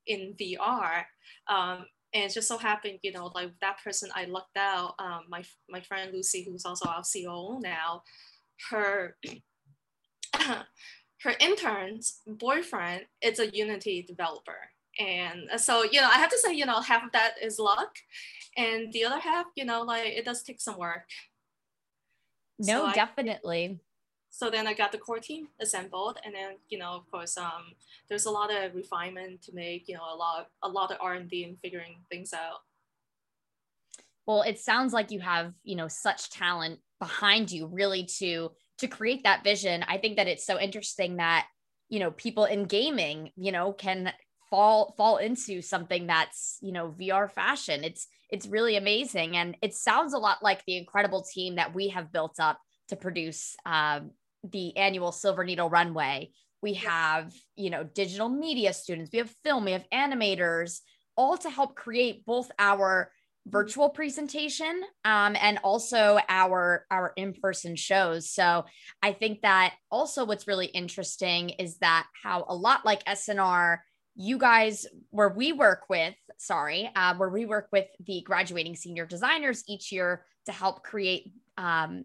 in 0.06 0.34
vr 0.40 1.04
um, 1.48 1.84
and 2.14 2.24
it 2.24 2.32
just 2.32 2.48
so 2.48 2.56
happened 2.56 3.00
you 3.02 3.12
know 3.12 3.30
like 3.34 3.50
that 3.60 3.76
person 3.84 4.08
i 4.14 4.24
lucked 4.24 4.56
out 4.56 4.94
um, 4.98 5.24
my 5.28 5.42
my 5.68 5.82
friend 5.82 6.10
lucy 6.14 6.42
who's 6.46 6.64
also 6.64 6.88
our 6.88 7.02
coo 7.02 7.60
now 7.60 8.02
her 8.70 9.16
her 11.24 11.34
intern's 11.40 12.20
boyfriend 12.26 13.06
is 13.22 13.38
a 13.38 13.48
Unity 13.50 14.02
developer. 14.02 14.58
And 15.00 15.48
so, 15.56 15.82
you 15.82 16.00
know, 16.00 16.08
I 16.08 16.18
have 16.18 16.30
to 16.30 16.38
say, 16.38 16.52
you 16.54 16.66
know, 16.66 16.80
half 16.80 17.04
of 17.04 17.12
that 17.12 17.34
is 17.42 17.58
luck. 17.58 17.96
And 18.56 18.92
the 18.92 19.04
other 19.04 19.18
half, 19.18 19.46
you 19.56 19.64
know, 19.64 19.82
like 19.82 20.06
it 20.06 20.24
does 20.24 20.42
take 20.42 20.60
some 20.60 20.78
work. 20.78 21.08
No, 22.58 22.86
so 22.86 22.92
definitely. 22.92 23.64
I, 23.64 23.80
so 24.30 24.50
then 24.50 24.66
I 24.66 24.74
got 24.74 24.92
the 24.92 24.98
core 24.98 25.18
team 25.18 25.48
assembled. 25.60 26.18
And 26.24 26.34
then, 26.34 26.56
you 26.68 26.78
know, 26.78 26.92
of 26.92 27.10
course, 27.10 27.36
um, 27.38 27.72
there's 28.08 28.26
a 28.26 28.30
lot 28.30 28.54
of 28.54 28.74
refinement 28.74 29.42
to 29.42 29.54
make, 29.54 29.88
you 29.88 29.94
know, 29.94 30.04
a 30.12 30.16
lot, 30.16 30.50
a 30.62 30.68
lot 30.68 30.92
of 30.92 30.98
R&D 31.00 31.44
and 31.44 31.58
figuring 31.60 31.96
things 32.10 32.32
out. 32.32 32.60
Well, 34.26 34.42
it 34.42 34.58
sounds 34.58 34.92
like 34.92 35.10
you 35.10 35.20
have, 35.20 35.54
you 35.64 35.74
know, 35.74 35.88
such 35.88 36.30
talent 36.30 36.80
behind 37.00 37.50
you 37.50 37.66
really 37.66 38.04
to 38.18 38.52
to 38.84 38.96
create 38.96 39.24
that 39.24 39.44
vision 39.44 39.84
i 39.88 39.98
think 39.98 40.16
that 40.16 40.28
it's 40.28 40.46
so 40.46 40.60
interesting 40.60 41.16
that 41.16 41.46
you 41.88 41.98
know 41.98 42.10
people 42.10 42.44
in 42.44 42.64
gaming 42.64 43.30
you 43.36 43.52
know 43.52 43.72
can 43.72 44.12
fall 44.54 44.94
fall 44.96 45.16
into 45.16 45.60
something 45.60 46.06
that's 46.06 46.58
you 46.60 46.70
know 46.70 46.94
vr 46.98 47.28
fashion. 47.30 47.82
It's 47.82 48.06
it's 48.30 48.46
really 48.46 48.76
amazing. 48.76 49.36
And 49.36 49.56
it 49.62 49.74
sounds 49.74 50.12
a 50.12 50.18
lot 50.18 50.42
like 50.42 50.64
the 50.64 50.76
incredible 50.76 51.22
team 51.22 51.56
that 51.56 51.74
we 51.74 51.88
have 51.88 52.12
built 52.12 52.36
up 52.38 52.60
to 52.88 52.96
produce 52.96 53.56
um, 53.66 54.12
the 54.42 54.76
annual 54.76 55.12
silver 55.12 55.44
needle 55.44 55.70
runway. 55.70 56.30
We 56.62 56.74
have 56.74 57.32
you 57.56 57.70
know 57.70 57.82
digital 57.82 58.28
media 58.28 58.72
students. 58.72 59.10
We 59.12 59.18
have 59.18 59.34
film. 59.42 59.64
We 59.64 59.72
have 59.72 59.88
animators 59.92 60.80
all 61.16 61.36
to 61.38 61.50
help 61.50 61.74
create 61.74 62.24
both 62.24 62.50
our 62.58 63.10
virtual 63.46 63.90
presentation 63.90 64.82
um, 65.04 65.36
and 65.40 65.58
also 65.62 66.18
our 66.28 66.86
our 66.90 67.12
in-person 67.16 67.76
shows. 67.76 68.30
So 68.30 68.64
i 69.02 69.12
think 69.12 69.42
that 69.42 69.74
also 69.90 70.24
what's 70.24 70.48
really 70.48 70.66
interesting 70.66 71.50
is 71.50 71.78
that 71.78 72.06
how 72.22 72.44
a 72.48 72.54
lot 72.54 72.84
like 72.84 73.04
snr 73.04 73.78
you 74.16 74.38
guys 74.38 74.86
where 75.10 75.28
we 75.28 75.52
work 75.52 75.82
with 75.88 76.14
sorry 76.38 76.90
uh, 76.96 77.14
where 77.16 77.28
we 77.28 77.46
work 77.46 77.68
with 77.72 77.86
the 78.06 78.22
graduating 78.22 78.76
senior 78.76 79.06
designers 79.06 79.64
each 79.68 79.92
year 79.92 80.24
to 80.46 80.52
help 80.52 80.82
create 80.82 81.32
um, 81.58 82.04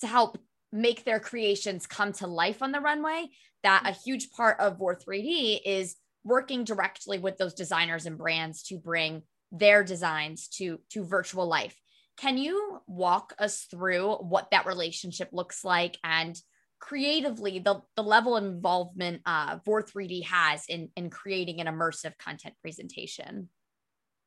to 0.00 0.06
help 0.06 0.38
make 0.72 1.04
their 1.04 1.20
creations 1.20 1.86
come 1.86 2.12
to 2.12 2.26
life 2.26 2.62
on 2.62 2.72
the 2.72 2.80
runway 2.80 3.26
that 3.62 3.82
a 3.86 3.92
huge 3.92 4.30
part 4.32 4.58
of 4.60 4.78
vor 4.78 4.94
3d 4.94 5.60
is 5.64 5.96
working 6.24 6.64
directly 6.64 7.18
with 7.18 7.36
those 7.38 7.54
designers 7.54 8.06
and 8.06 8.18
brands 8.18 8.62
to 8.64 8.78
bring 8.78 9.22
their 9.58 9.84
designs 9.84 10.48
to 10.48 10.78
to 10.90 11.04
virtual 11.04 11.46
life 11.46 11.80
can 12.16 12.38
you 12.38 12.80
walk 12.86 13.34
us 13.38 13.66
through 13.70 14.14
what 14.14 14.50
that 14.50 14.66
relationship 14.66 15.28
looks 15.32 15.64
like 15.64 15.96
and 16.04 16.40
creatively 16.78 17.58
the, 17.58 17.80
the 17.96 18.02
level 18.02 18.36
of 18.36 18.44
involvement 18.44 19.22
uh, 19.26 19.58
vor 19.64 19.82
3d 19.82 20.24
has 20.24 20.64
in 20.68 20.90
in 20.96 21.08
creating 21.10 21.60
an 21.60 21.66
immersive 21.66 22.16
content 22.18 22.54
presentation 22.60 23.48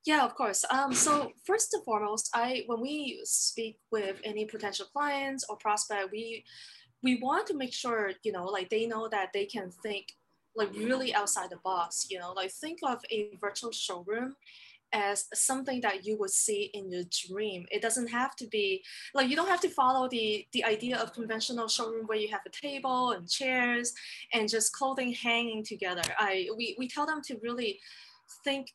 yeah, 0.08 0.24
of 0.24 0.36
course. 0.36 0.64
Um, 0.72 0.94
so 0.94 1.34
first 1.46 1.74
and 1.74 1.84
foremost, 1.84 2.30
I 2.34 2.64
when 2.68 2.80
we 2.80 3.20
speak 3.26 3.78
with 3.92 4.22
any 4.24 4.46
potential 4.46 4.86
clients 4.94 5.44
or 5.50 5.58
prospect, 5.58 6.14
we 6.14 6.46
we 7.04 7.20
want 7.20 7.46
to 7.48 7.58
make 7.58 7.74
sure 7.74 8.14
you 8.24 8.32
know 8.32 8.46
like 8.46 8.70
they 8.70 8.86
know 8.86 9.10
that 9.10 9.32
they 9.34 9.46
can 9.46 9.70
think 9.84 10.14
like 10.56 10.74
really 10.74 11.14
outside 11.14 11.50
the 11.50 11.60
box. 11.62 12.08
You 12.10 12.20
know, 12.20 12.32
like 12.32 12.52
think 12.52 12.80
of 12.84 13.02
a 13.12 13.32
virtual 13.42 13.74
showroom 13.74 14.38
as 14.94 15.26
something 15.34 15.82
that 15.82 16.06
you 16.06 16.18
would 16.18 16.32
see 16.32 16.70
in 16.74 16.90
your 16.90 17.04
dream. 17.28 17.66
It 17.72 17.82
doesn't 17.82 18.08
have 18.08 18.36
to 18.38 18.48
be 18.48 18.84
like 19.14 19.30
you 19.30 19.36
don't 19.36 19.50
have 19.50 19.62
to 19.62 19.70
follow 19.70 20.08
the 20.08 20.48
the 20.54 20.64
idea 20.64 20.98
of 20.98 21.14
conventional 21.14 21.68
showroom 21.68 22.08
where 22.08 22.18
you 22.18 22.30
have 22.30 22.42
a 22.46 22.50
table 22.50 23.12
and 23.12 23.30
chairs 23.30 23.94
and 24.34 24.50
just 24.50 24.74
clothing 24.74 25.14
hanging 25.14 25.64
together. 25.64 26.04
I 26.18 26.50
we, 26.56 26.76
we 26.78 26.88
tell 26.88 27.06
them 27.06 27.22
to 27.24 27.38
really 27.42 27.80
think 28.44 28.74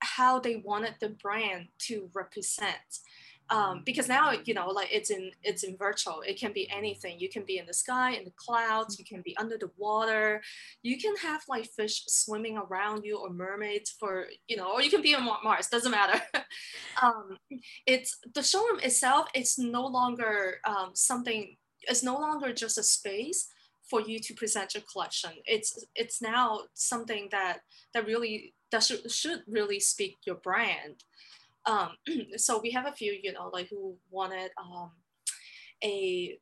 how 0.00 0.38
they 0.38 0.56
wanted 0.56 0.94
the 1.00 1.10
brand 1.10 1.68
to 1.78 2.10
represent 2.14 3.00
um, 3.50 3.82
because 3.84 4.08
now 4.08 4.32
you 4.44 4.54
know 4.54 4.68
like 4.68 4.88
it's 4.90 5.10
in 5.10 5.30
it's 5.42 5.62
in 5.62 5.76
virtual. 5.76 6.22
It 6.26 6.38
can 6.38 6.52
be 6.52 6.68
anything. 6.70 7.18
You 7.18 7.28
can 7.28 7.44
be 7.44 7.58
in 7.58 7.66
the 7.66 7.74
sky 7.74 8.12
in 8.12 8.24
the 8.24 8.32
clouds 8.36 8.98
you 8.98 9.04
can 9.04 9.22
be 9.22 9.36
under 9.36 9.56
the 9.56 9.70
water. 9.76 10.42
You 10.82 10.98
can 10.98 11.14
have 11.16 11.42
like 11.48 11.66
fish 11.66 12.04
swimming 12.08 12.58
around 12.58 13.04
you 13.04 13.18
or 13.18 13.30
mermaids 13.30 13.90
for 13.90 14.26
you 14.48 14.56
know 14.56 14.72
or 14.72 14.82
you 14.82 14.90
can 14.90 15.02
be 15.02 15.14
on 15.14 15.24
mars 15.24 15.68
doesn't 15.68 15.90
matter. 15.90 16.20
Um, 17.02 17.36
it's 17.86 18.18
the 18.34 18.42
showroom 18.42 18.80
itself 18.80 19.28
it's 19.34 19.58
no 19.58 19.86
longer 19.86 20.60
um, 20.64 20.92
something 20.94 21.56
it's 21.82 22.02
no 22.02 22.18
longer 22.18 22.54
just 22.54 22.78
a 22.78 22.82
space 22.82 23.48
for 23.88 24.00
you 24.00 24.18
to 24.18 24.34
present 24.34 24.74
your 24.74 24.82
collection. 24.90 25.30
It's 25.44 25.84
it's 25.94 26.20
now 26.20 26.62
something 26.74 27.28
that 27.30 27.60
that 27.94 28.06
really 28.06 28.54
that 28.72 28.82
should, 28.82 29.10
should 29.10 29.42
really 29.46 29.80
speak 29.80 30.16
your 30.26 30.36
brand 30.36 31.04
um, 31.66 31.90
so 32.36 32.60
we 32.60 32.70
have 32.70 32.86
a 32.86 32.92
few, 32.92 33.18
you 33.22 33.32
know, 33.32 33.50
like 33.52 33.68
who 33.68 33.96
wanted 34.10 34.50
um, 34.58 34.92
a, 35.82 36.38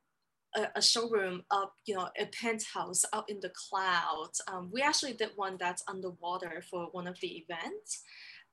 a, 0.75 0.81
showroom 0.81 1.43
up, 1.51 1.73
you 1.85 1.95
know, 1.95 2.07
a 2.17 2.25
penthouse 2.27 3.03
out 3.13 3.29
in 3.29 3.39
the 3.41 3.51
clouds. 3.69 4.41
Um, 4.47 4.69
we 4.71 4.81
actually 4.81 5.13
did 5.13 5.31
one 5.35 5.57
that's 5.59 5.83
underwater 5.87 6.63
for 6.69 6.87
one 6.91 7.07
of 7.07 7.19
the 7.19 7.43
events. 7.47 8.03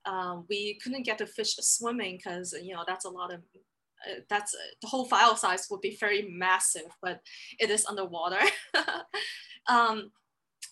Um, 0.04 0.46
we 0.48 0.78
couldn't 0.82 1.04
get 1.04 1.18
the 1.18 1.26
fish 1.26 1.54
swimming 1.60 2.16
because 2.16 2.52
you 2.60 2.74
know 2.74 2.82
that's 2.86 3.04
a 3.04 3.10
lot 3.10 3.32
of 3.32 3.40
uh, 3.40 4.20
that's 4.28 4.52
uh, 4.52 4.74
the 4.80 4.88
whole 4.88 5.04
file 5.04 5.36
size 5.36 5.68
would 5.70 5.80
be 5.80 5.96
very 6.00 6.22
massive, 6.22 6.90
but 7.00 7.20
it 7.60 7.70
is 7.70 7.86
underwater. 7.86 8.40
um, 9.68 10.10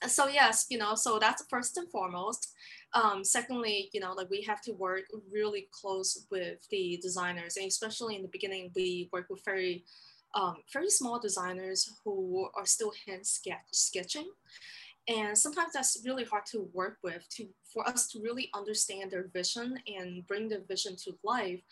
so 0.07 0.29
yes, 0.29 0.67
you 0.71 0.79
know, 0.79 0.95
so 0.95 1.19
that's 1.19 1.45
first 1.49 1.77
and 1.77 1.89
foremost. 1.91 2.53
Um, 2.93 3.23
secondly, 3.25 3.89
you 3.93 4.01
know, 4.01 4.13
like 4.13 4.31
we 4.31 4.43
have 4.43 4.61
to 4.63 4.73
work 4.73 5.05
really 5.31 5.69
close 5.73 6.27
with 6.31 6.67
the 6.71 6.99
designers, 7.03 7.57
and 7.57 7.67
especially 7.67 8.17
in 8.17 8.23
the 8.23 8.29
beginning, 8.29 8.71
we 8.75 9.09
work 9.13 9.27
with 9.31 9.45
very, 9.45 9.85
um, 10.35 10.57
very 10.73 10.91
small 10.91 11.21
designers 11.21 11.93
who 12.05 12.49
are 12.57 12.67
still 12.67 12.93
hand 13.07 13.27
sketch 13.27 13.59
sketching, 13.73 14.29
and 15.11 15.37
sometimes 15.37 15.73
that's 15.73 16.01
really 16.05 16.25
hard 16.25 16.47
to 16.47 16.69
work 16.73 16.99
with 17.03 17.29
to 17.31 17.49
for 17.73 17.87
us 17.89 18.09
to 18.09 18.21
really 18.21 18.49
understand 18.55 19.11
their 19.11 19.29
vision 19.33 19.77
and 19.87 20.27
bring 20.27 20.49
their 20.49 20.63
vision 20.67 20.97
to 20.97 21.13
life 21.25 21.63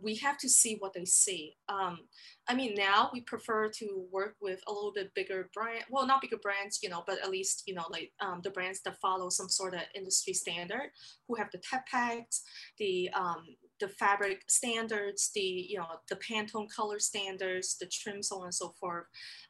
we 0.00 0.14
have 0.14 0.38
to 0.38 0.48
see 0.48 0.76
what 0.78 0.92
they 0.92 1.04
see. 1.04 1.56
Um, 1.68 2.00
i 2.48 2.54
mean 2.54 2.74
now 2.74 3.10
we 3.12 3.20
prefer 3.20 3.68
to 3.68 4.04
work 4.10 4.34
with 4.40 4.60
a 4.66 4.72
little 4.72 4.92
bit 4.92 5.14
bigger 5.14 5.48
brand 5.54 5.84
well 5.90 6.06
not 6.06 6.20
bigger 6.20 6.38
brands 6.38 6.80
you 6.82 6.88
know 6.88 7.04
but 7.06 7.18
at 7.22 7.30
least 7.30 7.62
you 7.66 7.74
know 7.74 7.84
like 7.90 8.10
um, 8.20 8.40
the 8.42 8.50
brands 8.50 8.80
that 8.82 9.00
follow 9.00 9.28
some 9.30 9.48
sort 9.48 9.74
of 9.74 9.80
industry 9.94 10.32
standard 10.32 10.90
who 11.28 11.34
have 11.36 11.50
the 11.52 11.58
tech 11.58 11.86
packs 11.86 12.42
the 12.78 13.08
um, 13.14 13.44
the 13.80 13.88
fabric 13.88 14.42
standards, 14.48 15.30
the 15.34 15.40
you 15.40 15.78
know 15.78 15.86
the 16.08 16.16
Pantone 16.16 16.68
color 16.74 16.98
standards, 16.98 17.76
the 17.78 17.86
trim, 17.86 18.22
so 18.22 18.38
on 18.38 18.44
and 18.44 18.54
so 18.54 18.74
forth. 18.78 19.06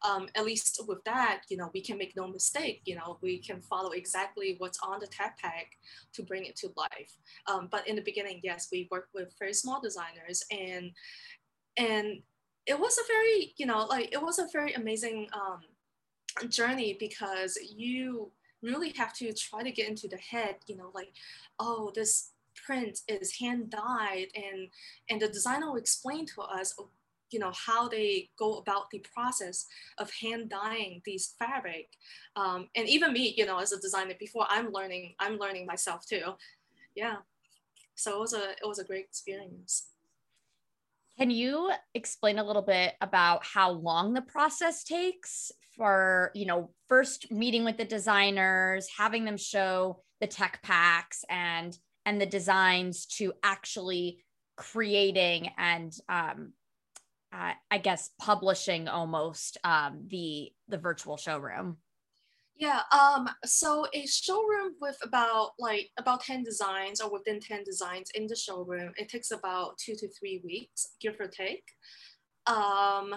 Um, 0.08 0.28
at 0.36 0.44
least 0.44 0.80
with 0.86 1.02
that, 1.04 1.42
you 1.48 1.56
know, 1.56 1.70
we 1.74 1.82
can 1.82 1.98
make 1.98 2.16
no 2.16 2.26
mistake. 2.26 2.82
You 2.84 2.96
know, 2.96 3.18
we 3.20 3.38
can 3.38 3.60
follow 3.60 3.90
exactly 3.90 4.54
what's 4.58 4.78
on 4.82 5.00
the 5.00 5.06
tech 5.06 5.38
pack 5.38 5.76
to 6.14 6.22
bring 6.22 6.46
it 6.46 6.56
to 6.56 6.72
life. 6.76 7.18
Um, 7.46 7.68
but 7.70 7.86
in 7.86 7.96
the 7.96 8.02
beginning, 8.02 8.40
yes, 8.42 8.68
we 8.72 8.88
worked 8.90 9.12
with 9.14 9.34
very 9.38 9.54
small 9.54 9.80
designers, 9.80 10.44
and 10.50 10.92
and 11.76 12.22
it 12.66 12.78
was 12.78 12.98
a 12.98 13.06
very 13.06 13.54
you 13.56 13.66
know 13.66 13.86
like 13.86 14.12
it 14.12 14.22
was 14.22 14.38
a 14.38 14.46
very 14.52 14.72
amazing 14.74 15.28
um, 15.32 15.60
journey 16.48 16.96
because 16.98 17.58
you 17.76 18.30
really 18.62 18.90
have 18.90 19.14
to 19.14 19.32
try 19.32 19.62
to 19.62 19.70
get 19.72 19.88
into 19.88 20.06
the 20.06 20.18
head 20.18 20.56
you 20.66 20.76
know 20.76 20.90
like 20.94 21.12
oh 21.58 21.90
this 21.94 22.29
print 22.64 23.00
is 23.08 23.36
hand 23.36 23.70
dyed 23.70 24.26
and 24.34 24.68
and 25.08 25.20
the 25.20 25.28
designer 25.28 25.70
will 25.70 25.76
explain 25.76 26.26
to 26.26 26.42
us 26.42 26.74
you 27.30 27.38
know 27.38 27.52
how 27.54 27.88
they 27.88 28.28
go 28.38 28.58
about 28.58 28.90
the 28.90 29.04
process 29.14 29.66
of 29.98 30.10
hand 30.10 30.50
dyeing 30.50 31.00
these 31.04 31.34
fabric. 31.38 31.88
Um, 32.36 32.68
and 32.74 32.88
even 32.88 33.12
me 33.12 33.34
you 33.36 33.46
know 33.46 33.58
as 33.58 33.72
a 33.72 33.80
designer 33.80 34.14
before 34.18 34.46
i'm 34.48 34.72
learning 34.72 35.14
i'm 35.18 35.38
learning 35.38 35.66
myself 35.66 36.06
too. 36.06 36.34
Yeah. 36.94 37.16
So 37.94 38.16
it 38.16 38.20
was 38.20 38.32
a 38.32 38.50
it 38.50 38.66
was 38.66 38.78
a 38.78 38.84
great 38.84 39.04
experience. 39.04 39.88
Can 41.18 41.30
you 41.30 41.70
explain 41.94 42.38
a 42.38 42.44
little 42.44 42.62
bit 42.62 42.94
about 43.00 43.44
how 43.44 43.72
long 43.72 44.14
the 44.14 44.22
process 44.22 44.84
takes 44.84 45.52
for 45.76 46.30
you 46.34 46.46
know 46.46 46.70
first 46.88 47.30
meeting 47.30 47.64
with 47.64 47.76
the 47.76 47.84
designers 47.84 48.88
having 48.96 49.24
them 49.24 49.36
show 49.36 50.02
the 50.20 50.26
tech 50.26 50.60
packs 50.62 51.24
and 51.28 51.78
and 52.06 52.20
the 52.20 52.26
designs 52.26 53.06
to 53.06 53.32
actually 53.42 54.24
creating 54.56 55.50
and 55.58 55.92
um, 56.08 56.52
uh, 57.32 57.52
I 57.70 57.78
guess 57.78 58.10
publishing 58.20 58.88
almost 58.88 59.56
um, 59.64 60.06
the 60.08 60.50
the 60.68 60.78
virtual 60.78 61.16
showroom. 61.16 61.76
Yeah. 62.56 62.82
Um. 62.92 63.28
So 63.44 63.86
a 63.94 64.06
showroom 64.06 64.74
with 64.80 64.98
about 65.02 65.52
like 65.58 65.88
about 65.98 66.22
ten 66.22 66.42
designs 66.42 67.00
or 67.00 67.10
within 67.10 67.40
ten 67.40 67.62
designs 67.64 68.10
in 68.14 68.26
the 68.26 68.36
showroom, 68.36 68.92
it 68.96 69.08
takes 69.08 69.30
about 69.30 69.78
two 69.78 69.94
to 69.94 70.08
three 70.18 70.42
weeks, 70.44 70.94
give 71.00 71.14
or 71.20 71.28
take. 71.28 71.64
Um, 72.46 73.14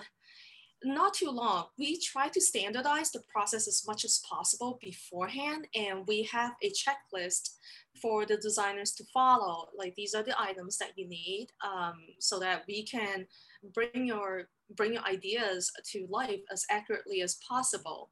not 0.83 1.13
too 1.13 1.29
long. 1.29 1.65
We 1.77 1.99
try 1.99 2.27
to 2.29 2.41
standardize 2.41 3.11
the 3.11 3.21
process 3.31 3.67
as 3.67 3.83
much 3.87 4.05
as 4.05 4.21
possible 4.29 4.79
beforehand, 4.81 5.67
and 5.75 6.05
we 6.07 6.23
have 6.23 6.53
a 6.61 6.71
checklist 6.71 7.55
for 8.01 8.25
the 8.25 8.37
designers 8.37 8.91
to 8.93 9.03
follow. 9.13 9.67
Like 9.77 9.95
these 9.95 10.13
are 10.13 10.23
the 10.23 10.39
items 10.39 10.77
that 10.77 10.91
you 10.95 11.07
need, 11.07 11.47
um, 11.65 11.95
so 12.19 12.39
that 12.39 12.63
we 12.67 12.83
can 12.85 13.27
bring 13.73 14.05
your 14.05 14.49
bring 14.75 14.93
your 14.93 15.03
ideas 15.03 15.71
to 15.91 16.07
life 16.09 16.41
as 16.51 16.65
accurately 16.69 17.21
as 17.21 17.37
possible. 17.47 18.11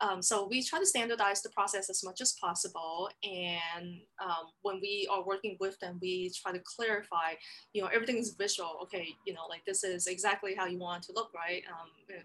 Um, 0.00 0.22
so 0.22 0.48
we 0.48 0.62
try 0.62 0.78
to 0.78 0.86
standardize 0.86 1.42
the 1.42 1.50
process 1.50 1.88
as 1.90 2.02
much 2.02 2.20
as 2.20 2.32
possible. 2.40 3.08
And 3.22 4.00
um, 4.20 4.46
when 4.62 4.80
we 4.80 5.08
are 5.10 5.24
working 5.24 5.56
with 5.60 5.78
them, 5.80 5.98
we 6.00 6.32
try 6.42 6.52
to 6.52 6.60
clarify, 6.64 7.34
you 7.72 7.82
know, 7.82 7.88
everything 7.88 8.16
is 8.16 8.34
visual. 8.34 8.78
Okay, 8.84 9.08
you 9.26 9.32
know, 9.32 9.46
like 9.48 9.64
this 9.64 9.84
is 9.84 10.06
exactly 10.06 10.54
how 10.56 10.66
you 10.66 10.78
want 10.78 11.04
to 11.04 11.12
look, 11.12 11.32
right? 11.34 11.62
Um, 11.70 12.16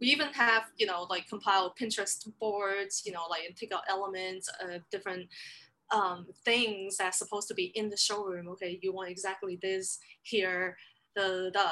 we 0.00 0.08
even 0.08 0.28
have, 0.28 0.64
you 0.76 0.86
know, 0.86 1.06
like 1.10 1.28
compiled 1.28 1.72
Pinterest 1.80 2.28
boards, 2.40 3.02
you 3.04 3.12
know, 3.12 3.22
like 3.28 3.42
and 3.46 3.56
take 3.56 3.72
out 3.72 3.82
elements 3.88 4.48
of 4.60 4.82
different 4.90 5.28
um, 5.92 6.26
things 6.44 6.96
that's 6.96 7.18
supposed 7.18 7.48
to 7.48 7.54
be 7.54 7.72
in 7.74 7.88
the 7.88 7.96
showroom. 7.96 8.48
Okay, 8.48 8.78
you 8.82 8.92
want 8.92 9.10
exactly 9.10 9.58
this 9.60 9.98
here, 10.22 10.76
the 11.16 11.50
the 11.52 11.66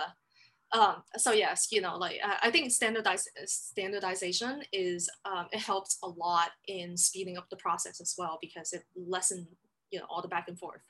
um, 0.73 1.03
so 1.17 1.33
yes, 1.33 1.69
you 1.71 1.81
know, 1.81 1.97
like 1.97 2.19
I 2.43 2.51
think 2.51 2.71
standardize, 2.73 3.27
standardization 3.45 4.63
is 4.73 5.11
um, 5.25 5.47
it 5.53 5.61
helps 5.61 5.99
a 6.03 6.09
lot 6.09 6.51
in 6.67 6.97
speeding 6.97 7.37
up 7.37 7.49
the 7.51 7.57
process 7.57 8.01
as 8.01 8.15
well 8.17 8.39
because 8.41 8.73
it 8.73 8.83
lessens 8.97 9.47
you 9.91 9.99
know 9.99 10.07
all 10.09 10.23
the 10.23 10.29
back 10.29 10.49
and 10.49 10.59
forth. 10.59 10.81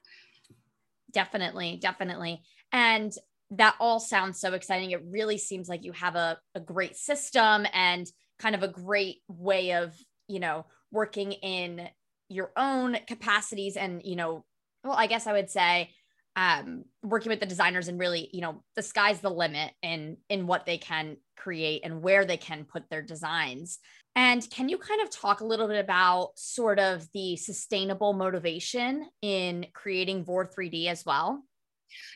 Definitely, 1.12 1.78
definitely, 1.82 2.42
and 2.72 3.12
that 3.50 3.74
all 3.80 3.98
sounds 3.98 4.40
so 4.40 4.54
exciting. 4.54 4.92
It 4.92 5.02
really 5.04 5.36
seems 5.36 5.68
like 5.68 5.84
you 5.84 5.92
have 5.92 6.14
a, 6.14 6.38
a 6.54 6.60
great 6.60 6.96
system 6.96 7.66
and 7.72 8.06
kind 8.38 8.54
of 8.54 8.62
a 8.62 8.68
great 8.68 9.18
way 9.28 9.72
of 9.72 9.94
you 10.28 10.40
know 10.40 10.66
working 10.90 11.32
in 11.32 11.88
your 12.28 12.52
own 12.56 12.96
capacities 13.06 13.76
and 13.76 14.00
you 14.04 14.16
know 14.16 14.44
well 14.82 14.94
i 14.96 15.06
guess 15.06 15.26
i 15.26 15.32
would 15.32 15.50
say 15.50 15.90
um, 16.36 16.84
working 17.02 17.30
with 17.30 17.40
the 17.40 17.46
designers 17.46 17.88
and 17.88 17.98
really, 17.98 18.30
you 18.32 18.40
know, 18.40 18.62
the 18.74 18.82
sky's 18.82 19.20
the 19.20 19.30
limit 19.30 19.72
in 19.82 20.16
in 20.28 20.46
what 20.46 20.66
they 20.66 20.78
can 20.78 21.16
create 21.36 21.82
and 21.84 22.02
where 22.02 22.24
they 22.24 22.36
can 22.36 22.64
put 22.64 22.88
their 22.88 23.02
designs. 23.02 23.78
And 24.14 24.48
can 24.50 24.68
you 24.68 24.78
kind 24.78 25.00
of 25.00 25.10
talk 25.10 25.40
a 25.40 25.44
little 25.44 25.68
bit 25.68 25.78
about 25.82 26.32
sort 26.36 26.78
of 26.78 27.08
the 27.12 27.36
sustainable 27.36 28.12
motivation 28.12 29.06
in 29.22 29.66
creating 29.72 30.24
Vor 30.24 30.46
3D 30.46 30.86
as 30.86 31.04
well? 31.04 31.42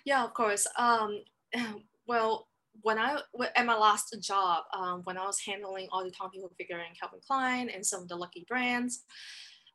Yeah, 0.05 0.25
of 0.25 0.35
course. 0.35 0.67
Um, 0.79 1.23
well, 2.07 2.49
when 2.83 2.99
I 2.99 3.19
at 3.55 3.67
my 3.67 3.77
last 3.77 4.15
job, 4.21 4.65
um, 4.75 5.01
when 5.05 5.17
I 5.17 5.25
was 5.25 5.41
handling 5.41 5.89
all 5.91 6.05
the 6.05 6.11
Tommy 6.11 6.39
Hilfiger 6.39 6.79
and 6.87 6.99
Calvin 6.99 7.21
Klein 7.27 7.71
and 7.71 7.85
some 7.85 8.03
of 8.03 8.09
the 8.09 8.17
lucky 8.17 8.45
brands, 8.49 9.05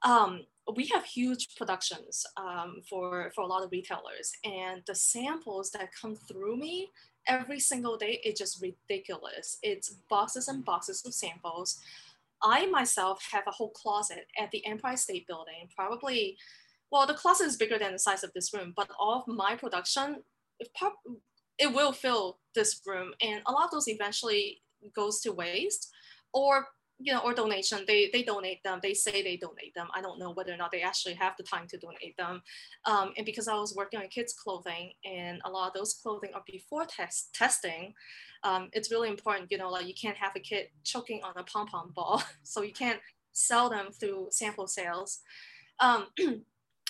um, 0.03 0.41
we 0.75 0.87
have 0.87 1.03
huge 1.03 1.55
productions 1.55 2.25
um, 2.37 2.81
for, 2.87 3.31
for 3.35 3.41
a 3.41 3.47
lot 3.47 3.63
of 3.63 3.71
retailers 3.71 4.31
and 4.43 4.81
the 4.87 4.95
samples 4.95 5.71
that 5.71 5.89
come 5.99 6.15
through 6.15 6.57
me 6.57 6.89
every 7.27 7.59
single 7.59 7.97
day 7.97 8.21
is 8.23 8.37
just 8.37 8.61
ridiculous. 8.61 9.57
It's 9.61 9.95
boxes 10.09 10.47
and 10.47 10.63
boxes 10.63 11.03
of 11.05 11.13
samples. 11.13 11.79
I 12.43 12.65
myself 12.67 13.23
have 13.31 13.43
a 13.47 13.51
whole 13.51 13.69
closet 13.69 14.27
at 14.39 14.51
the 14.51 14.65
empire 14.65 14.97
state 14.97 15.27
building 15.27 15.69
probably 15.75 16.37
well 16.91 17.05
the 17.05 17.13
closet 17.13 17.45
is 17.45 17.55
bigger 17.55 17.77
than 17.77 17.91
the 17.91 17.99
size 17.99 18.23
of 18.23 18.31
this 18.33 18.53
room 18.53 18.73
but 18.75 18.89
all 18.99 19.19
of 19.19 19.27
my 19.27 19.55
production 19.55 20.23
it, 20.59 20.69
it 21.59 21.73
will 21.73 21.91
fill 21.91 22.39
this 22.55 22.81
room 22.85 23.13
and 23.21 23.41
a 23.45 23.51
lot 23.51 23.65
of 23.65 23.71
those 23.71 23.87
eventually 23.87 24.61
goes 24.95 25.21
to 25.21 25.31
waste 25.31 25.91
or 26.33 26.65
you 27.03 27.13
know, 27.13 27.21
or 27.21 27.33
donation. 27.33 27.79
They 27.87 28.09
they 28.11 28.23
donate 28.23 28.63
them. 28.63 28.79
They 28.81 28.93
say 28.93 29.21
they 29.21 29.37
donate 29.37 29.73
them. 29.75 29.87
I 29.93 30.01
don't 30.01 30.19
know 30.19 30.31
whether 30.31 30.53
or 30.53 30.57
not 30.57 30.71
they 30.71 30.81
actually 30.81 31.15
have 31.15 31.33
the 31.37 31.43
time 31.43 31.67
to 31.67 31.77
donate 31.77 32.15
them. 32.17 32.41
Um, 32.85 33.13
and 33.17 33.25
because 33.25 33.47
I 33.47 33.55
was 33.55 33.75
working 33.75 33.99
on 33.99 34.07
kids' 34.07 34.33
clothing, 34.33 34.93
and 35.05 35.41
a 35.45 35.49
lot 35.49 35.67
of 35.67 35.73
those 35.73 35.93
clothing 35.93 36.31
are 36.33 36.43
before 36.45 36.85
test 36.85 37.33
testing, 37.33 37.93
um, 38.43 38.69
it's 38.73 38.91
really 38.91 39.09
important. 39.09 39.51
You 39.51 39.57
know, 39.57 39.69
like 39.69 39.87
you 39.87 39.93
can't 39.93 40.17
have 40.17 40.33
a 40.35 40.39
kid 40.39 40.67
choking 40.83 41.21
on 41.23 41.33
a 41.37 41.43
pom 41.43 41.67
pom 41.67 41.91
ball, 41.95 42.23
so 42.43 42.61
you 42.61 42.73
can't 42.73 42.99
sell 43.33 43.69
them 43.69 43.91
through 43.91 44.27
sample 44.31 44.67
sales. 44.67 45.19
Um, 45.79 46.07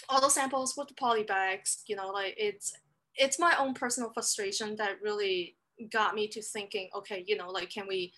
all 0.09 0.21
the 0.21 0.29
samples 0.29 0.75
with 0.77 0.89
the 0.89 0.93
poly 0.95 1.23
bags, 1.23 1.83
you 1.87 1.95
know, 1.95 2.09
like 2.09 2.35
it's 2.37 2.73
it's 3.15 3.39
my 3.39 3.55
own 3.57 3.73
personal 3.73 4.11
frustration 4.13 4.75
that 4.77 5.01
really 5.01 5.55
got 5.91 6.15
me 6.15 6.27
to 6.27 6.41
thinking, 6.41 6.89
okay, 6.95 7.23
you 7.27 7.37
know, 7.37 7.49
like 7.49 7.69
can 7.69 7.87
we 7.87 8.13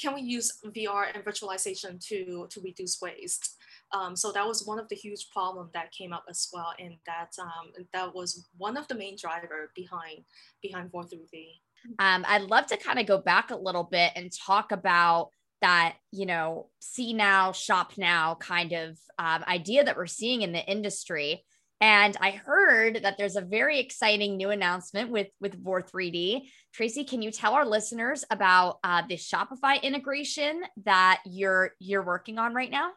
can 0.00 0.14
we 0.14 0.20
use 0.20 0.60
VR 0.64 1.06
and 1.12 1.24
virtualization 1.24 2.00
to, 2.08 2.46
to 2.50 2.60
reduce 2.60 3.00
waste? 3.00 3.56
Um, 3.92 4.14
so 4.16 4.32
that 4.32 4.46
was 4.46 4.66
one 4.66 4.78
of 4.78 4.88
the 4.88 4.96
huge 4.96 5.30
problem 5.32 5.70
that 5.74 5.92
came 5.92 6.12
up 6.12 6.24
as 6.28 6.48
well. 6.52 6.72
And 6.78 6.94
that, 7.06 7.32
um, 7.40 7.72
that 7.92 8.14
was 8.14 8.48
one 8.56 8.76
of 8.76 8.86
the 8.88 8.94
main 8.94 9.16
driver 9.16 9.70
behind, 9.74 10.24
behind 10.62 10.90
Vor 10.90 11.04
3D. 11.04 11.60
Um, 11.98 12.24
I'd 12.28 12.42
love 12.42 12.66
to 12.66 12.76
kind 12.76 12.98
of 12.98 13.06
go 13.06 13.18
back 13.18 13.50
a 13.50 13.56
little 13.56 13.84
bit 13.84 14.12
and 14.14 14.30
talk 14.32 14.72
about 14.72 15.30
that, 15.60 15.96
you 16.12 16.26
know, 16.26 16.68
see 16.80 17.12
now, 17.12 17.52
shop 17.52 17.92
now 17.96 18.36
kind 18.36 18.72
of 18.72 18.98
um, 19.18 19.44
idea 19.48 19.84
that 19.84 19.96
we're 19.96 20.06
seeing 20.06 20.42
in 20.42 20.52
the 20.52 20.64
industry. 20.64 21.44
And 21.80 22.16
I 22.20 22.32
heard 22.32 23.00
that 23.04 23.18
there's 23.18 23.36
a 23.36 23.40
very 23.40 23.78
exciting 23.78 24.36
new 24.36 24.50
announcement 24.50 25.10
with 25.10 25.28
with 25.40 25.62
Vor 25.62 25.82
3D. 25.82 26.48
Tracy, 26.72 27.04
can 27.04 27.22
you 27.22 27.30
tell 27.30 27.54
our 27.54 27.66
listeners 27.66 28.24
about 28.30 28.78
uh, 28.82 29.02
the 29.08 29.16
Shopify 29.16 29.80
integration 29.82 30.62
that 30.84 31.20
you're 31.24 31.72
you're 31.78 32.04
working 32.04 32.38
on 32.38 32.54
right 32.54 32.70
now? 32.70 32.90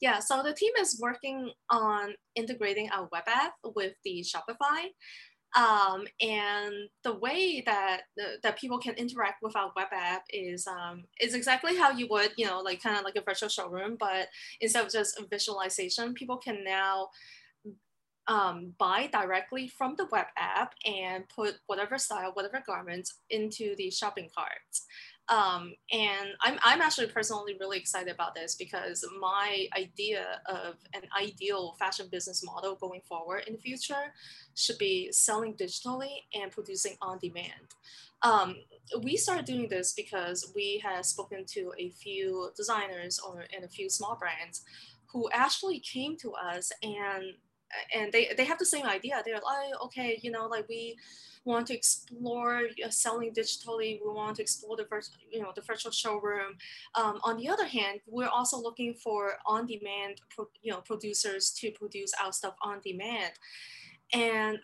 Yeah, 0.00 0.18
so 0.18 0.42
the 0.42 0.54
team 0.54 0.72
is 0.80 0.98
working 1.00 1.50
on 1.70 2.14
integrating 2.34 2.90
our 2.90 3.08
web 3.12 3.24
app 3.26 3.54
with 3.74 3.94
the 4.04 4.24
Shopify. 4.24 4.88
Um, 5.56 6.04
and 6.20 6.88
the 7.04 7.14
way 7.14 7.62
that 7.64 8.02
that 8.42 8.58
people 8.58 8.78
can 8.78 8.94
interact 8.94 9.40
with 9.40 9.54
our 9.54 9.70
web 9.76 9.88
app 9.92 10.24
is 10.30 10.66
um, 10.66 11.04
is 11.20 11.34
exactly 11.34 11.76
how 11.76 11.90
you 11.90 12.08
would, 12.10 12.32
you 12.36 12.46
know, 12.46 12.60
like 12.60 12.82
kind 12.82 12.96
of 12.96 13.04
like 13.04 13.14
a 13.16 13.22
virtual 13.22 13.48
showroom, 13.48 13.96
but 14.00 14.28
instead 14.60 14.84
of 14.84 14.90
just 14.90 15.18
a 15.18 15.26
visualization, 15.30 16.14
people 16.14 16.38
can 16.38 16.64
now 16.64 17.08
um, 18.26 18.74
buy 18.78 19.08
directly 19.12 19.68
from 19.68 19.94
the 19.96 20.06
web 20.10 20.26
app 20.36 20.74
and 20.86 21.28
put 21.28 21.56
whatever 21.66 21.98
style, 21.98 22.30
whatever 22.32 22.62
garments 22.66 23.20
into 23.30 23.74
the 23.76 23.90
shopping 23.90 24.30
cart. 24.34 24.48
Um, 25.28 25.74
and 25.90 26.30
I'm, 26.40 26.58
I'm 26.62 26.82
actually 26.82 27.06
personally 27.06 27.56
really 27.58 27.78
excited 27.78 28.12
about 28.12 28.34
this 28.34 28.56
because 28.56 29.04
my 29.18 29.66
idea 29.76 30.42
of 30.46 30.76
an 30.92 31.02
ideal 31.18 31.76
fashion 31.78 32.08
business 32.10 32.44
model 32.44 32.74
going 32.74 33.00
forward 33.08 33.44
in 33.46 33.54
the 33.54 33.58
future 33.58 34.12
should 34.54 34.76
be 34.78 35.10
selling 35.12 35.54
digitally 35.54 36.16
and 36.34 36.50
producing 36.50 36.96
on 37.00 37.18
demand. 37.18 37.74
Um, 38.22 38.56
we 39.02 39.16
started 39.16 39.46
doing 39.46 39.68
this 39.68 39.92
because 39.92 40.52
we 40.54 40.80
had 40.82 41.04
spoken 41.06 41.44
to 41.46 41.72
a 41.78 41.90
few 41.90 42.50
designers 42.56 43.18
or, 43.18 43.44
and 43.54 43.64
a 43.64 43.68
few 43.68 43.88
small 43.88 44.16
brands 44.16 44.62
who 45.06 45.28
actually 45.32 45.78
came 45.80 46.16
to 46.18 46.32
us 46.32 46.72
and 46.82 47.34
and 47.94 48.12
they, 48.12 48.30
they 48.36 48.44
have 48.44 48.58
the 48.58 48.66
same 48.66 48.86
idea. 48.86 49.22
They're 49.24 49.34
like, 49.34 49.80
okay, 49.84 50.18
you 50.22 50.30
know, 50.30 50.46
like 50.46 50.68
we 50.68 50.96
want 51.44 51.66
to 51.66 51.74
explore 51.74 52.62
selling 52.90 53.32
digitally. 53.32 54.00
We 54.02 54.10
want 54.12 54.36
to 54.36 54.42
explore 54.42 54.76
the 54.76 54.86
first, 54.86 55.16
you 55.30 55.42
know, 55.42 55.52
the 55.54 55.60
virtual 55.60 55.92
showroom. 55.92 56.56
Um, 56.94 57.20
on 57.22 57.36
the 57.36 57.48
other 57.48 57.66
hand, 57.66 58.00
we're 58.06 58.28
also 58.28 58.56
looking 58.56 58.94
for 58.94 59.34
on-demand, 59.46 60.20
you 60.62 60.72
know, 60.72 60.80
producers 60.80 61.50
to 61.60 61.70
produce 61.72 62.12
our 62.22 62.32
stuff 62.32 62.54
on 62.62 62.80
demand. 62.82 63.32
And 64.12 64.58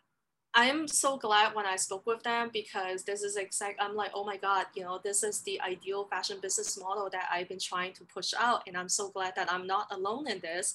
I'm 0.52 0.88
so 0.88 1.16
glad 1.16 1.54
when 1.54 1.64
I 1.64 1.76
spoke 1.76 2.06
with 2.06 2.24
them 2.24 2.50
because 2.52 3.04
this 3.04 3.22
is 3.22 3.36
exact. 3.36 3.80
I'm 3.80 3.94
like, 3.94 4.10
oh 4.14 4.24
my 4.24 4.36
god, 4.36 4.66
you 4.74 4.82
know, 4.82 5.00
this 5.04 5.22
is 5.22 5.42
the 5.42 5.60
ideal 5.60 6.06
fashion 6.10 6.38
business 6.42 6.76
model 6.80 7.08
that 7.12 7.28
I've 7.32 7.48
been 7.48 7.60
trying 7.60 7.92
to 7.92 8.04
push 8.04 8.34
out, 8.36 8.62
and 8.66 8.76
I'm 8.76 8.88
so 8.88 9.10
glad 9.10 9.34
that 9.36 9.52
I'm 9.52 9.66
not 9.66 9.86
alone 9.92 10.28
in 10.28 10.40
this 10.40 10.74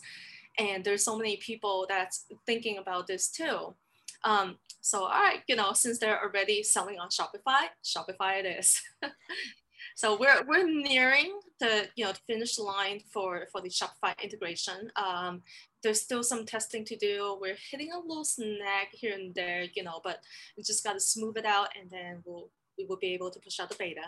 and 0.58 0.84
there's 0.84 1.04
so 1.04 1.18
many 1.18 1.38
people 1.38 1.86
that's 1.90 2.26
thinking 2.46 2.78
about 2.78 3.08
this 3.08 3.30
too. 3.30 3.76
Um, 4.24 4.58
so 4.82 5.04
all 5.04 5.10
right, 5.10 5.42
you 5.48 5.56
know, 5.56 5.74
since 5.74 6.00
they're 6.00 6.22
already 6.22 6.64
selling 6.64 7.00
on 7.00 7.10
Shopify, 7.10 7.68
Shopify 7.84 8.40
it 8.40 8.46
is. 8.46 8.82
so 9.96 10.18
we're 10.18 10.44
we're 10.48 10.68
nearing 10.68 11.40
the 11.60 11.88
you 11.96 12.06
know 12.06 12.12
the 12.12 12.20
finish 12.28 12.58
line 12.60 13.02
for 13.12 13.48
for 13.52 13.62
the 13.62 13.70
Shopify 13.70 14.14
integration. 14.22 14.92
Um, 14.96 15.42
there's 15.84 16.02
still 16.02 16.24
some 16.24 16.46
testing 16.46 16.84
to 16.86 16.96
do. 16.96 17.38
We're 17.40 17.58
hitting 17.72 17.92
a 17.94 18.00
little 18.00 18.26
snag 18.26 18.88
here 18.92 19.14
and 19.14 19.34
there, 19.36 19.66
you 19.76 19.84
know, 19.84 20.02
but 20.04 20.20
we 20.58 20.64
just 20.64 20.84
got 20.84 20.94
to 20.94 21.00
smooth 21.00 21.38
it 21.38 21.46
out, 21.46 21.70
and 21.80 21.90
then 21.90 22.24
we'll 22.26 22.50
we 22.78 22.86
will 22.86 22.98
be 22.98 23.14
able 23.14 23.32
to 23.32 23.40
push 23.40 23.60
out 23.60 23.70
the 23.70 23.76
beta. 23.76 24.02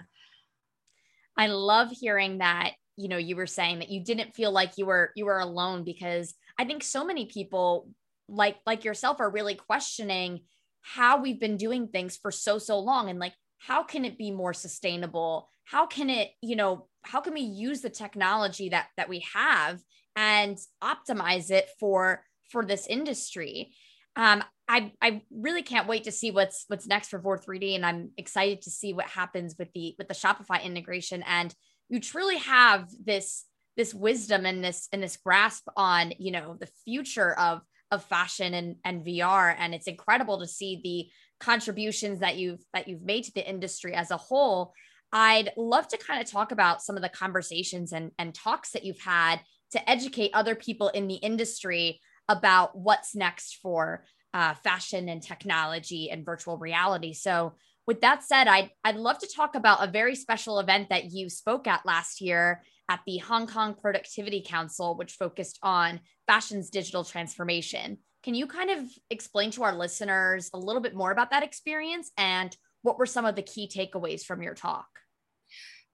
I 1.37 1.47
love 1.47 1.91
hearing 1.91 2.39
that 2.39 2.73
you 2.97 3.07
know 3.07 3.17
you 3.17 3.35
were 3.35 3.47
saying 3.47 3.79
that 3.79 3.89
you 3.89 4.03
didn't 4.03 4.35
feel 4.35 4.51
like 4.51 4.77
you 4.77 4.85
were 4.85 5.11
you 5.15 5.25
were 5.25 5.39
alone 5.39 5.83
because 5.83 6.33
i 6.59 6.65
think 6.65 6.83
so 6.83 7.05
many 7.05 7.25
people 7.25 7.89
like 8.27 8.57
like 8.65 8.83
yourself 8.83 9.19
are 9.19 9.29
really 9.29 9.55
questioning 9.55 10.41
how 10.81 11.21
we've 11.21 11.39
been 11.39 11.57
doing 11.57 11.87
things 11.87 12.17
for 12.17 12.31
so 12.31 12.57
so 12.57 12.79
long 12.79 13.09
and 13.09 13.19
like 13.19 13.33
how 13.59 13.83
can 13.83 14.05
it 14.05 14.17
be 14.17 14.31
more 14.31 14.53
sustainable? 14.53 15.49
How 15.65 15.85
can 15.85 16.09
it 16.09 16.31
you 16.41 16.55
know 16.55 16.87
how 17.03 17.21
can 17.21 17.33
we 17.33 17.41
use 17.41 17.81
the 17.81 17.89
technology 17.89 18.69
that 18.69 18.87
that 18.97 19.09
we 19.09 19.25
have 19.33 19.81
and 20.15 20.57
optimize 20.83 21.51
it 21.51 21.69
for 21.79 22.23
for 22.51 22.65
this 22.65 22.87
industry? 22.87 23.73
Um 24.15 24.43
i 24.67 24.91
i 25.01 25.21
really 25.31 25.63
can't 25.63 25.87
wait 25.87 26.05
to 26.05 26.11
see 26.11 26.31
what's 26.31 26.65
what's 26.67 26.87
next 26.87 27.09
for 27.09 27.19
Vor 27.19 27.37
3D 27.37 27.75
and 27.75 27.85
i'm 27.85 28.11
excited 28.17 28.61
to 28.63 28.69
see 28.69 28.93
what 28.93 29.05
happens 29.05 29.55
with 29.57 29.71
the 29.73 29.95
with 29.97 30.07
the 30.07 30.13
shopify 30.13 30.61
integration 30.63 31.23
and 31.23 31.53
you 31.89 31.99
truly 31.99 32.37
have 32.37 32.89
this 33.03 33.45
this 33.75 33.93
wisdom 33.93 34.45
and 34.45 34.63
this 34.63 34.87
and 34.91 35.01
this 35.01 35.17
grasp 35.17 35.67
on 35.75 36.11
you 36.17 36.31
know 36.31 36.57
the 36.59 36.69
future 36.85 37.37
of 37.37 37.61
of 37.91 38.03
fashion 38.03 38.53
and 38.53 38.75
and 38.83 39.05
VR 39.05 39.55
and 39.57 39.73
it's 39.73 39.87
incredible 39.87 40.39
to 40.39 40.47
see 40.47 40.81
the 40.83 41.09
contributions 41.43 42.19
that 42.19 42.37
you've 42.37 42.63
that 42.73 42.87
you've 42.87 43.03
made 43.03 43.23
to 43.25 43.31
the 43.33 43.47
industry 43.47 43.93
as 43.93 44.11
a 44.11 44.17
whole. 44.17 44.73
I'd 45.13 45.51
love 45.55 45.87
to 45.89 45.97
kind 45.97 46.21
of 46.21 46.29
talk 46.29 46.51
about 46.51 46.81
some 46.81 46.97
of 46.97 47.01
the 47.01 47.09
conversations 47.09 47.93
and 47.93 48.11
and 48.17 48.33
talks 48.33 48.71
that 48.71 48.83
you've 48.83 48.99
had 48.99 49.39
to 49.71 49.89
educate 49.89 50.31
other 50.33 50.55
people 50.55 50.89
in 50.89 51.07
the 51.07 51.15
industry 51.15 52.01
about 52.27 52.77
what's 52.77 53.15
next 53.15 53.59
for 53.61 54.05
uh, 54.33 54.53
fashion 54.55 55.07
and 55.07 55.21
technology 55.21 56.09
and 56.09 56.25
virtual 56.25 56.57
reality. 56.57 57.13
So 57.13 57.55
with 57.87 58.01
that 58.01 58.21
said, 58.21 58.47
I'd, 58.47 58.69
I'd 58.83 58.97
love 58.97 59.17
to 59.19 59.27
talk 59.33 59.55
about 59.55 59.83
a 59.83 59.89
very 59.89 60.13
special 60.13 60.59
event 60.59 60.89
that 60.89 61.11
you 61.11 61.29
spoke 61.29 61.67
at 61.67 61.85
last 61.85 62.19
year 62.21 62.61
at 62.89 62.99
the 63.07 63.17
Hong 63.17 63.47
Kong 63.47 63.73
Productivity 63.73 64.43
Council, 64.45 64.95
which 64.95 65.13
focused 65.13 65.57
on 65.63 66.01
fashion's 66.27 66.69
digital 66.69 67.03
transformation. 67.03 67.97
Can 68.23 68.35
you 68.35 68.45
kind 68.45 68.69
of 68.69 68.79
explain 69.09 69.51
to 69.51 69.63
our 69.63 69.75
listeners 69.75 70.49
a 70.53 70.57
little 70.57 70.81
bit 70.81 70.95
more 70.95 71.11
about 71.11 71.31
that 71.31 71.43
experience 71.43 72.11
and 72.17 72.55
what 72.81 72.99
were 72.99 73.05
some 73.05 73.25
of 73.25 73.35
the 73.35 73.41
key 73.41 73.69
takeaways 73.73 74.23
from 74.23 74.43
your 74.43 74.53
talk? 74.53 74.87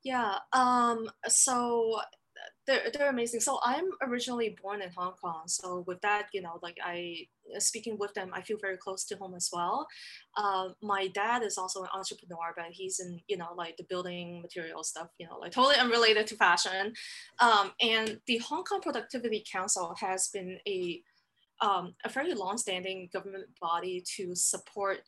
Yeah. 0.03 0.35
Um, 0.51 1.09
so 1.27 1.99
they're, 2.65 2.89
they're 2.93 3.09
amazing. 3.09 3.41
So 3.41 3.59
I'm 3.63 3.89
originally 4.01 4.55
born 4.61 4.81
in 4.81 4.89
Hong 4.91 5.13
Kong. 5.21 5.43
So 5.47 5.83
with 5.87 6.01
that, 6.01 6.27
you 6.33 6.41
know, 6.41 6.59
like 6.61 6.77
I 6.83 7.27
speaking 7.59 7.97
with 7.97 8.13
them, 8.13 8.31
I 8.33 8.41
feel 8.41 8.57
very 8.59 8.77
close 8.77 9.03
to 9.05 9.17
home 9.17 9.35
as 9.35 9.49
well. 9.51 9.87
Uh, 10.37 10.69
my 10.81 11.07
dad 11.07 11.43
is 11.43 11.57
also 11.57 11.83
an 11.83 11.89
entrepreneur, 11.93 12.53
but 12.55 12.67
he's 12.71 12.99
in, 12.99 13.19
you 13.27 13.37
know, 13.37 13.49
like 13.55 13.77
the 13.77 13.83
building 13.83 14.41
material 14.41 14.83
stuff, 14.83 15.09
you 15.19 15.27
know, 15.27 15.37
like 15.37 15.51
totally 15.51 15.75
unrelated 15.75 16.27
to 16.27 16.35
fashion. 16.35 16.93
Um, 17.39 17.71
and 17.81 18.19
the 18.27 18.37
Hong 18.37 18.63
Kong 18.63 18.81
Productivity 18.81 19.43
Council 19.49 19.95
has 19.99 20.29
been 20.29 20.59
a 20.67 21.01
um, 21.61 21.93
a 22.03 22.09
very 22.09 22.33
long-standing 22.33 23.09
government 23.13 23.45
body 23.61 24.03
to 24.17 24.35
support 24.35 25.01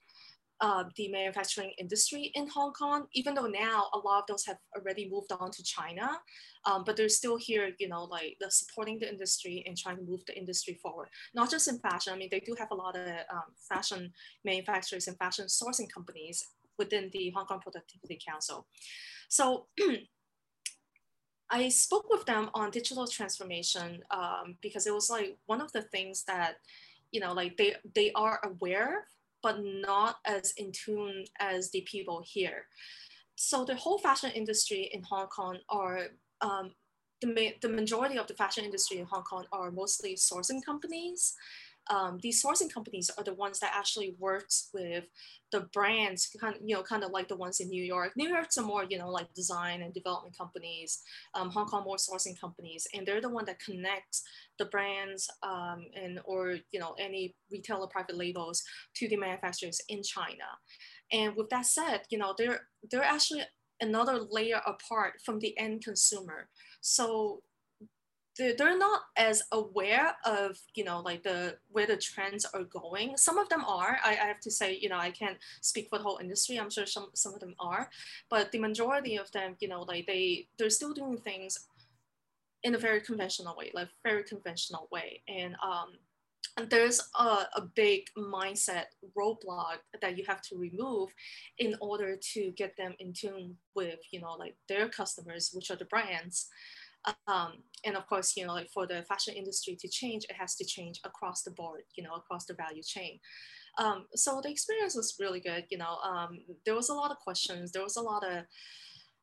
uh, 0.62 0.86
the 0.96 1.10
manufacturing 1.10 1.74
industry 1.78 2.32
in 2.34 2.48
Hong 2.48 2.72
Kong, 2.72 3.08
even 3.14 3.34
though 3.34 3.48
now 3.48 3.88
a 3.94 3.98
lot 3.98 4.20
of 4.20 4.28
those 4.28 4.46
have 4.46 4.58
already 4.76 5.10
moved 5.10 5.32
on 5.32 5.52
to 5.52 5.64
China, 5.64 6.10
um, 6.66 6.84
but 6.86 6.96
they're 6.96 7.10
still 7.10 7.36
here, 7.36 7.72
you 7.78 7.90
know, 7.90 8.06
like 8.06 8.38
the 8.40 8.50
supporting 8.50 8.98
the 9.00 9.10
industry 9.10 9.64
and 9.68 9.78
trying 9.78 9.98
to 9.98 10.04
move 10.04 10.22
the 10.26 10.38
industry 10.38 10.80
forward. 10.82 11.10
Not 11.34 11.52
just 11.52 11.68
in 11.68 11.80
fashion, 11.80 12.14
I 12.14 12.18
mean, 12.18 12.30
they 12.32 12.40
do 12.40 12.56
have 12.58 12.72
a 12.72 12.76
lot 12.76 12.96
of 12.96 13.08
um, 13.08 13.52
fashion 13.68 14.14
manufacturers 14.46 15.08
and 15.08 15.18
fashion 15.18 15.48
sourcing 15.48 15.92
companies 15.94 16.48
within 16.78 17.10
the 17.12 17.32
Hong 17.36 17.46
Kong 17.46 17.60
Productivity 17.60 18.20
Council. 18.26 18.66
So 19.28 19.68
I 21.50 21.70
spoke 21.70 22.10
with 22.10 22.26
them 22.26 22.50
on 22.54 22.72
digital 22.72 23.08
transformation 23.08 24.02
um, 24.10 24.58
because 24.62 24.88
it 24.88 24.94
was 24.94 25.10
like 25.10 25.38
one 25.46 25.62
of 25.62 25.72
the 25.74 25.84
things 25.84 26.24
that, 26.24 26.56
you 27.12 27.20
know, 27.20 27.34
like 27.34 27.58
they, 27.58 27.76
they 27.94 28.12
are 28.14 28.40
aware 28.44 29.06
but 29.46 29.64
not 29.64 30.16
as 30.26 30.54
in 30.58 30.72
tune 30.72 31.24
as 31.40 31.70
the 31.70 31.82
people 31.82 32.20
here. 32.26 32.66
So 33.36 33.64
the 33.64 33.76
whole 33.76 34.00
fashion 34.00 34.32
industry 34.32 34.90
in 34.92 35.04
Hong 35.04 35.28
Kong 35.28 35.60
are 35.70 36.00
um, 36.42 36.72
the, 37.22 37.54
the 37.62 37.70
majority 37.70 38.18
of 38.18 38.26
the 38.26 38.34
fashion 38.34 38.64
industry 38.66 38.98
in 38.98 39.06
Hong 39.06 39.22
Kong 39.22 39.46
are 39.52 39.70
mostly 39.70 40.16
sourcing 40.16 40.66
companies. 40.66 41.36
Um, 41.90 42.20
these 42.22 42.44
sourcing 42.44 42.74
companies 42.74 43.12
are 43.18 43.24
the 43.24 43.34
ones 43.34 43.60
that 43.60 43.74
actually 43.76 44.16
works 44.20 44.70
with 44.74 45.06
the 45.52 45.62
brands, 45.74 46.36
kind 46.40 46.56
of, 46.56 46.62
you 46.66 46.76
know, 46.76 46.82
kind 46.82 47.04
of 47.04 47.12
like 47.12 47.28
the 47.28 47.36
ones 47.36 47.60
in 47.60 47.70
New 47.70 47.84
York. 47.84 48.14
New 48.16 48.28
York's 48.28 48.58
more, 48.58 48.84
you 48.84 48.98
know, 48.98 49.10
like 49.10 49.34
design 49.34 49.82
and 49.82 49.94
development 49.94 50.38
companies. 50.38 51.04
Um, 51.34 51.50
Hong 51.52 51.68
Kong 51.68 51.84
more 51.84 51.98
sourcing 51.98 52.40
companies, 52.40 52.88
and 52.94 53.06
they're 53.06 53.22
the 53.22 53.30
one 53.30 53.46
that 53.46 53.60
connects 53.60 54.24
the 54.58 54.66
brands 54.66 55.30
um, 55.44 55.86
and 55.96 56.20
or 56.26 56.58
you 56.72 56.80
know 56.80 56.96
any 57.00 57.36
retailer 57.52 57.88
private 57.88 58.18
labels 58.18 58.64
to 58.96 59.08
the 59.08 59.18
manufacturers 59.18 59.80
in 59.90 60.02
China. 60.04 60.46
And 61.12 61.36
with 61.36 61.50
that 61.50 61.66
said, 61.66 62.02
you 62.10 62.18
know, 62.18 62.34
they're 62.38 62.62
they're 62.90 63.04
actually 63.04 63.44
another 63.82 64.20
layer 64.30 64.62
apart 64.66 65.14
from 65.24 65.40
the 65.40 65.58
end 65.58 65.84
consumer. 65.84 66.50
So 66.82 67.42
they're, 68.38 68.56
they're 68.56 68.78
not 68.78 69.02
as 69.18 69.42
aware 69.52 70.16
of 70.26 70.58
you 70.74 70.84
know 70.84 71.02
like 71.02 71.24
the 71.24 71.58
where 71.72 71.88
the 71.88 71.98
trends 71.98 72.46
are 72.46 72.64
going. 72.64 73.18
Some 73.18 73.38
of 73.38 73.50
them 73.50 73.64
are. 73.66 73.98
I, 74.04 74.12
I 74.12 74.26
have 74.26 74.40
to 74.42 74.52
say 74.52 74.78
you 74.80 74.90
know 74.90 74.98
i 74.98 75.12
can't 75.12 75.38
speak 75.62 75.90
for 75.90 75.98
the 75.98 76.04
whole 76.04 76.20
industry. 76.22 76.58
I'm 76.58 76.70
sure 76.70 76.86
some, 76.86 77.08
some 77.14 77.34
of 77.34 77.40
them 77.40 77.56
are. 77.60 77.90
But 78.30 78.52
the 78.52 78.60
majority 78.60 79.18
of 79.18 79.32
them 79.32 79.56
you 79.60 79.68
know 79.68 79.84
like 79.84 80.08
they 80.08 80.48
they're 80.58 80.70
still 80.70 80.94
doing 80.94 81.18
things 81.18 81.68
in 82.64 82.76
a 82.76 82.80
very 82.80 83.02
conventional 83.02 83.56
way 83.56 83.72
like 83.74 83.90
very 84.04 84.24
conventional 84.24 84.88
way. 84.92 85.22
And 85.28 85.56
um 85.64 85.94
and 86.58 86.70
there's 86.70 87.02
a, 87.20 87.48
a 87.56 87.62
big 87.76 88.04
mindset 88.18 88.86
roadblock 89.18 89.80
that 90.02 90.18
you 90.18 90.24
have 90.26 90.42
to 90.42 90.58
remove 90.58 91.10
in 91.58 91.76
order 91.82 92.16
to 92.34 92.52
get 92.52 92.78
them 92.78 92.94
in 93.00 93.14
tune 93.14 93.58
with 93.76 94.00
you 94.12 94.22
know 94.22 94.34
like 94.34 94.56
their 94.70 94.88
customers 94.88 95.52
which 95.54 95.70
are 95.70 95.76
the 95.76 95.86
brands 95.86 96.48
um, 97.28 97.54
and 97.86 97.96
of 97.96 98.08
course, 98.08 98.36
you 98.36 98.46
know, 98.46 98.54
like 98.54 98.70
for 98.74 98.88
the 98.88 99.04
fashion 99.04 99.36
industry 99.36 99.78
to 99.80 99.88
change, 99.88 100.26
it 100.26 100.36
has 100.36 100.56
to 100.56 100.66
change 100.66 101.00
across 101.04 101.44
the 101.44 101.52
board, 101.52 101.82
you 101.96 102.04
know, 102.04 102.14
across 102.14 102.46
the 102.46 102.54
value 102.54 102.84
chain. 102.84 103.20
Um, 103.78 104.06
so 104.16 104.42
the 104.42 104.50
experience 104.50 104.96
was 104.96 105.16
really 105.20 105.40
good. 105.40 105.66
You 105.70 105.78
know, 105.78 105.98
um, 106.04 106.40
there 106.66 106.76
was 106.76 106.90
a 106.90 106.94
lot 106.94 107.12
of 107.12 107.18
questions. 107.20 107.72
There 107.72 107.84
was 107.84 107.98
a 107.98 108.02
lot 108.02 108.24
of 108.26 108.46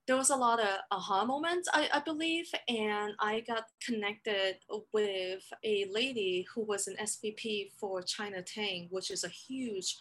there 0.09 0.17
was 0.17 0.31
a 0.31 0.37
lot 0.37 0.59
of 0.59 0.67
aha 0.91 1.25
moments, 1.25 1.69
I, 1.73 1.89
I 1.95 2.01
believe, 2.01 2.47
and 2.69 3.13
I 3.21 3.41
got 3.47 3.67
connected 3.87 4.57
with 4.93 5.45
a 5.65 5.87
lady 5.93 6.45
who 6.53 6.65
was 6.65 6.89
an 6.89 6.97
SVP 7.01 7.71
for 7.79 8.03
China 8.03 8.43
Tang, 8.43 8.89
which 8.91 9.13
is 9.13 9.23
a 9.23 9.29
huge 9.29 9.97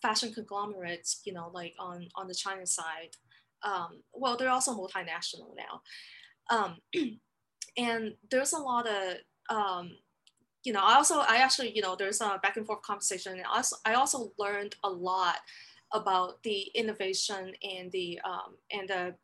fashion 0.00 0.32
conglomerate, 0.32 1.06
you 1.24 1.34
know, 1.34 1.50
like 1.52 1.74
on 1.78 2.08
on 2.16 2.28
the 2.28 2.34
China 2.34 2.66
side. 2.66 3.10
Um, 3.62 4.02
well, 4.12 4.36
they're 4.36 4.50
also 4.50 4.72
multinational 4.74 5.54
now. 5.56 5.82
Um, 6.50 6.76
and 7.76 8.14
there's 8.30 8.52
a 8.52 8.58
lot 8.58 8.86
of, 8.86 9.16
um, 9.48 9.92
you 10.64 10.72
know, 10.72 10.80
I 10.82 10.94
also, 10.94 11.18
I 11.18 11.36
actually, 11.36 11.74
you 11.74 11.82
know, 11.82 11.96
there's 11.96 12.20
a 12.20 12.38
back 12.42 12.56
and 12.56 12.66
forth 12.66 12.82
conversation. 12.82 13.32
And 13.32 13.46
also, 13.46 13.76
I 13.84 13.94
also 13.94 14.32
learned 14.38 14.76
a 14.84 14.90
lot 14.90 15.36
about 15.92 16.42
the 16.42 16.70
innovation 16.74 17.52
and 17.62 17.90
the, 17.92 18.20
um, 18.24 18.56
and 18.70 18.88
the 18.88 19.14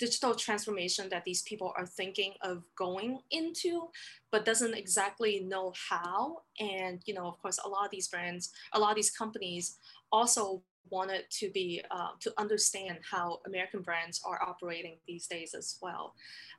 digital 0.00 0.34
transformation 0.34 1.08
that 1.10 1.24
these 1.24 1.42
people 1.42 1.74
are 1.76 1.86
thinking 1.86 2.32
of 2.40 2.64
going 2.74 3.18
into 3.30 3.88
but 4.32 4.46
doesn't 4.46 4.74
exactly 4.74 5.40
know 5.40 5.74
how 5.90 6.38
and 6.58 7.02
you 7.04 7.12
know 7.12 7.26
of 7.28 7.38
course 7.42 7.58
a 7.64 7.68
lot 7.68 7.84
of 7.84 7.90
these 7.90 8.08
brands 8.08 8.50
a 8.72 8.78
lot 8.80 8.88
of 8.90 8.96
these 8.96 9.10
companies 9.10 9.76
also 10.10 10.62
wanted 10.88 11.24
to 11.30 11.50
be 11.50 11.82
uh, 11.90 12.10
to 12.20 12.32
understand 12.38 12.98
how 13.10 13.40
American 13.46 13.82
brands 13.82 14.20
are 14.26 14.40
operating 14.42 14.98
these 15.06 15.26
days 15.26 15.54
as 15.56 15.76
well. 15.82 16.14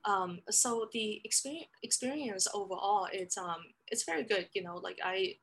Um, 0.06 0.40
so 0.50 0.88
the 0.94 1.22
experience 1.24 1.68
experience 1.84 2.48
overall, 2.54 3.08
it's 3.12 3.38
um, 3.38 3.62
it's 3.88 4.04
very 4.06 4.24
good. 4.24 4.48
You 4.54 4.64
know, 4.64 4.78
like 4.78 5.00
I 5.04 5.36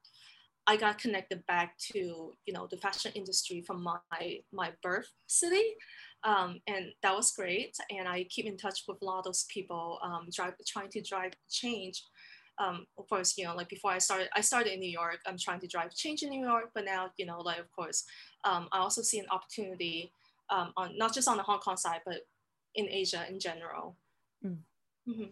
I 0.67 0.77
got 0.77 0.99
connected 0.99 1.45
back 1.47 1.77
to 1.93 2.35
you 2.45 2.53
know 2.53 2.69
the 2.71 2.77
fashion 2.77 3.13
industry 3.15 3.63
from 3.67 3.83
my 3.83 4.39
my 4.53 4.73
birth 4.83 5.09
city, 5.27 5.65
um, 6.25 6.61
and 6.67 6.87
that 7.03 7.15
was 7.15 7.33
great. 7.33 7.77
And 7.91 8.07
I 8.09 8.25
keep 8.29 8.47
in 8.47 8.57
touch 8.57 8.83
with 8.87 8.99
a 9.01 9.05
lot 9.05 9.19
of 9.19 9.25
those 9.25 9.47
people, 9.53 9.99
um, 10.03 10.29
drive, 10.35 10.55
trying 10.67 10.91
to 10.91 11.03
drive 11.03 11.33
change 11.51 12.03
um, 12.59 12.87
of 12.99 13.09
course, 13.09 13.39
you 13.39 13.45
know, 13.45 13.55
like 13.55 13.69
before 13.69 13.93
I 13.93 13.99
started, 13.99 14.29
I 14.35 14.41
started 14.41 14.73
in 14.73 14.81
New 14.81 14.91
York. 14.91 15.21
I'm 15.27 15.39
trying 15.39 15.61
to 15.61 15.67
drive 15.67 15.95
change 15.95 16.23
in 16.23 16.31
New 16.31 16.45
York, 16.45 16.71
but 16.75 16.85
now, 16.85 17.11
you 17.17 17.27
know, 17.27 17.39
like 17.39 17.59
of 17.59 17.71
course, 17.71 18.05
um, 18.45 18.69
I 18.73 18.79
also 18.79 19.03
see 19.03 19.19
an 19.19 19.27
opportunity 19.31 20.13
um, 20.51 20.73
on 20.77 20.97
not 20.97 21.15
just 21.15 21.29
on 21.29 21.37
the 21.37 21.43
Hong 21.43 21.61
Kong 21.61 21.77
side, 21.77 22.01
but 22.05 22.21
in 22.75 22.89
Asia 22.89 23.25
in 23.29 23.39
general. 23.39 23.97
Mm. 24.45 24.59
Mm-hmm. 25.09 25.31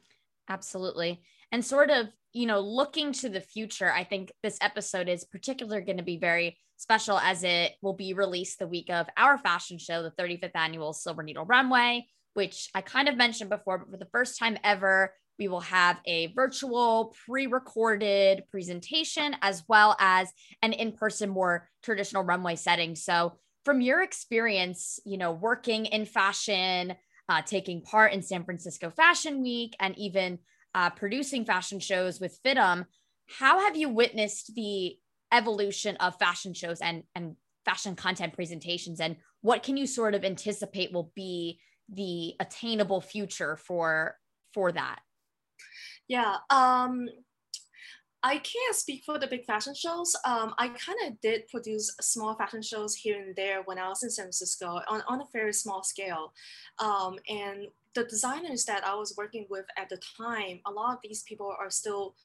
Absolutely, 0.48 1.20
and 1.50 1.64
sort 1.64 1.90
of, 1.90 2.06
you 2.32 2.46
know, 2.46 2.60
looking 2.60 3.12
to 3.14 3.28
the 3.28 3.40
future. 3.40 3.92
I 3.92 4.04
think 4.04 4.32
this 4.42 4.58
episode 4.60 5.08
is 5.08 5.24
particularly 5.24 5.84
going 5.84 5.98
to 5.98 6.04
be 6.04 6.18
very 6.18 6.56
special 6.76 7.18
as 7.18 7.42
it 7.42 7.72
will 7.82 7.94
be 7.94 8.12
released 8.12 8.58
the 8.58 8.68
week 8.68 8.90
of 8.90 9.06
our 9.16 9.38
fashion 9.38 9.78
show, 9.78 10.02
the 10.02 10.10
35th 10.10 10.50
annual 10.54 10.92
Silver 10.92 11.22
Needle 11.22 11.44
Runway, 11.46 12.06
which 12.34 12.68
I 12.74 12.82
kind 12.82 13.08
of 13.08 13.16
mentioned 13.16 13.50
before, 13.50 13.78
but 13.78 13.90
for 13.90 13.96
the 13.96 14.10
first 14.12 14.38
time 14.38 14.58
ever, 14.62 15.12
we 15.38 15.48
will 15.48 15.60
have 15.60 16.00
a 16.06 16.28
virtual 16.28 17.14
pre 17.26 17.46
recorded 17.46 18.44
presentation 18.50 19.36
as 19.42 19.64
well 19.68 19.96
as 20.00 20.32
an 20.62 20.72
in 20.72 20.92
person, 20.92 21.30
more 21.30 21.68
traditional 21.82 22.22
runway 22.22 22.56
setting. 22.56 22.94
So, 22.94 23.38
from 23.64 23.80
your 23.80 24.02
experience, 24.02 25.00
you 25.04 25.18
know, 25.18 25.32
working 25.32 25.86
in 25.86 26.06
fashion, 26.06 26.94
uh, 27.28 27.42
taking 27.42 27.82
part 27.82 28.12
in 28.12 28.22
San 28.22 28.44
Francisco 28.44 28.90
Fashion 28.90 29.42
Week, 29.42 29.74
and 29.80 29.96
even 29.98 30.38
uh, 30.74 30.90
producing 30.90 31.44
fashion 31.44 31.80
shows 31.80 32.20
with 32.20 32.38
FIDM, 32.44 32.86
how 33.28 33.60
have 33.60 33.76
you 33.76 33.88
witnessed 33.88 34.54
the 34.54 34.96
evolution 35.32 35.96
of 35.96 36.16
fashion 36.18 36.54
shows 36.54 36.80
and, 36.80 37.02
and 37.14 37.34
fashion 37.64 37.96
content 37.96 38.34
presentations? 38.34 39.00
And 39.00 39.16
what 39.40 39.62
can 39.62 39.76
you 39.76 39.86
sort 39.86 40.14
of 40.14 40.24
anticipate 40.24 40.92
will 40.92 41.10
be 41.14 41.58
the 41.88 42.34
attainable 42.40 43.00
future 43.00 43.56
for 43.56 44.16
for 44.54 44.72
that? 44.72 45.00
Yeah. 46.08 46.36
Um, 46.50 47.08
I 48.22 48.38
can't 48.38 48.74
speak 48.74 49.04
for 49.04 49.18
the 49.18 49.28
big 49.28 49.44
fashion 49.44 49.74
shows. 49.74 50.16
Um, 50.24 50.52
I 50.58 50.68
kind 50.68 50.98
of 51.06 51.20
did 51.20 51.46
produce 51.48 51.94
small 52.00 52.34
fashion 52.34 52.60
shows 52.60 52.94
here 52.94 53.20
and 53.22 53.36
there 53.36 53.62
when 53.66 53.78
I 53.78 53.88
was 53.88 54.02
in 54.02 54.10
San 54.10 54.24
Francisco 54.24 54.80
on, 54.88 55.02
on 55.06 55.20
a 55.20 55.26
very 55.32 55.52
small 55.52 55.84
scale. 55.84 56.32
Um, 56.80 57.18
and 57.28 57.68
the 57.94 58.04
designers 58.04 58.64
that 58.64 58.84
I 58.84 58.94
was 58.94 59.14
working 59.16 59.46
with 59.48 59.66
at 59.78 59.88
the 59.88 59.98
time, 60.16 60.60
a 60.66 60.72
lot 60.72 60.94
of 60.94 60.98
these 61.04 61.22
people 61.22 61.54
are 61.58 61.70
still 61.70 62.16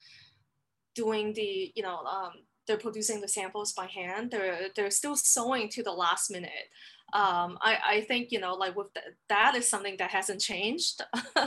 doing 0.96 1.34
the, 1.34 1.72
you 1.76 1.84
know, 1.84 2.00
um, 2.00 2.32
they're 2.68 2.78
producing 2.78 3.22
the 3.22 3.28
samples 3.28 3.74
by 3.74 3.86
hand. 3.86 4.32
They're, 4.32 4.70
they're 4.76 4.92
still 4.92 5.16
sewing 5.16 5.70
to 5.70 5.84
the 5.84 5.92
last 5.92 6.32
minute 6.32 6.70
um, 7.14 7.58
I, 7.62 7.78
I 7.86 8.02
think 8.02 8.32
you 8.32 8.40
know 8.40 8.54
like 8.54 8.76
with 8.76 8.88
that 9.30 9.56
is 9.56 9.70
something 9.70 9.96
that 9.98 10.12
hasn't 10.12 10.42
changed. 10.42 11.02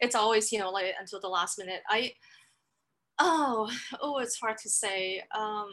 It's 0.00 0.16
always 0.16 0.50
you 0.50 0.58
know 0.58 0.70
like 0.70 0.94
until 0.98 1.20
the 1.20 1.28
last 1.28 1.58
minute. 1.58 1.82
I 1.88 2.12
oh 3.18 3.70
oh 4.00 4.18
it's 4.18 4.38
hard 4.38 4.58
to 4.58 4.68
say. 4.68 5.22
Um, 5.36 5.70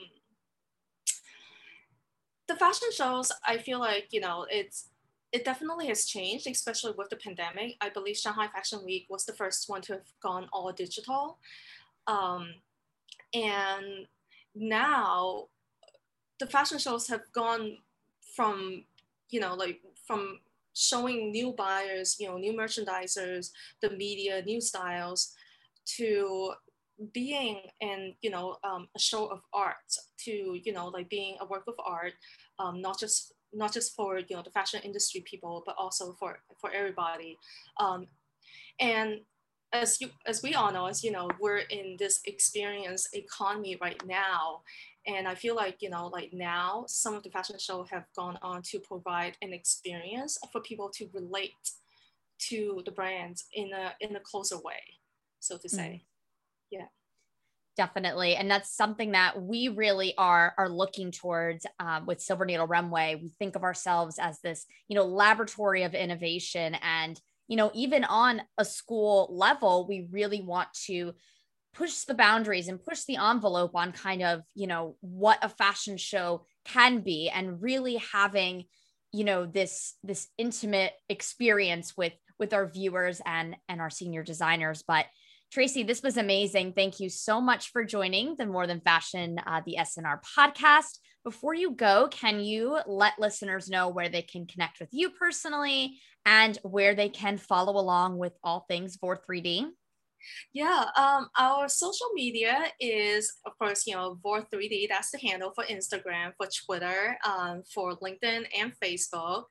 the 2.48 2.56
fashion 2.56 2.88
shows 2.92 3.32
i 3.46 3.60
feel 3.60 3.78
like 3.78 4.08
you 4.10 4.20
know 4.20 4.44
it's 4.50 4.90
it 5.32 5.46
definitely 5.46 5.88
has 5.88 6.06
changed 6.06 6.48
especially 6.48 6.94
with 6.98 7.10
the 7.10 7.16
pandemic. 7.16 7.76
I 7.82 7.90
believe 7.90 8.18
shanghai 8.18 8.48
fashion 8.48 8.80
week 8.84 9.06
was 9.10 9.26
the 9.26 9.34
first 9.34 9.70
one 9.70 9.82
to 9.84 9.94
have 9.94 10.12
gone 10.22 10.48
all 10.52 10.72
digital. 10.72 11.38
Um, 12.08 12.56
and 13.34 14.08
now 14.56 15.48
the 16.40 16.48
fashion 16.48 16.80
shows 16.80 17.08
have 17.08 17.32
gone 17.32 17.78
from 18.36 18.86
you 19.30 19.40
know, 19.40 19.54
like 19.56 19.82
from 20.06 20.40
showing 20.74 21.32
new 21.32 21.54
buyers, 21.54 22.18
you 22.20 22.28
know, 22.28 22.38
new 22.38 22.54
merchandisers, 22.54 23.50
the 23.82 23.90
media, 23.92 24.42
new 24.44 24.62
styles, 24.62 25.34
to 25.98 26.54
being 27.14 27.62
in, 27.82 28.14
you 28.22 28.30
know, 28.30 28.58
um, 28.64 28.88
a 28.96 29.00
show 29.00 29.28
of 29.28 29.42
art, 29.54 29.76
to 30.26 30.60
you 30.64 30.74
know, 30.74 30.88
like 30.88 31.10
being 31.10 31.38
a 31.42 31.46
work 31.46 31.64
of 31.68 31.76
art, 31.86 32.14
um, 32.60 32.82
not 32.82 33.00
just 33.00 33.34
not 33.54 33.74
just 33.74 33.96
for 33.96 34.20
you 34.20 34.36
know 34.36 34.44
the 34.44 34.52
fashion 34.52 34.82
industry 34.84 35.22
people, 35.22 35.64
but 35.66 35.76
also 35.78 36.16
for 36.20 36.40
for 36.60 36.72
everybody. 36.72 37.38
Um, 37.80 38.08
and 38.80 39.22
as 39.74 40.02
you 40.02 40.10
as 40.26 40.42
we 40.42 40.54
all 40.56 40.72
know, 40.72 40.86
as 40.86 41.04
you 41.04 41.12
know, 41.12 41.30
we're 41.40 41.60
in 41.70 41.96
this 42.00 42.22
experience 42.26 43.08
economy 43.14 43.78
right 43.82 44.02
now, 44.06 44.62
and 45.08 45.28
I 45.28 45.36
feel 45.36 45.56
like, 45.56 45.78
you 45.82 45.90
know, 45.90 46.08
like 46.08 46.32
now 46.34 46.86
some 46.88 47.16
of 47.16 47.24
the 47.24 47.30
fashion 47.30 47.58
show 47.60 47.86
have 47.90 48.06
gone 48.16 48.38
on 48.42 48.62
to 48.64 48.80
provide 48.80 49.38
an 49.42 49.54
experience 49.54 50.38
for 50.52 50.62
people 50.62 50.90
to 50.96 51.10
relate 51.14 51.54
to 52.50 52.82
the 52.86 52.92
brands 52.92 53.46
in 53.54 53.72
a 53.74 53.94
in 54.00 54.16
a 54.16 54.20
closer 54.20 54.58
way, 54.58 54.82
so 55.40 55.58
to 55.58 55.70
say. 55.70 55.82
Mm. 55.82 56.02
Yeah. 56.72 56.86
Definitely. 57.78 58.36
And 58.36 58.52
that's 58.52 58.76
something 58.76 59.14
that 59.14 59.42
we 59.42 59.70
really 59.70 60.14
are 60.18 60.54
are 60.58 60.70
looking 60.70 61.12
towards 61.12 61.66
um, 61.80 62.06
with 62.06 62.22
Silver 62.22 62.46
Needle 62.46 62.68
Runway. 62.68 63.16
We 63.22 63.30
think 63.30 63.56
of 63.56 63.64
ourselves 63.64 64.20
as 64.20 64.42
this, 64.42 64.66
you 64.90 64.96
know, 64.96 65.06
laboratory 65.06 65.84
of 65.84 65.94
innovation 65.94 66.76
and 66.82 67.20
you 67.48 67.56
know, 67.56 67.72
even 67.74 68.04
on 68.04 68.44
a 68.60 68.64
school 68.64 69.28
level, 69.32 69.88
we 69.88 70.08
really 70.12 70.42
want 70.42 70.72
to 70.86 71.14
push 71.74 72.04
the 72.04 72.14
boundaries 72.14 72.68
and 72.68 72.84
push 72.84 73.04
the 73.06 73.18
envelope 73.18 73.72
on 73.76 73.92
kind 73.92 74.24
of, 74.24 74.42
you 74.56 74.68
know, 74.68 74.96
what 75.02 75.40
a 75.42 75.50
fashion 75.50 75.98
show 75.98 76.46
can 76.66 77.02
be 77.02 77.30
and 77.30 77.62
really 77.62 77.96
having, 78.12 78.66
you 79.12 79.24
know, 79.24 79.46
this 79.46 79.96
this 80.04 80.28
intimate 80.38 80.94
experience 81.08 81.94
with 81.96 82.14
with 82.40 82.54
our 82.54 82.68
viewers 82.68 83.22
and 83.26 83.56
and 83.68 83.82
our 83.82 83.90
senior 83.90 84.24
designers, 84.24 84.84
but 84.88 85.06
Tracy, 85.52 85.82
this 85.82 86.04
was 86.04 86.18
amazing. 86.18 86.74
Thank 86.74 87.00
you 87.00 87.10
so 87.10 87.42
much 87.42 87.72
for 87.72 87.84
joining 87.84 88.36
the 88.36 88.46
More 88.46 88.68
Than 88.68 88.82
Fashion, 88.82 89.40
uh, 89.48 89.62
the 89.66 89.78
SNR 89.80 90.20
podcast. 90.38 91.00
Before 91.24 91.56
you 91.56 91.72
go, 91.72 92.08
can 92.12 92.40
you 92.40 92.78
let 92.86 93.14
listeners 93.18 93.68
know 93.68 93.90
where 93.90 94.10
they 94.10 94.22
can 94.22 94.46
connect 94.46 94.80
with 94.80 94.90
you 94.92 95.10
personally 95.10 95.98
and 96.24 96.56
where 96.62 96.94
they 96.94 97.10
can 97.10 97.40
follow 97.40 97.80
along 97.80 98.20
with 98.20 98.34
all 98.44 98.66
things 98.70 98.98
Vor 99.02 99.20
3D? 99.28 99.66
Yeah, 100.54 100.86
um, 100.98 101.30
our 101.38 101.68
social 101.70 102.08
media 102.14 102.66
is, 102.80 103.32
of 103.46 103.58
course, 103.58 103.86
you 103.88 103.96
know, 103.96 104.20
Vor3D. 104.26 104.88
That's 104.90 105.12
the 105.12 105.20
handle 105.20 105.52
for 105.54 105.64
Instagram, 105.66 106.34
for 106.38 106.48
Twitter, 106.66 107.18
um, 107.26 107.64
for 107.74 107.98
LinkedIn 108.00 108.46
and 108.58 108.74
Facebook. 108.84 109.44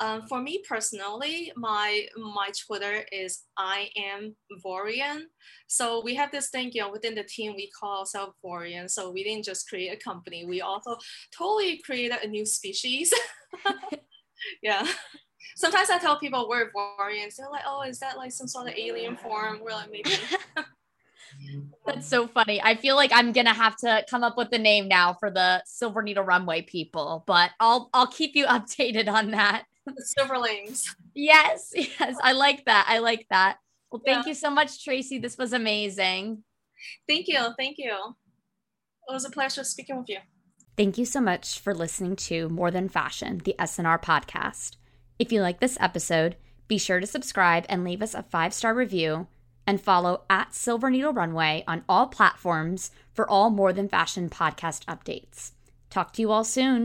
Um, 0.00 0.22
for 0.28 0.40
me 0.40 0.62
personally, 0.68 1.52
my 1.56 2.06
my 2.16 2.50
Twitter 2.66 3.04
is 3.12 3.44
I 3.56 3.90
am 3.96 4.36
Vorian. 4.64 5.22
So 5.66 6.02
we 6.04 6.14
have 6.14 6.30
this 6.30 6.50
thing, 6.50 6.70
you 6.72 6.82
know, 6.82 6.90
within 6.90 7.14
the 7.14 7.24
team 7.24 7.54
we 7.54 7.70
call 7.78 8.00
ourselves 8.00 8.34
Vorian. 8.44 8.90
So 8.90 9.10
we 9.10 9.24
didn't 9.24 9.44
just 9.44 9.68
create 9.68 9.92
a 9.92 9.96
company. 9.96 10.44
We 10.44 10.60
also 10.60 10.96
totally 11.36 11.78
created 11.78 12.18
a 12.22 12.28
new 12.28 12.44
species. 12.46 13.12
yeah 14.62 14.86
sometimes 15.54 15.90
I 15.90 15.98
tell 15.98 16.18
people 16.18 16.48
we're 16.48 16.70
Vorians. 16.70 17.36
They're 17.36 17.50
like, 17.50 17.64
oh, 17.66 17.82
is 17.82 17.98
that 18.00 18.16
like 18.16 18.32
some 18.32 18.48
sort 18.48 18.68
of 18.68 18.74
alien 18.76 19.16
form? 19.16 19.60
We're 19.62 19.72
like, 19.72 19.90
maybe. 19.90 20.10
That's 21.86 22.06
so 22.06 22.26
funny. 22.34 22.60
I 22.62 22.74
feel 22.74 22.96
like 22.96 23.10
I'm 23.12 23.32
gonna 23.32 23.54
have 23.54 23.76
to 23.78 24.04
come 24.08 24.24
up 24.24 24.36
with 24.36 24.50
the 24.50 24.58
name 24.58 24.88
now 24.88 25.14
for 25.14 25.30
the 25.30 25.62
Silver 25.66 26.02
Needle 26.02 26.24
Runway 26.24 26.62
people, 26.62 27.24
but 27.26 27.50
I'll 27.60 27.90
I'll 27.92 28.06
keep 28.06 28.34
you 28.34 28.46
updated 28.46 29.08
on 29.08 29.30
that. 29.32 29.64
The 29.86 30.04
Silverlings. 30.18 30.86
Yes, 31.14 31.72
yes, 31.74 32.16
I 32.22 32.32
like 32.32 32.64
that. 32.66 32.86
I 32.88 32.98
like 32.98 33.26
that. 33.30 33.58
Well, 33.90 34.00
thank 34.04 34.24
yeah. 34.26 34.30
you 34.30 34.34
so 34.34 34.48
much, 34.48 34.82
Tracy. 34.84 35.18
This 35.18 35.36
was 35.36 35.52
amazing. 35.52 36.44
Thank 37.08 37.28
you. 37.28 37.48
Thank 37.58 37.78
you. 37.78 37.92
It 39.08 39.12
was 39.12 39.24
a 39.24 39.30
pleasure 39.30 39.64
speaking 39.64 39.98
with 39.98 40.08
you. 40.08 40.18
Thank 40.76 40.96
you 40.96 41.04
so 41.04 41.20
much 41.20 41.58
for 41.58 41.74
listening 41.74 42.16
to 42.16 42.48
More 42.48 42.70
Than 42.70 42.88
Fashion, 42.88 43.42
the 43.44 43.54
SNR 43.58 44.00
podcast. 44.02 44.76
If 45.22 45.30
you 45.30 45.40
like 45.40 45.60
this 45.60 45.78
episode, 45.78 46.34
be 46.66 46.78
sure 46.78 46.98
to 46.98 47.06
subscribe 47.06 47.64
and 47.68 47.84
leave 47.84 48.02
us 48.02 48.12
a 48.12 48.24
five 48.24 48.52
star 48.52 48.74
review 48.74 49.28
and 49.68 49.80
follow 49.80 50.22
at 50.28 50.52
Silver 50.52 50.90
Needle 50.90 51.12
Runway 51.12 51.62
on 51.68 51.84
all 51.88 52.08
platforms 52.08 52.90
for 53.14 53.30
all 53.30 53.48
More 53.48 53.72
Than 53.72 53.88
Fashion 53.88 54.28
podcast 54.28 54.84
updates. 54.86 55.52
Talk 55.90 56.12
to 56.14 56.22
you 56.22 56.32
all 56.32 56.42
soon. 56.42 56.80